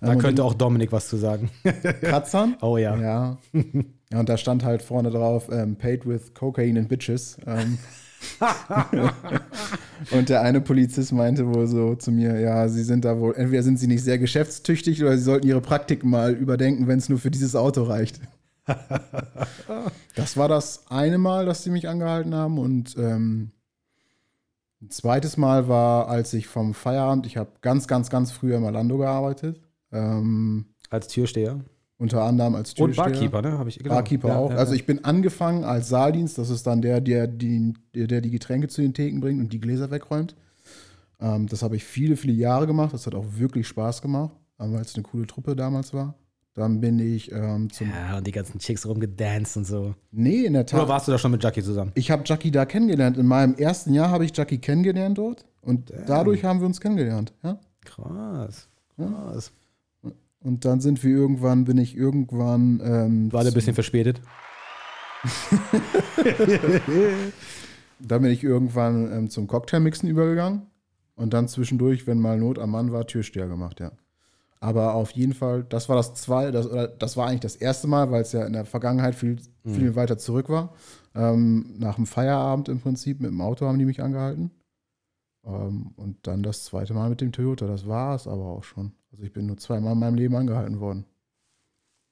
Da 0.01 0.11
und 0.11 0.19
könnte 0.19 0.43
auch 0.43 0.53
Dominik 0.53 0.91
was 0.91 1.07
zu 1.07 1.17
sagen. 1.17 1.49
Kratzern. 2.01 2.57
Oh 2.61 2.77
ja. 2.77 2.95
Ja. 2.97 3.37
ja, 4.15 4.21
und 4.21 4.29
da 4.29 4.37
stand 4.37 4.63
halt 4.63 4.81
vorne 4.81 5.11
drauf, 5.11 5.49
ähm, 5.51 5.75
paid 5.75 6.07
with 6.07 6.33
cocaine 6.33 6.79
and 6.79 6.87
bitches. 6.87 7.37
Ähm, 7.45 7.77
und 10.11 10.29
der 10.29 10.41
eine 10.41 10.61
Polizist 10.61 11.11
meinte 11.11 11.53
wohl 11.53 11.67
so 11.67 11.95
zu 11.95 12.13
mir, 12.13 12.39
ja, 12.39 12.69
sie 12.69 12.85
sind 12.85 13.03
da 13.03 13.19
wohl, 13.19 13.35
entweder 13.35 13.61
sind 13.61 13.77
sie 13.77 13.87
nicht 13.87 14.05
sehr 14.05 14.17
geschäftstüchtig 14.17 15.03
oder 15.03 15.17
sie 15.17 15.23
sollten 15.23 15.47
ihre 15.47 15.59
Praktik 15.59 16.05
mal 16.05 16.31
überdenken, 16.31 16.87
wenn 16.87 16.97
es 16.97 17.09
nur 17.09 17.19
für 17.19 17.29
dieses 17.29 17.57
Auto 17.57 17.83
reicht. 17.83 18.21
das 20.15 20.37
war 20.37 20.47
das 20.47 20.85
eine 20.89 21.17
Mal, 21.17 21.45
dass 21.45 21.63
sie 21.63 21.69
mich 21.69 21.89
angehalten 21.89 22.33
haben 22.33 22.57
und 22.57 22.95
ähm, 22.97 23.51
ein 24.81 24.91
zweites 24.91 25.35
Mal 25.35 25.67
war, 25.67 26.07
als 26.07 26.33
ich 26.33 26.47
vom 26.47 26.73
Feierabend, 26.73 27.25
ich 27.25 27.35
habe 27.35 27.51
ganz, 27.59 27.85
ganz, 27.85 28.09
ganz 28.09 28.31
früher 28.31 28.55
im 28.55 28.65
Alando 28.65 28.97
gearbeitet. 28.97 29.61
Ähm, 29.91 30.67
Als 30.89 31.09
Türsteher. 31.09 31.59
Unter 31.97 32.23
anderem 32.23 32.55
als 32.55 32.71
Und 32.73 32.93
Türsteher. 32.93 33.05
Barkeeper, 33.05 33.41
ne? 33.41 33.57
Hab 33.57 33.67
ich, 33.67 33.79
genau. 33.79 33.95
Barkeeper 33.95 34.27
Ja, 34.29 34.37
auch. 34.37 34.49
ja, 34.51 34.57
also 34.57 34.73
ja. 34.73 34.75
ich 34.79 34.85
bin 34.85 35.03
angefangen 35.05 35.63
als 35.63 35.87
Saaldienst, 35.89 36.37
das 36.37 36.49
ist 36.49 36.67
dann 36.67 36.81
der, 36.81 37.01
der 37.01 37.27
die, 37.27 37.73
der, 37.93 38.07
der 38.07 38.21
die 38.21 38.31
Getränke 38.31 38.67
zu 38.67 38.81
den 38.81 38.93
Theken 38.93 39.19
bringt 39.21 39.39
und 39.41 39.53
die 39.53 39.59
Gläser 39.61 39.91
wegräumt. 39.91 40.35
Ähm, 41.19 41.47
das 41.47 41.63
habe 41.63 41.75
ich 41.75 41.83
viele, 41.85 42.17
viele 42.17 42.33
Jahre 42.33 42.67
gemacht. 42.67 42.93
Das 42.93 43.05
hat 43.07 43.15
auch 43.15 43.25
wirklich 43.37 43.67
Spaß 43.67 44.01
gemacht, 44.01 44.35
ähm, 44.59 44.73
weil 44.73 44.81
es 44.81 44.95
eine 44.95 45.03
coole 45.03 45.25
Truppe 45.27 45.55
damals 45.55 45.93
war. 45.93 46.15
Dann 46.53 46.79
bin 46.79 46.99
ich 46.99 47.31
ähm, 47.33 47.69
zum. 47.69 47.89
Ja, 47.89 48.17
und 48.17 48.25
die 48.27 48.31
ganzen 48.31 48.59
Chicks 48.59 48.85
rumgedanced 48.85 49.57
und 49.57 49.65
so. 49.65 49.93
Nee, 50.11 50.45
in 50.45 50.53
der 50.53 50.61
Oder 50.63 50.79
Tat. 50.79 50.87
warst 50.87 51.07
du 51.07 51.11
da 51.11 51.17
schon 51.17 51.31
mit 51.31 51.43
Jackie 51.43 51.61
zusammen? 51.61 51.91
Ich 51.95 52.11
habe 52.11 52.23
Jackie 52.25 52.49
da 52.51 52.65
kennengelernt. 52.65 53.17
In 53.17 53.25
meinem 53.27 53.55
ersten 53.55 53.93
Jahr 53.93 54.09
habe 54.09 54.23
ich 54.23 54.35
Jackie 54.35 54.57
kennengelernt 54.57 55.17
dort. 55.17 55.45
Und 55.61 55.91
dadurch 56.07 56.45
haben 56.45 56.59
wir 56.59 56.65
uns 56.67 56.79
kennengelernt. 56.79 57.33
Ja? 57.43 57.59
Krass. 57.83 58.69
Krass. 58.95 59.51
Und 60.45 60.63
dann 60.63 60.79
sind 60.79 61.03
wir 61.03 61.09
irgendwann, 61.09 61.65
bin 61.65 61.79
ich 61.79 61.97
irgendwann. 61.97 62.79
Ähm, 62.83 63.33
War 63.33 63.41
der 63.43 63.51
ein 63.51 63.55
bisschen 63.55 63.73
verspätet? 63.73 64.21
Dann 67.99 68.21
bin 68.21 68.29
ich 68.29 68.43
irgendwann 68.43 69.11
ähm, 69.11 69.29
zum 69.31 69.47
Cocktailmixen 69.47 70.07
übergegangen 70.07 70.67
und 71.15 71.33
dann 71.33 71.47
zwischendurch, 71.47 72.05
wenn 72.05 72.19
mal 72.19 72.37
Not 72.37 72.59
am 72.59 72.69
Mann 72.69 72.91
war, 72.91 73.07
Türsteher 73.07 73.47
gemacht, 73.47 73.79
ja. 73.79 73.93
Aber 74.59 74.93
auf 74.93 75.11
jeden 75.11 75.33
Fall, 75.33 75.63
das 75.63 75.89
war 75.89 75.95
das 75.95 76.13
zwei, 76.13 76.51
das, 76.51 76.67
oder 76.67 76.89
das 76.89 77.17
war 77.17 77.25
eigentlich 77.25 77.39
das 77.39 77.55
erste 77.55 77.87
Mal, 77.87 78.11
weil 78.11 78.21
es 78.21 78.31
ja 78.31 78.45
in 78.45 78.53
der 78.53 78.65
Vergangenheit 78.65 79.15
viel, 79.15 79.37
viel 79.63 79.95
weiter 79.95 80.19
zurück 80.19 80.49
war. 80.49 80.73
Ähm, 81.15 81.73
nach 81.79 81.95
dem 81.95 82.05
Feierabend 82.05 82.69
im 82.69 82.81
Prinzip 82.81 83.19
mit 83.19 83.31
dem 83.31 83.41
Auto 83.41 83.65
haben 83.65 83.79
die 83.79 83.85
mich 83.85 84.03
angehalten. 84.03 84.51
Ähm, 85.45 85.93
und 85.95 86.27
dann 86.27 86.43
das 86.43 86.65
zweite 86.65 86.93
Mal 86.93 87.09
mit 87.09 87.21
dem 87.21 87.31
Toyota. 87.31 87.65
Das 87.65 87.87
war 87.87 88.13
es 88.15 88.27
aber 88.27 88.45
auch 88.45 88.63
schon. 88.63 88.91
Also 89.15 89.23
ich 89.23 89.31
bin 89.31 89.45
nur 89.45 89.55
zweimal 89.57 89.93
in 89.93 89.99
meinem 89.99 90.15
Leben 90.15 90.35
angehalten 90.35 90.81
worden. 90.81 91.05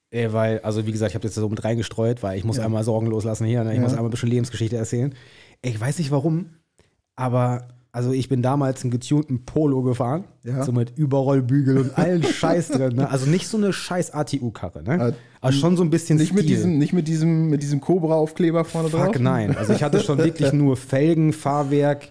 Äh, 0.10 0.32
weil, 0.32 0.60
also 0.60 0.86
wie 0.86 0.92
gesagt, 0.94 1.12
ich 1.12 1.16
habe 1.16 1.26
jetzt 1.28 1.36
so 1.36 1.50
mit 1.50 1.62
reingestreut, 1.64 2.24
weil 2.24 2.38
ich 2.38 2.46
muss 2.46 2.56
Ja. 2.58 2.64
einmal 2.64 2.86
Sorgen 2.86 3.08
loslassen 3.08 3.46
hier. 3.46 3.62
Ne? 3.66 3.72
Ich 3.72 3.78
Ja. 3.78 3.82
muss 3.82 3.92
einmal 3.92 4.06
ein 4.06 4.12
bisschen 4.12 4.30
Lebensgeschichte 4.30 4.78
erzählen. 4.78 5.14
Ich 5.62 5.78
weiß 5.80 5.98
nicht 5.98 6.12
warum, 6.12 6.52
aber 7.18 7.68
also 7.92 8.14
ich 8.14 8.30
bin 8.30 8.42
damals 8.42 8.84
einen 8.84 8.92
getunten 8.92 9.44
Polo 9.44 9.82
gefahren, 9.84 10.24
Ja. 10.46 10.64
so 10.64 10.72
mit 10.72 10.98
Überrollbügel 10.98 11.78
und 11.78 11.98
allen 11.98 12.24
Scheiß 12.24 12.70
drin. 12.70 12.96
Ne? 12.96 13.10
Also 13.10 13.30
nicht 13.30 13.48
so 13.50 13.58
eine 13.58 13.74
scheiß 13.74 14.12
ATU-Karre, 14.14 14.82
ne? 14.84 15.10
Äh, 15.10 15.14
aber 15.42 15.52
schon 15.52 15.76
so 15.76 15.84
ein 15.84 15.90
bisschen 15.90 16.18
Nicht 16.20 16.34
mit 16.34 16.44
Stil. 16.46 16.56
diesem, 16.56 16.78
nicht 16.78 16.94
mit 16.94 17.08
diesem, 17.10 17.50
mit 17.50 17.62
diesem 17.64 17.82
Cobra-Aufkleber 17.82 18.64
vorne 18.64 18.90
drauf? 18.90 19.08
Fuck 19.08 19.20
nein. 19.20 19.58
Also 19.58 19.74
ich 19.74 19.84
hatte 19.84 20.00
schon 20.00 20.18
wirklich 20.24 20.54
nur 20.54 20.78
Felgen, 20.78 21.34
Fahrwerk 21.34 22.10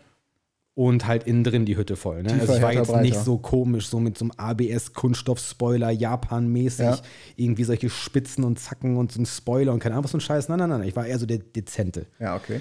und 0.75 1.07
halt 1.07 1.25
innen 1.25 1.45
drin 1.45 1.67
die 1.67 1.77
Hütte 1.77 1.97
voll. 1.97 2.23
Ne? 2.23 2.29
Tiefer, 2.31 2.41
Also 2.43 2.55
ich 2.55 2.63
war 2.63 2.73
jetzt 2.73 2.97
nicht 3.03 3.13
breiter. 3.13 3.25
so 3.25 3.39
komisch, 3.39 3.89
so 3.89 4.01
mit 4.01 4.17
so 4.17 4.25
einem 4.25 4.33
ABS-Kunststoff-Spoiler, 4.37 5.91
Japan-mäßig, 5.91 6.85
Ja. 6.87 6.99
irgendwie 7.37 7.65
solche 7.65 7.91
Spitzen 7.91 8.45
und 8.45 8.59
Zacken 8.59 8.97
und 8.97 9.13
so 9.13 9.21
ein 9.21 9.27
Spoiler 9.27 9.73
und 9.73 9.81
keine 9.81 9.95
Ahnung, 9.95 10.05
was 10.05 10.13
so 10.13 10.19
ein 10.19 10.23
Scheiß. 10.23 10.49
Nein, 10.49 10.59
nein, 10.59 10.71
nein, 10.71 10.83
ich 10.85 10.97
war 10.97 11.07
eher 11.07 11.19
so 11.19 11.27
der 11.27 11.39
Dezente. 11.39 12.07
Ja, 12.19 12.37
okay. 12.37 12.61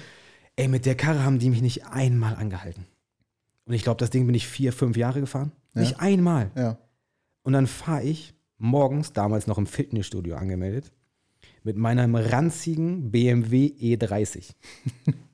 Ey, 0.56 0.68
mit 0.68 0.84
der 0.84 0.94
Karre 0.94 1.24
haben 1.24 1.38
die 1.38 1.48
mich 1.50 1.62
nicht 1.62 1.86
einmal 1.86 2.34
angehalten. 2.36 2.84
Und 3.64 3.74
ich 3.74 3.82
glaube, 3.82 3.98
das 3.98 4.10
Ding 4.10 4.26
bin 4.26 4.34
ich 4.34 4.46
vier, 4.46 4.72
fünf 4.72 4.96
Jahre 4.96 5.20
gefahren. 5.20 5.52
Nicht 5.74 6.00
einmal. 6.00 6.50
Ja. 6.56 6.76
Und 7.42 7.54
dann 7.54 7.66
fahre 7.66 8.02
ich 8.02 8.34
morgens, 8.58 9.12
damals 9.14 9.46
noch 9.46 9.56
im 9.56 9.66
Fitnessstudio 9.66 10.36
angemeldet, 10.36 10.92
mit 11.64 11.76
meinem 11.76 12.14
ranzigen 12.14 13.10
BMW 13.10 13.66
E30. 13.80 14.50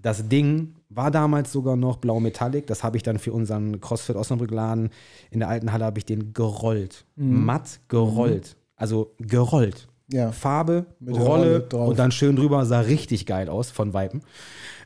Das 0.01 0.29
Ding 0.29 0.75
war 0.91 1.11
damals 1.11 1.53
sogar 1.53 1.77
noch 1.77 1.99
blau 1.99 2.21
Metallic. 2.21 2.67
Das 2.67 2.83
habe 2.83 2.97
ich 2.97 3.03
dann 3.03 3.19
für 3.19 3.33
unseren 3.33 3.81
CrossFit 3.81 4.17
Osnabrück-Laden 4.17 4.91
in 5.31 5.41
der 5.41 5.49
alten 5.49 5.73
Halle 5.73 5.85
habe 5.85 5.99
ich 5.99 6.07
den 6.07 6.33
gerollt. 6.33 7.05
Matt 7.17 7.81
gerollt. 7.89 8.57
Also 8.77 9.15
gerollt. 9.19 9.89
Ja. 10.11 10.33
Farbe, 10.33 10.87
Rolle, 11.07 11.69
Rolle 11.71 11.87
und 11.87 11.99
dann 11.99 12.13
schön 12.13 12.37
drüber. 12.37 12.65
Sah 12.65 12.81
richtig 12.81 13.27
geil 13.27 13.49
aus 13.51 13.71
von 13.71 13.93
Weiben. 13.93 14.23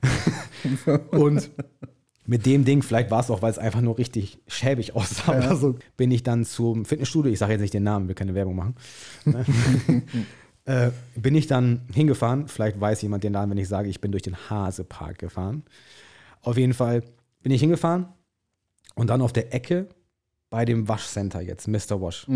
und 1.13 1.51
mit 2.27 2.47
dem 2.47 2.65
Ding, 2.65 2.83
vielleicht 2.83 3.11
war 3.11 3.21
es 3.21 3.31
auch, 3.31 3.43
weil 3.43 3.51
es 3.51 3.59
einfach 3.59 3.81
nur 3.81 3.99
richtig 3.99 4.41
schäbig 4.47 4.95
aussah, 4.95 5.39
oder 5.39 5.57
so, 5.57 5.77
bin 5.97 6.11
ich 6.11 6.23
dann 6.23 6.45
zum 6.45 6.85
Fitnessstudio, 6.85 7.33
ich 7.33 7.39
sage 7.39 7.53
jetzt 7.53 7.63
nicht 7.63 7.75
den 7.75 7.83
Namen, 7.83 8.09
will 8.09 8.15
keine 8.15 8.35
Werbung 8.35 8.57
machen? 8.57 8.75
äh, 10.65 10.91
bin 11.17 11.35
ich 11.35 11.47
dann 11.47 11.83
hingefahren, 11.93 12.49
vielleicht 12.49 12.81
weiß 12.81 13.03
jemand 13.03 13.25
den 13.25 13.33
Namen, 13.33 13.53
wenn 13.53 13.59
ich 13.59 13.69
sage, 13.69 13.89
ich 13.89 14.01
bin 14.01 14.13
durch 14.13 14.23
den 14.23 14.37
Hasepark 14.49 15.19
gefahren. 15.19 15.65
Auf 16.41 16.57
jeden 16.57 16.75
Fall 16.75 17.03
bin 17.43 17.53
ich 17.53 17.61
hingefahren 17.61 18.07
und 18.95 19.09
dann 19.09 19.23
auf 19.23 19.33
der 19.33 19.55
Ecke 19.55 19.89
bei 20.51 20.65
dem 20.65 20.89
Waschcenter 20.89 21.41
jetzt, 21.41 21.67
Mr. 21.67 22.01
Wash, 22.01 22.27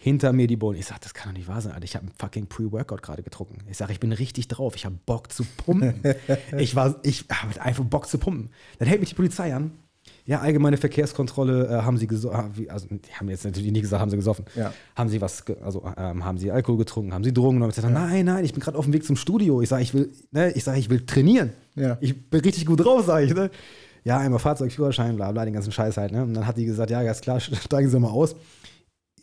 hinter 0.00 0.32
mir 0.32 0.46
die 0.46 0.56
Bohnen. 0.56 0.78
Ich 0.78 0.86
sage, 0.86 1.00
das 1.02 1.12
kann 1.12 1.32
doch 1.32 1.38
nicht 1.38 1.48
wahr 1.48 1.60
sein, 1.60 1.72
Alter. 1.72 1.84
Ich 1.84 1.96
habe 1.96 2.06
einen 2.06 2.14
fucking 2.16 2.46
Pre-Workout 2.46 3.02
gerade 3.02 3.22
getrunken. 3.24 3.58
Ich 3.68 3.76
sage, 3.76 3.92
ich 3.92 3.98
bin 3.98 4.12
richtig 4.12 4.46
drauf. 4.46 4.76
Ich 4.76 4.86
habe 4.86 4.96
Bock 5.04 5.32
zu 5.32 5.44
pumpen. 5.44 6.02
ich 6.56 6.76
war, 6.76 7.00
ich 7.02 7.24
habe 7.30 7.60
einfach 7.60 7.84
Bock 7.84 8.06
zu 8.06 8.18
pumpen. 8.18 8.50
Dann 8.78 8.86
hält 8.86 9.00
mich 9.00 9.10
die 9.10 9.16
Polizei 9.16 9.52
an. 9.52 9.72
Ja, 10.26 10.40
allgemeine 10.40 10.76
Verkehrskontrolle 10.76 11.68
äh, 11.68 11.82
haben 11.82 11.96
sie 11.96 12.06
gesoffen. 12.06 12.68
Also, 12.68 12.86
die 12.90 13.14
haben 13.14 13.28
jetzt 13.28 13.44
natürlich 13.44 13.72
nicht 13.72 13.82
gesagt, 13.82 14.00
haben 14.00 14.10
sie 14.10 14.16
gesoffen. 14.16 14.44
Ja. 14.54 14.72
Haben 14.94 15.08
sie 15.08 15.20
was, 15.20 15.44
also 15.62 15.84
ähm, 15.96 16.24
haben 16.24 16.38
sie 16.38 16.50
Alkohol 16.50 16.78
getrunken, 16.78 17.14
haben 17.14 17.24
sie 17.24 17.32
Drogen 17.32 17.56
genommen? 17.56 17.72
Sage, 17.72 17.92
nein, 17.92 18.26
nein, 18.26 18.44
ich 18.44 18.52
bin 18.52 18.60
gerade 18.60 18.76
auf 18.76 18.84
dem 18.84 18.92
Weg 18.92 19.04
zum 19.04 19.16
Studio. 19.16 19.62
Ich 19.62 19.68
sage, 19.68 19.82
ich 19.82 19.94
will, 19.94 20.12
ne, 20.30 20.52
ich 20.52 20.64
sage, 20.64 20.78
ich 20.78 20.90
will 20.90 21.04
trainieren. 21.06 21.52
Ja. 21.74 21.96
Ich 22.00 22.28
bin 22.30 22.40
richtig 22.40 22.66
gut 22.66 22.84
drauf, 22.84 23.06
sage 23.06 23.26
ich. 23.26 23.34
Ne? 23.34 23.50
Ja, 24.04 24.18
einmal 24.18 24.38
Fahrzeugführerschein, 24.38 25.16
bla 25.16 25.32
bla, 25.32 25.44
den 25.44 25.54
ganzen 25.54 25.72
Scheiß 25.72 25.96
halt. 25.96 26.12
Ne? 26.12 26.22
Und 26.22 26.34
dann 26.34 26.46
hat 26.46 26.56
die 26.56 26.66
gesagt, 26.66 26.90
ja, 26.90 27.02
ganz 27.02 27.20
klar, 27.20 27.40
steigen 27.40 27.88
Sie 27.88 27.98
mal 27.98 28.10
aus. 28.10 28.36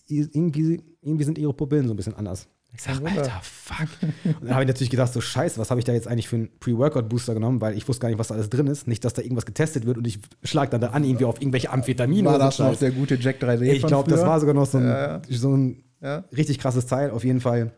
Irgendwie, 0.07 0.81
irgendwie 1.01 1.23
sind 1.23 1.37
ihre 1.37 1.53
Pupillen 1.53 1.87
so 1.87 1.93
ein 1.93 1.97
bisschen 1.97 2.15
anders. 2.15 2.47
Ich 2.75 2.81
sag, 2.81 3.01
Alter, 3.05 3.39
fuck. 3.41 3.87
Und 4.01 4.35
dann 4.41 4.51
habe 4.51 4.63
ich 4.63 4.67
natürlich 4.67 4.89
gedacht, 4.89 5.13
so 5.13 5.21
scheiße, 5.21 5.57
was 5.59 5.69
habe 5.71 5.79
ich 5.79 5.85
da 5.85 5.93
jetzt 5.93 6.07
eigentlich 6.07 6.27
für 6.27 6.35
einen 6.35 6.49
Pre-Workout-Booster 6.59 7.33
genommen, 7.33 7.61
weil 7.61 7.77
ich 7.77 7.87
wusste 7.87 8.01
gar 8.01 8.09
nicht, 8.09 8.19
was 8.19 8.27
da 8.27 8.35
alles 8.35 8.49
drin 8.49 8.67
ist. 8.67 8.87
Nicht, 8.87 9.05
dass 9.05 9.13
da 9.13 9.21
irgendwas 9.21 9.45
getestet 9.45 9.85
wird 9.85 9.97
und 9.97 10.05
ich 10.05 10.19
schlag 10.43 10.71
dann 10.71 10.81
da 10.81 10.89
an, 10.89 11.03
irgendwie 11.03 11.25
auf 11.25 11.39
irgendwelche 11.41 11.71
Amphetamine 11.71 12.27
War 12.27 12.35
oder 12.35 12.45
das 12.45 12.57
so 12.57 12.63
noch 12.63 12.77
der 12.77 12.91
gute 12.91 13.15
Jack 13.15 13.41
3D? 13.41 13.61
Ich 13.63 13.83
glaube, 13.85 14.09
das 14.09 14.21
war 14.21 14.39
sogar 14.39 14.53
noch 14.55 14.65
so 14.65 14.77
ein, 14.77 14.85
Ja, 14.87 15.21
so 15.29 15.55
ein 15.55 15.83
Ja. 16.01 16.25
richtig 16.35 16.59
krasses 16.59 16.85
Teil. 16.85 17.11
Auf 17.11 17.23
jeden 17.23 17.41
Fall 17.41 17.71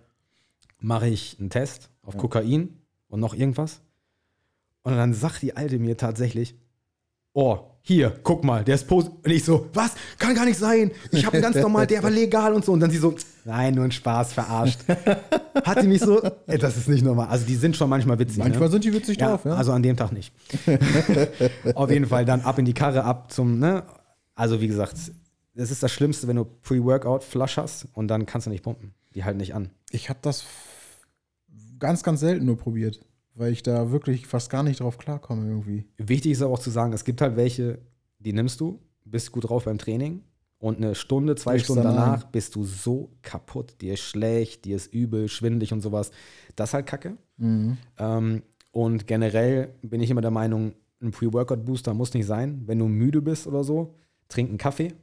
mache 0.79 1.07
ich 1.07 1.37
einen 1.39 1.49
Test 1.49 1.89
auf 2.01 2.17
Kokain 2.17 2.69
und 3.07 3.19
noch 3.19 3.33
irgendwas. 3.35 3.81
Und 4.83 4.95
dann 4.95 5.13
sagt 5.13 5.41
die 5.41 5.55
Alte 5.55 5.79
mir 5.79 5.97
tatsächlich, 5.97 6.55
oh, 7.33 7.59
hier, 7.87 8.19
guck 8.21 8.43
mal, 8.43 8.65
der 8.65 8.75
ist 8.75 8.85
post. 8.85 9.09
Und 9.23 9.31
ich 9.31 9.45
so, 9.45 9.69
was? 9.73 9.95
Kann 10.19 10.35
gar 10.35 10.43
nicht 10.43 10.59
sein. 10.59 10.91
Ich 11.11 11.25
habe 11.25 11.35
einen 11.35 11.41
ganz 11.41 11.55
normal, 11.55 11.87
der 11.87 12.03
war 12.03 12.09
legal 12.09 12.53
und 12.53 12.65
so. 12.65 12.73
Und 12.73 12.81
dann 12.81 12.91
sie 12.91 12.97
so, 12.97 13.15
nein, 13.45 13.75
nur 13.75 13.85
ein 13.85 13.93
Spaß, 13.93 14.33
verarscht. 14.33 14.81
Hat 15.63 15.81
die 15.81 15.87
mich 15.87 16.01
so, 16.01 16.21
ey, 16.47 16.57
das 16.57 16.75
ist 16.75 16.89
nicht 16.89 17.01
normal. 17.01 17.27
Also 17.29 17.45
die 17.45 17.55
sind 17.55 17.77
schon 17.77 17.89
manchmal 17.89 18.19
witzig. 18.19 18.39
Manchmal 18.39 18.67
ne? 18.67 18.71
sind 18.71 18.83
die 18.83 18.93
witzig 18.93 19.17
ja, 19.21 19.29
drauf, 19.29 19.45
ja. 19.45 19.53
Also 19.53 19.71
an 19.71 19.83
dem 19.83 19.95
Tag 19.95 20.11
nicht. 20.11 20.33
Auf 21.75 21.89
jeden 21.89 22.07
Fall 22.07 22.25
dann 22.25 22.41
ab 22.41 22.59
in 22.59 22.65
die 22.65 22.73
Karre, 22.73 23.05
ab 23.05 23.31
zum, 23.31 23.57
ne? 23.57 23.83
Also 24.35 24.59
wie 24.59 24.67
gesagt, 24.67 24.95
das 25.55 25.71
ist 25.71 25.81
das 25.81 25.89
Schlimmste, 25.89 26.27
wenn 26.27 26.35
du 26.35 26.43
Pre-Workout-Flush 26.43 27.55
hast 27.55 27.87
und 27.93 28.09
dann 28.09 28.25
kannst 28.25 28.47
du 28.47 28.51
nicht 28.51 28.63
pumpen. 28.63 28.95
Die 29.15 29.23
halten 29.23 29.37
nicht 29.37 29.55
an. 29.55 29.69
Ich 29.91 30.09
habe 30.09 30.19
das 30.21 30.43
ganz, 31.79 32.03
ganz 32.03 32.19
selten 32.19 32.43
nur 32.45 32.57
probiert, 32.57 32.99
weil 33.37 33.51
ich 33.53 33.63
da 33.63 33.91
wirklich 33.91 34.27
fast 34.27 34.49
gar 34.49 34.63
nicht 34.63 34.79
drauf 34.79 34.97
klarkomme 34.97 35.47
irgendwie. 35.47 35.85
Wichtig 35.97 36.31
ist 36.33 36.41
aber 36.41 36.53
auch 36.53 36.59
zu 36.59 36.69
sagen, 36.71 36.91
es 36.93 37.05
gibt 37.05 37.21
halt 37.21 37.35
welche, 37.35 37.79
die 38.19 38.33
nimmst 38.33 38.59
du, 38.59 38.79
bist 39.05 39.31
gut 39.31 39.47
drauf 39.47 39.65
beim 39.65 39.77
Training 39.77 40.23
und 40.59 40.77
eine 40.77 40.95
Stunde, 40.95 41.35
zwei 41.35 41.51
Brichst 41.51 41.65
Stunden 41.67 41.83
danach 41.83 42.23
ein. 42.25 42.31
bist 42.31 42.55
du 42.55 42.63
so 42.63 43.11
kaputt, 43.21 43.75
dir 43.79 43.93
ist 43.93 44.01
schlecht, 44.01 44.65
dir 44.65 44.75
ist 44.75 44.91
übel, 44.93 45.27
schwindelig 45.29 45.71
und 45.71 45.81
sowas. 45.81 46.11
Das 46.55 46.71
ist 46.71 46.73
halt 46.73 46.87
kacke. 46.87 47.17
Mhm. 47.37 47.77
Ähm, 47.99 48.41
und 48.71 49.07
generell 49.07 49.75
bin 49.81 50.01
ich 50.01 50.09
immer 50.09 50.21
der 50.21 50.31
Meinung, 50.31 50.73
ein 51.01 51.11
Pre-Workout-Booster 51.11 51.93
muss 51.93 52.13
nicht 52.15 52.25
sein. 52.25 52.63
Wenn 52.65 52.79
du 52.79 52.87
müde 52.87 53.21
bist 53.21 53.45
oder 53.45 53.63
so, 53.63 53.93
trink 54.29 54.49
einen 54.49 54.57
Kaffee 54.57 54.93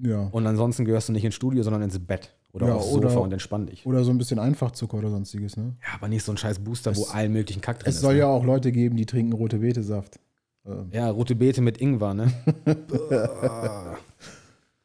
Ja. 0.00 0.28
und 0.28 0.46
ansonsten 0.46 0.84
gehörst 0.84 1.08
du 1.08 1.12
nicht 1.12 1.24
ins 1.24 1.34
Studio, 1.34 1.62
sondern 1.64 1.82
ins 1.82 1.98
Bett 1.98 2.34
oder 2.52 2.68
Ja, 2.68 2.74
aufs 2.74 2.90
Sofa 2.90 3.06
oder- 3.08 3.20
und 3.22 3.32
entspann 3.32 3.66
dich. 3.66 3.86
Oder 3.86 4.04
so 4.04 4.10
ein 4.10 4.18
bisschen 4.18 4.38
Einfachzucker 4.38 4.98
oder 4.98 5.10
sonstiges, 5.10 5.56
ne? 5.56 5.74
Ja, 5.82 5.94
aber 5.94 6.08
nicht 6.08 6.22
so 6.24 6.32
ein 6.32 6.36
scheiß 6.38 6.58
Booster, 6.58 6.94
wo 6.96 7.02
Es- 7.02 7.10
allen 7.10 7.32
möglichen 7.32 7.60
Kack 7.60 7.78
drin 7.80 7.88
Es 7.88 7.96
ist. 7.96 8.00
soll 8.02 8.14
ne? 8.14 8.20
ja 8.20 8.26
auch 8.26 8.44
Leute 8.44 8.72
geben, 8.72 8.96
die 8.96 9.06
trinken 9.06 9.32
rote 9.32 9.58
Betesaft. 9.58 10.18
Ähm, 10.66 10.90
Ja, 10.92 11.10
rote 11.10 11.34
Beete 11.34 11.60
mit 11.62 11.78
Ingwer, 11.80 12.14
ne? 12.14 12.32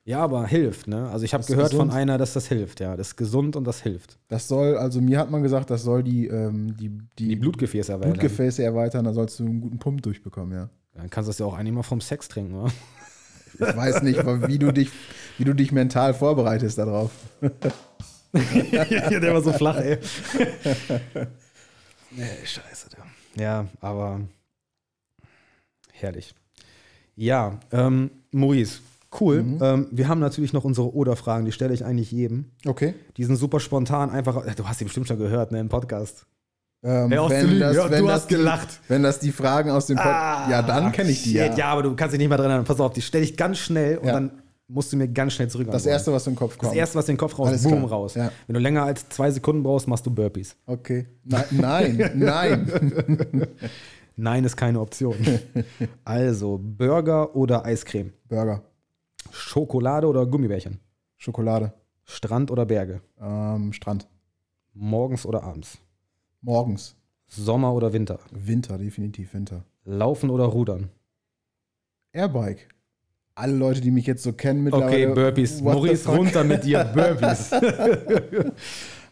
Ja, 0.05 0.24
aber 0.24 0.47
hilft, 0.47 0.88
ne? 0.88 1.09
Also 1.09 1.26
ich 1.26 1.34
habe 1.34 1.43
gehört 1.43 1.74
von 1.74 1.91
einer, 1.91 2.18
dass 2.18 2.32
das 2.32 2.47
hilft, 2.47 2.80
ja. 2.80 2.95
Das 2.95 3.07
ist 3.09 3.15
gesund 3.18 3.57
und 3.57 3.65
das 3.65 3.82
hilft. 3.82 4.18
Das 4.30 4.47
soll, 4.47 4.78
also 4.78 5.01
mir 5.01 5.20
hat 5.20 5.30
man 5.30 5.43
gesagt, 5.43 5.70
das 5.70 5.84
soll 5.84 6.01
die, 6.01 6.28
ähm, 6.28 6.78
die, 6.78 6.89
die, 7.20 7.28
Die 7.28 7.36
Blutgefäße 7.36 7.91
erweitern. 7.91 8.13
Blutgefäße 8.13 8.63
erweitern, 8.63 9.03
da 9.03 9.11
sollst 9.11 9.38
du 9.39 9.45
einen 9.45 9.59
guten 9.59 9.80
Pump 9.80 10.01
durchbekommen, 10.03 10.53
ja. 10.57 10.70
Dann 10.93 11.09
kannst 11.09 11.28
du 11.28 11.32
das 11.32 11.39
ja 11.39 11.45
auch 11.45 11.55
eigentlich 11.57 11.74
mal 11.74 11.84
vom 11.84 11.99
Sex 11.99 12.30
trinken, 12.30 12.53
oder? 12.55 12.72
Ich 13.55 13.59
weiß 13.76 14.03
nicht, 14.03 14.26
wie 14.47 14.57
du 14.57 14.72
dich, 14.72 14.91
wie 15.38 15.44
du 15.44 15.54
dich 15.54 15.72
mental 15.72 16.14
vorbereitest 16.14 16.78
darauf. 16.78 17.12
ja, 18.72 19.20
der 19.20 19.34
war 19.34 19.42
so 19.42 19.54
flach, 19.54 19.78
ey. 19.78 19.98
nee, 22.12 22.26
scheiße. 22.46 22.88
Du. 22.90 23.42
Ja, 23.42 23.68
aber 23.82 24.22
herrlich. 25.94 26.34
Ja, 27.16 27.60
ähm, 27.72 28.12
Maurice, 28.32 28.82
cool. 29.20 29.44
Ähm, 29.62 29.88
wir 29.92 30.08
haben 30.08 30.20
natürlich 30.20 30.54
noch 30.54 30.64
unsere 30.64 30.94
Oder-Fragen, 30.94 31.46
die 31.46 31.52
stelle 31.52 31.74
ich 31.74 31.84
eigentlich 31.86 32.12
jedem. 32.12 32.52
Okay. 32.66 32.94
Die 33.18 33.24
sind 33.24 33.36
super 33.38 33.60
spontan, 33.60 34.10
einfach. 34.12 34.46
Du 34.56 34.68
hast 34.68 34.80
die 34.80 34.86
bestimmt 34.86 35.08
schon 35.08 35.18
gehört, 35.18 35.52
ne, 35.52 35.60
im 35.60 35.70
Podcast. 35.70 36.26
Ähm, 36.84 37.10
zu 37.12 37.48
lügen. 37.48 37.60
Ja, 37.60 37.88
du 37.88 38.10
hast 38.10 38.30
die, 38.30 38.36
gelacht. 38.36 38.80
Wenn 38.88 39.02
das 39.02 39.18
die 39.20 39.32
Fragen 39.32 39.72
aus 39.72 39.88
dem 39.88 39.98
Pod 39.98 40.06
Ja, 40.06 40.62
dann 40.62 40.92
kenne 40.92 41.10
ich 41.10 41.24
die. 41.24 41.40
Ah, 41.42 41.46
Shit, 41.46 41.54
Ja. 41.54 41.58
ja, 41.58 41.72
aber 41.72 41.82
du 41.84 41.96
kannst 41.96 42.14
dich 42.14 42.20
nicht 42.20 42.30
mehr 42.30 42.38
dran 42.38 42.52
erinnern. 42.52 42.66
Pass 42.66 42.80
auf, 42.80 42.94
die 42.94 43.02
stelle 43.02 43.24
ich 43.24 43.36
ganz 43.36 43.58
schnell 43.58 43.98
und 43.98 44.06
Ja. 44.08 44.14
dann 44.14 44.32
musst 44.68 44.91
du 44.91 44.97
mir 44.97 45.07
ganz 45.07 45.34
schnell 45.34 45.49
zurück. 45.49 45.70
Das 45.72 45.86
erste, 45.86 46.11
was 46.11 46.28
im 46.28 46.36
Kopf 46.36 46.57
kommt. 46.57 46.72
Das 46.72 46.78
erste, 46.78 46.97
was 46.97 47.07
in 47.09 47.13
den 47.15 47.20
Kopf 47.20 47.38
raus, 47.39 47.47
Alles 47.49 47.63
boom, 47.63 47.80
klar. 47.80 47.89
raus. 47.91 48.15
Ja. 48.15 48.32
Wenn 48.47 48.53
du 48.55 48.59
länger 48.59 48.84
als 48.84 49.07
zwei 49.09 49.32
Sekunden 49.32 49.63
brauchst, 49.63 49.88
machst 49.88 50.05
du 50.05 50.11
Burpees. 50.11 50.55
Okay. 50.65 51.07
Nein, 51.24 51.45
nein, 51.51 52.11
nein. 52.15 53.47
Nein 54.15 54.43
ist 54.45 54.55
keine 54.57 54.80
Option. 54.80 55.15
also, 56.03 56.59
Burger 56.61 57.36
oder 57.36 57.63
Eiscreme? 57.65 58.13
Burger. 58.28 58.63
Schokolade 59.32 60.07
oder 60.07 60.26
Gummibärchen? 60.26 60.80
Schokolade. 61.18 61.74
Strand 62.03 62.51
oder 62.51 62.65
Berge? 62.65 63.01
Ähm, 63.20 63.74
Strand. 63.74 64.07
Morgens 64.74 65.26
oder 65.26 65.43
abends? 65.43 65.78
Morgens. 66.41 66.95
Sommer 67.28 67.74
oder 67.74 67.91
Winter? 67.91 68.20
Winter, 68.32 68.78
definitiv 68.78 69.34
Winter. 69.34 69.63
Laufen 69.84 70.30
oder 70.30 70.45
Rudern? 70.45 70.89
Airbike. 72.13 72.70
Alle 73.38 73.54
Leute, 73.54 73.82
die 73.82 73.92
mich 73.92 74.08
jetzt 74.08 74.24
so 74.24 74.34
kennen 74.34 74.68
Okay, 74.74 75.06
mittlerweile. 75.06 75.14
Burpees. 75.14 75.64
what 75.64 75.74
the 75.74 75.80
Maurice, 75.80 76.10
runter 76.10 76.44
mit 76.44 76.64
dir. 76.64 76.84
Burpees. 76.86 77.52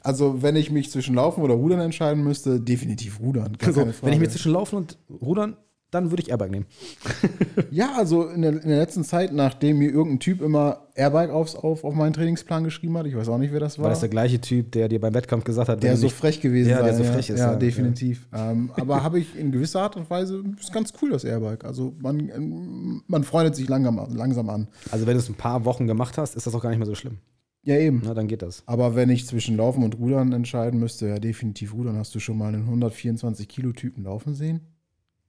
Also, 0.02 0.44
wenn 0.44 0.56
ich 0.56 0.70
mich 0.70 0.92
zwischen 0.92 1.16
Laufen 1.16 1.42
oder 1.42 1.56
Rudern 1.56 1.80
entscheiden 1.80 2.24
müsste, 2.24 2.60
definitiv 2.60 3.20
Rudern. 3.20 3.58
Also, 3.66 3.88
wenn 4.04 4.14
ich 4.14 4.20
mir 4.20 4.30
zwischen 4.30 4.52
Laufen 4.52 4.76
und 4.76 5.00
Rudern, 5.10 5.58
dann 5.90 6.12
würde 6.12 6.22
ich 6.22 6.30
Airbike 6.30 6.52
nehmen. 6.52 6.68
Ja, 7.72 7.94
also 7.98 8.28
in 8.28 8.44
der, 8.44 8.52
in 8.52 8.70
der 8.70 8.78
letzten 8.78 9.04
Zeit, 9.04 9.34
nachdem 9.34 9.80
mir 9.80 9.90
irgendein 9.90 10.20
Typ 10.20 10.42
immer 10.42 10.85
Airbike 10.96 11.30
aufs, 11.30 11.56
auf, 11.56 11.84
auf 11.84 11.94
meinen 11.94 12.14
Trainingsplan 12.14 12.64
geschrieben 12.64 12.98
hat, 12.98 13.06
ich 13.06 13.16
weiß 13.16 13.28
auch 13.30 13.38
nicht, 13.38 13.52
wer 13.52 13.60
das 13.60 13.78
war. 13.78 13.84
War 13.84 13.90
das 13.90 14.00
der 14.00 14.10
gleiche 14.10 14.40
Typ, 14.40 14.72
der 14.72 14.88
dir 14.88 15.00
beim 15.02 15.14
Wettkampf 15.14 15.44
gesagt 15.44 15.68
hat, 15.70 15.84
der 15.84 15.98
so 15.98 16.06
nicht- 16.06 16.16
frech 16.16 16.40
gewesen 16.40 16.70
Ja, 16.70 16.82
der 16.82 16.94
sein, 16.94 17.06
so 17.06 17.12
frech 17.12 17.30
ist, 17.30 17.40
Ja, 17.40 17.52
ja. 17.52 17.56
definitiv. 17.58 18.28
Ähm, 18.34 18.72
aber 18.76 19.04
habe 19.04 19.20
ich 19.20 19.38
in 19.38 19.52
gewisser 19.52 19.82
Art 19.82 19.98
und 19.98 20.10
Weise, 20.10 20.42
ist 20.60 20.72
ganz 20.74 20.94
cool, 21.02 21.12
das 21.12 21.24
Airbike. 21.26 21.66
Also 21.66 21.94
man, 22.00 22.30
ähm, 22.30 23.04
man 23.08 23.24
freundet 23.26 23.56
sich 23.56 23.68
langsam, 23.68 24.00
langsam 24.16 24.50
an. 24.50 24.68
Also, 24.92 25.06
wenn 25.06 25.14
du 25.14 25.20
es 25.20 25.28
ein 25.30 25.36
paar 25.36 25.66
Wochen 25.66 25.86
gemacht 25.86 26.18
hast, 26.18 26.36
ist 26.36 26.48
das 26.48 26.56
auch 26.56 26.62
gar 26.62 26.70
nicht 26.70 26.80
mehr 26.80 26.88
so 26.88 26.96
schlimm. 26.96 27.18
Ja, 27.64 27.76
eben. 27.78 28.02
Na, 28.06 28.14
dann 28.14 28.28
geht 28.28 28.42
das. 28.44 28.64
Aber 28.68 28.96
wenn 28.96 29.10
ich 29.10 29.26
zwischen 29.28 29.58
Laufen 29.58 29.84
und 29.84 29.98
Rudern 29.98 30.32
entscheiden 30.34 30.80
müsste, 30.80 31.08
ja, 31.08 31.18
definitiv 31.20 31.74
Rudern. 31.74 31.98
Hast 31.98 32.14
du 32.16 32.20
schon 32.20 32.38
mal 32.38 32.50
einen 32.54 32.66
124 32.66 33.48
Kilo 33.48 33.72
Typen 33.72 34.04
laufen 34.04 34.36
sehen? 34.36 34.62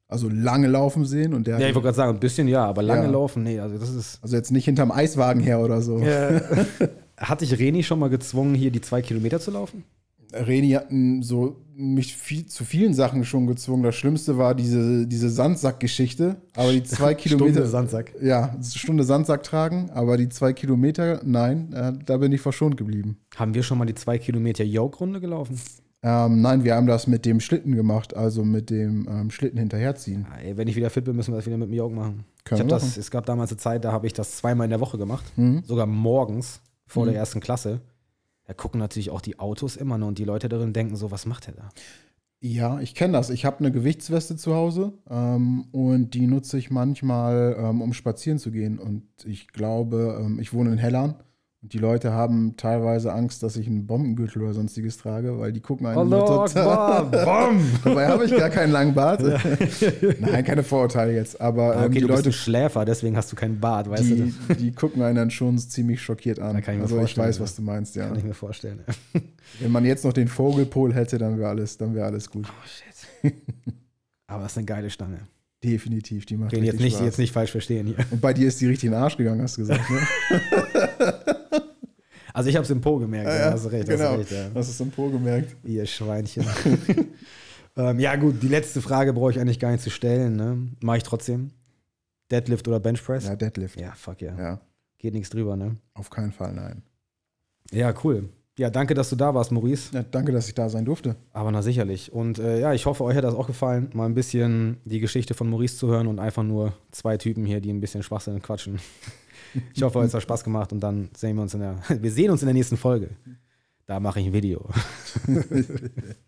Also 0.09 0.29
lange 0.29 0.69
laufen 0.69 1.05
sehen 1.05 1.35
und 1.35 1.47
der 1.47 1.59
Ja, 1.59 1.69
ich 1.69 1.75
wollte 1.75 1.87
gerade 1.87 1.97
sagen, 1.97 2.15
ein 2.17 2.21
bisschen 2.21 2.47
ja, 2.47 2.65
aber 2.65 2.83
lange 2.83 3.05
Ja. 3.07 3.11
laufen, 3.11 3.43
nee, 3.43 3.59
also 3.59 3.77
das 3.77 3.91
ist. 3.93 4.19
also 4.23 4.37
jetzt 4.37 4.53
nicht 4.53 4.65
hinterm 4.65 4.93
Eiswagen 4.93 5.41
her 5.43 5.61
oder 5.61 5.83
so. 5.83 6.01
Hat 7.17 7.41
dich 7.41 7.59
Reni 7.59 7.83
schon 7.83 7.99
mal 7.99 8.09
gezwungen, 8.11 8.55
hier 8.55 8.71
die 8.71 8.81
zwei 8.81 9.03
Kilometer 9.03 9.41
zu 9.41 9.51
laufen? 9.51 9.85
Reni 10.33 10.71
hat 10.71 10.89
so 11.21 11.63
mich 11.75 12.15
viel, 12.17 12.47
zu 12.47 12.65
vielen 12.65 12.95
Sachen 12.95 13.25
schon 13.25 13.47
gezwungen. 13.47 13.85
Das 13.85 13.95
Schlimmste 13.95 14.37
war 14.37 14.55
diese, 14.55 15.07
diese 15.07 15.31
Sandsack-Geschichte. 15.31 16.37
Aber 16.55 16.73
die 16.73 16.83
zwei 16.83 17.15
Kilometer. 17.15 17.53
Stunde 17.53 17.69
Sandsack. 17.69 18.13
Ja, 18.21 18.57
Stunde 18.63 19.05
Sandsack 19.05 19.45
tragen, 19.45 19.89
aber 19.95 20.17
die 20.17 20.29
zwei 20.29 20.53
Kilometer, 20.53 21.21
nein, 21.25 21.73
äh, 21.73 21.93
da 22.05 22.17
bin 22.19 22.33
ich 22.33 22.41
verschont 22.41 22.77
geblieben. 22.77 23.19
Haben 23.37 23.55
wir 23.55 23.63
schon 23.63 23.79
mal 23.79 23.85
die 23.87 23.95
zwei 23.95 24.19
Kilometer 24.19 24.65
Yoke-Runde 24.65 25.21
gelaufen? 25.21 25.59
Ähm, 26.03 26.41
nein, 26.41 26.63
wir 26.63 26.75
haben 26.77 26.87
das 26.87 27.07
mit 27.07 27.25
dem 27.25 27.41
Schlitten 27.41 27.75
gemacht, 27.75 28.15
also 28.15 28.45
mit 28.45 28.71
dem 28.71 29.09
ähm, 29.09 29.31
Schlitten 29.31 29.59
hinterherziehen. 29.59 30.27
Ja, 30.31 30.39
ey, 30.39 30.57
wenn 30.57 30.69
ich 30.69 30.77
wieder 30.77 30.91
fit 30.91 31.05
bin, 31.05 31.17
müssen 31.17 31.33
wir 31.33 31.37
das 31.37 31.47
wieder 31.47 31.57
mit 31.57 31.69
dem 31.69 31.75
Yoke 31.75 31.95
machen. 31.95 32.25
Können 32.45 32.59
ich 32.59 32.73
hab 32.73 32.81
das, 32.81 32.97
es 32.97 33.11
gab 33.11 33.27
damals 33.27 33.51
eine 33.51 33.59
Zeit, 33.59 33.85
da 33.85 33.93
habe 33.93 34.07
ich 34.07 34.13
das 34.13 34.37
zweimal 34.37 34.67
in 34.67 34.71
der 34.71 34.81
Woche 34.81 34.99
gemacht. 34.99 35.25
Mhm. 35.37 35.63
Sogar 35.65 35.87
morgens 35.87 36.61
vor 36.87 37.07
der 37.07 37.17
ersten 37.17 37.41
Klasse. 37.41 37.81
Da 38.45 38.55
gucken 38.55 38.79
natürlich 38.79 39.11
auch 39.11 39.21
die 39.21 39.41
Autos 39.41 39.75
immer 39.75 39.99
nur 39.99 40.09
und 40.09 40.19
die 40.19 40.25
Leute 40.25 40.49
darin 40.49 40.73
denken 40.73 40.95
so, 40.95 41.11
was 41.11 41.27
macht 41.27 41.49
der 41.49 41.55
da? 41.55 41.69
Ja, 42.41 42.79
ich 42.81 42.95
kenne 42.95 43.15
das. 43.15 43.31
Ich 43.31 43.45
habe 43.45 43.59
eine 43.59 43.73
Gewichtsweste 43.73 44.37
zu 44.37 44.55
Hause 44.55 44.93
ähm, 45.11 45.67
und 45.73 46.15
die 46.15 46.27
nutze 46.27 46.59
ich 46.59 46.71
manchmal, 46.71 47.57
ähm, 47.59 47.81
um 47.81 47.93
spazieren 47.93 48.39
zu 48.39 48.53
gehen. 48.53 48.79
Und 48.79 49.03
ich 49.25 49.49
glaube, 49.49 50.21
ähm, 50.21 50.39
ich 50.39 50.53
wohne 50.53 50.71
in 50.71 50.79
Hellern 50.79 51.17
und 51.63 51.73
die 51.73 51.79
Leute 51.79 52.13
haben 52.13 52.55
teilweise 52.57 53.13
Angst, 53.13 53.43
dass 53.43 53.57
ich 53.57 53.67
einen 53.67 53.87
Bombengürtel 53.87 54.43
oder 54.43 54.53
sonstiges 54.53 54.99
trage, 54.99 55.39
weil 55.39 55.53
die 55.53 55.61
gucken 55.61 55.87
einen 55.87 56.09
nur 56.09 56.23
Allah 56.29 56.47
total. 56.47 56.69
Akbar, 56.69 57.25
Bom! 57.51 57.61
Dabei 57.83 58.07
habe 58.09 58.25
ich 58.27 58.31
gar 58.37 58.51
keinen 58.51 58.71
langen 58.73 58.95
Bart. 58.95 59.23
Nein, 60.21 60.45
keine 60.45 60.63
Vorurteile 60.63 61.15
jetzt. 61.15 61.41
Aber 61.41 61.75
Ah, 61.77 61.81
ähm, 61.81 61.85
okay, 61.87 61.95
die 61.95 62.01
du 62.03 62.07
bist 62.09 62.19
Leute, 62.19 62.29
ein 62.29 62.33
Schläfer, 62.33 62.85
deswegen 62.85 63.17
hast 63.17 63.33
du 63.33 63.37
keinen 63.37 63.59
Bart, 63.59 63.89
weißt 63.91 64.05
die, 64.05 64.35
du? 64.49 64.55
die 64.55 64.73
gucken 64.73 65.03
einen 65.03 65.17
dann 65.17 65.31
schon 65.31 65.59
ziemlich 65.59 66.01
schockiert 66.03 66.39
an. 66.39 66.55
Da 66.55 66.61
kann 66.61 66.75
ich 66.75 66.79
mir 66.79 66.85
also 66.85 66.97
ich 66.97 67.01
vorstellen, 67.01 67.29
weiß, 67.29 67.41
was 67.41 67.57
du 67.57 67.63
meinst, 67.63 67.97
ja. 67.97 68.07
Kann 68.09 68.19
ich 68.19 68.25
mir 68.25 68.35
vorstellen. 68.35 68.81
Wenn 69.61 69.73
man 69.73 69.85
jetzt 69.85 70.05
noch 70.05 70.13
den 70.13 70.29
Vogelpol 70.29 70.93
hätte, 70.95 71.19
dann 71.19 71.39
wäre 71.39 71.49
alles, 71.49 71.79
dann 71.79 71.95
wäre 71.95 72.07
alles 72.07 72.31
gut. 72.31 72.47
Oh 72.49 72.67
shit. 72.67 73.33
Aber 74.29 74.43
das 74.45 74.53
ist 74.53 74.59
eine 74.59 74.67
geile 74.67 74.91
Stange. 74.91 75.19
Definitiv, 75.65 76.27
die 76.27 76.37
macht 76.37 76.53
Okay, 76.53 76.63
jetzt 76.65 76.75
richtig 76.75 76.85
nicht, 76.85 76.95
Spaß. 76.97 77.07
jetzt 77.07 77.19
nicht 77.19 77.33
falsch 77.33 77.51
verstehen 77.51 77.87
hier. 77.87 77.97
Und 78.11 78.21
bei 78.21 78.33
dir 78.35 78.47
ist 78.47 78.61
die 78.61 78.67
richtig 78.67 78.89
in 78.89 78.93
den 78.93 79.01
Arsch 79.01 79.17
gegangen, 79.17 79.41
hast 79.41 79.57
du 79.57 79.63
gesagt, 79.63 79.89
ne? 79.91 79.99
Also 82.37 82.51
ich 82.51 82.57
habe 82.57 82.65
es 82.65 82.71
im 82.71 82.83
Po 82.83 82.99
gemerkt, 82.99 83.31
ja, 83.31 83.51
hast 83.51 83.65
du 83.65 83.71
recht, 83.71 83.89
genau. 83.89 84.05
hast 84.05 84.13
du 84.13 84.19
recht. 84.19 84.31
Ja. 84.31 84.51
Hast 84.55 84.69
es 84.69 84.79
im 84.79 84.91
Po 84.91 85.09
gemerkt? 85.09 85.57
Ihr 85.65 85.87
Schweinchen. 85.87 86.45
ähm, 87.79 87.99
ja, 87.99 88.15
gut, 88.17 88.43
die 88.43 88.49
letzte 88.49 88.83
Frage 88.83 89.15
brauche 89.15 89.31
ich 89.31 89.41
eigentlich 89.41 89.59
gar 89.59 89.73
nicht 89.73 89.83
zu 89.83 89.89
stellen. 89.89 90.37
Ne? 90.37 90.69
Mache 90.83 90.99
ich 90.99 91.03
trotzdem. 91.03 91.53
Deadlift 92.31 92.69
oder 92.69 92.79
Benchpress? 92.79 93.25
Ja, 93.25 93.37
Deadlift. 93.37 93.81
Ja, 93.81 93.93
fuck 93.97 94.21
ja. 94.21 94.37
Ja, 94.39 94.61
Geht 94.99 95.15
nichts 95.15 95.31
drüber, 95.31 95.57
ne? 95.57 95.77
auf 95.95 96.11
keinen 96.11 96.31
Fall, 96.31 96.53
nein. 96.53 96.83
Ja, 97.71 97.95
cool. 98.05 98.29
Ja, 98.59 98.69
danke, 98.69 98.93
dass 98.93 99.09
du 99.09 99.17
da 99.17 99.35
warst, 99.35 99.51
Maurice. 99.51 99.95
Ja, 99.95 100.03
danke, 100.03 100.31
dass 100.31 100.47
ich 100.47 100.55
da 100.55 100.69
sein 100.69 100.85
durfte. 100.85 101.17
Aber 101.33 101.51
na 101.51 101.63
sicherlich. 101.63 102.13
Und 102.13 102.39
äh, 102.39 102.61
ja, 102.61 102.75
ich 102.75 102.85
hoffe, 102.85 103.03
euch 103.05 103.17
hat 103.17 103.25
das 103.25 103.35
auch 103.35 103.47
gefallen, 103.47 103.89
mal 103.95 104.05
ein 104.05 104.15
bisschen 104.15 104.77
die 104.85 105.01
Geschichte 105.01 105.33
von 105.33 105.49
Maurice 105.49 105.79
zu 105.79 105.89
hören 105.89 106.07
und 106.07 106.19
einfach 106.19 106.43
nur 106.43 106.75
zwei 106.91 107.17
Typen 107.17 107.47
hier, 107.47 107.63
die 107.63 107.73
ein 107.73 107.81
bisschen 107.81 108.03
Schwachsinn 108.03 108.43
quatschen. 108.43 108.79
Ich 109.75 109.83
hoffe, 109.83 109.99
euch 109.99 110.13
hat 110.13 110.23
Spaß 110.23 110.45
gemacht 110.45 110.73
und 110.73 110.81
dann 110.81 111.11
sehen 111.17 111.37
wir 111.37 111.43
uns 111.43 111.55
in 111.55 111.61
der, 111.61 111.79
wir 112.03 112.11
sehen 112.11 112.31
uns 112.31 112.43
in 112.43 112.47
der 112.47 112.55
nächsten 112.55 112.77
Folge. 112.77 113.11
Da 113.87 114.01
mache 114.01 114.21
ich 114.21 114.27
ein 114.27 114.33
Video. 114.33 114.69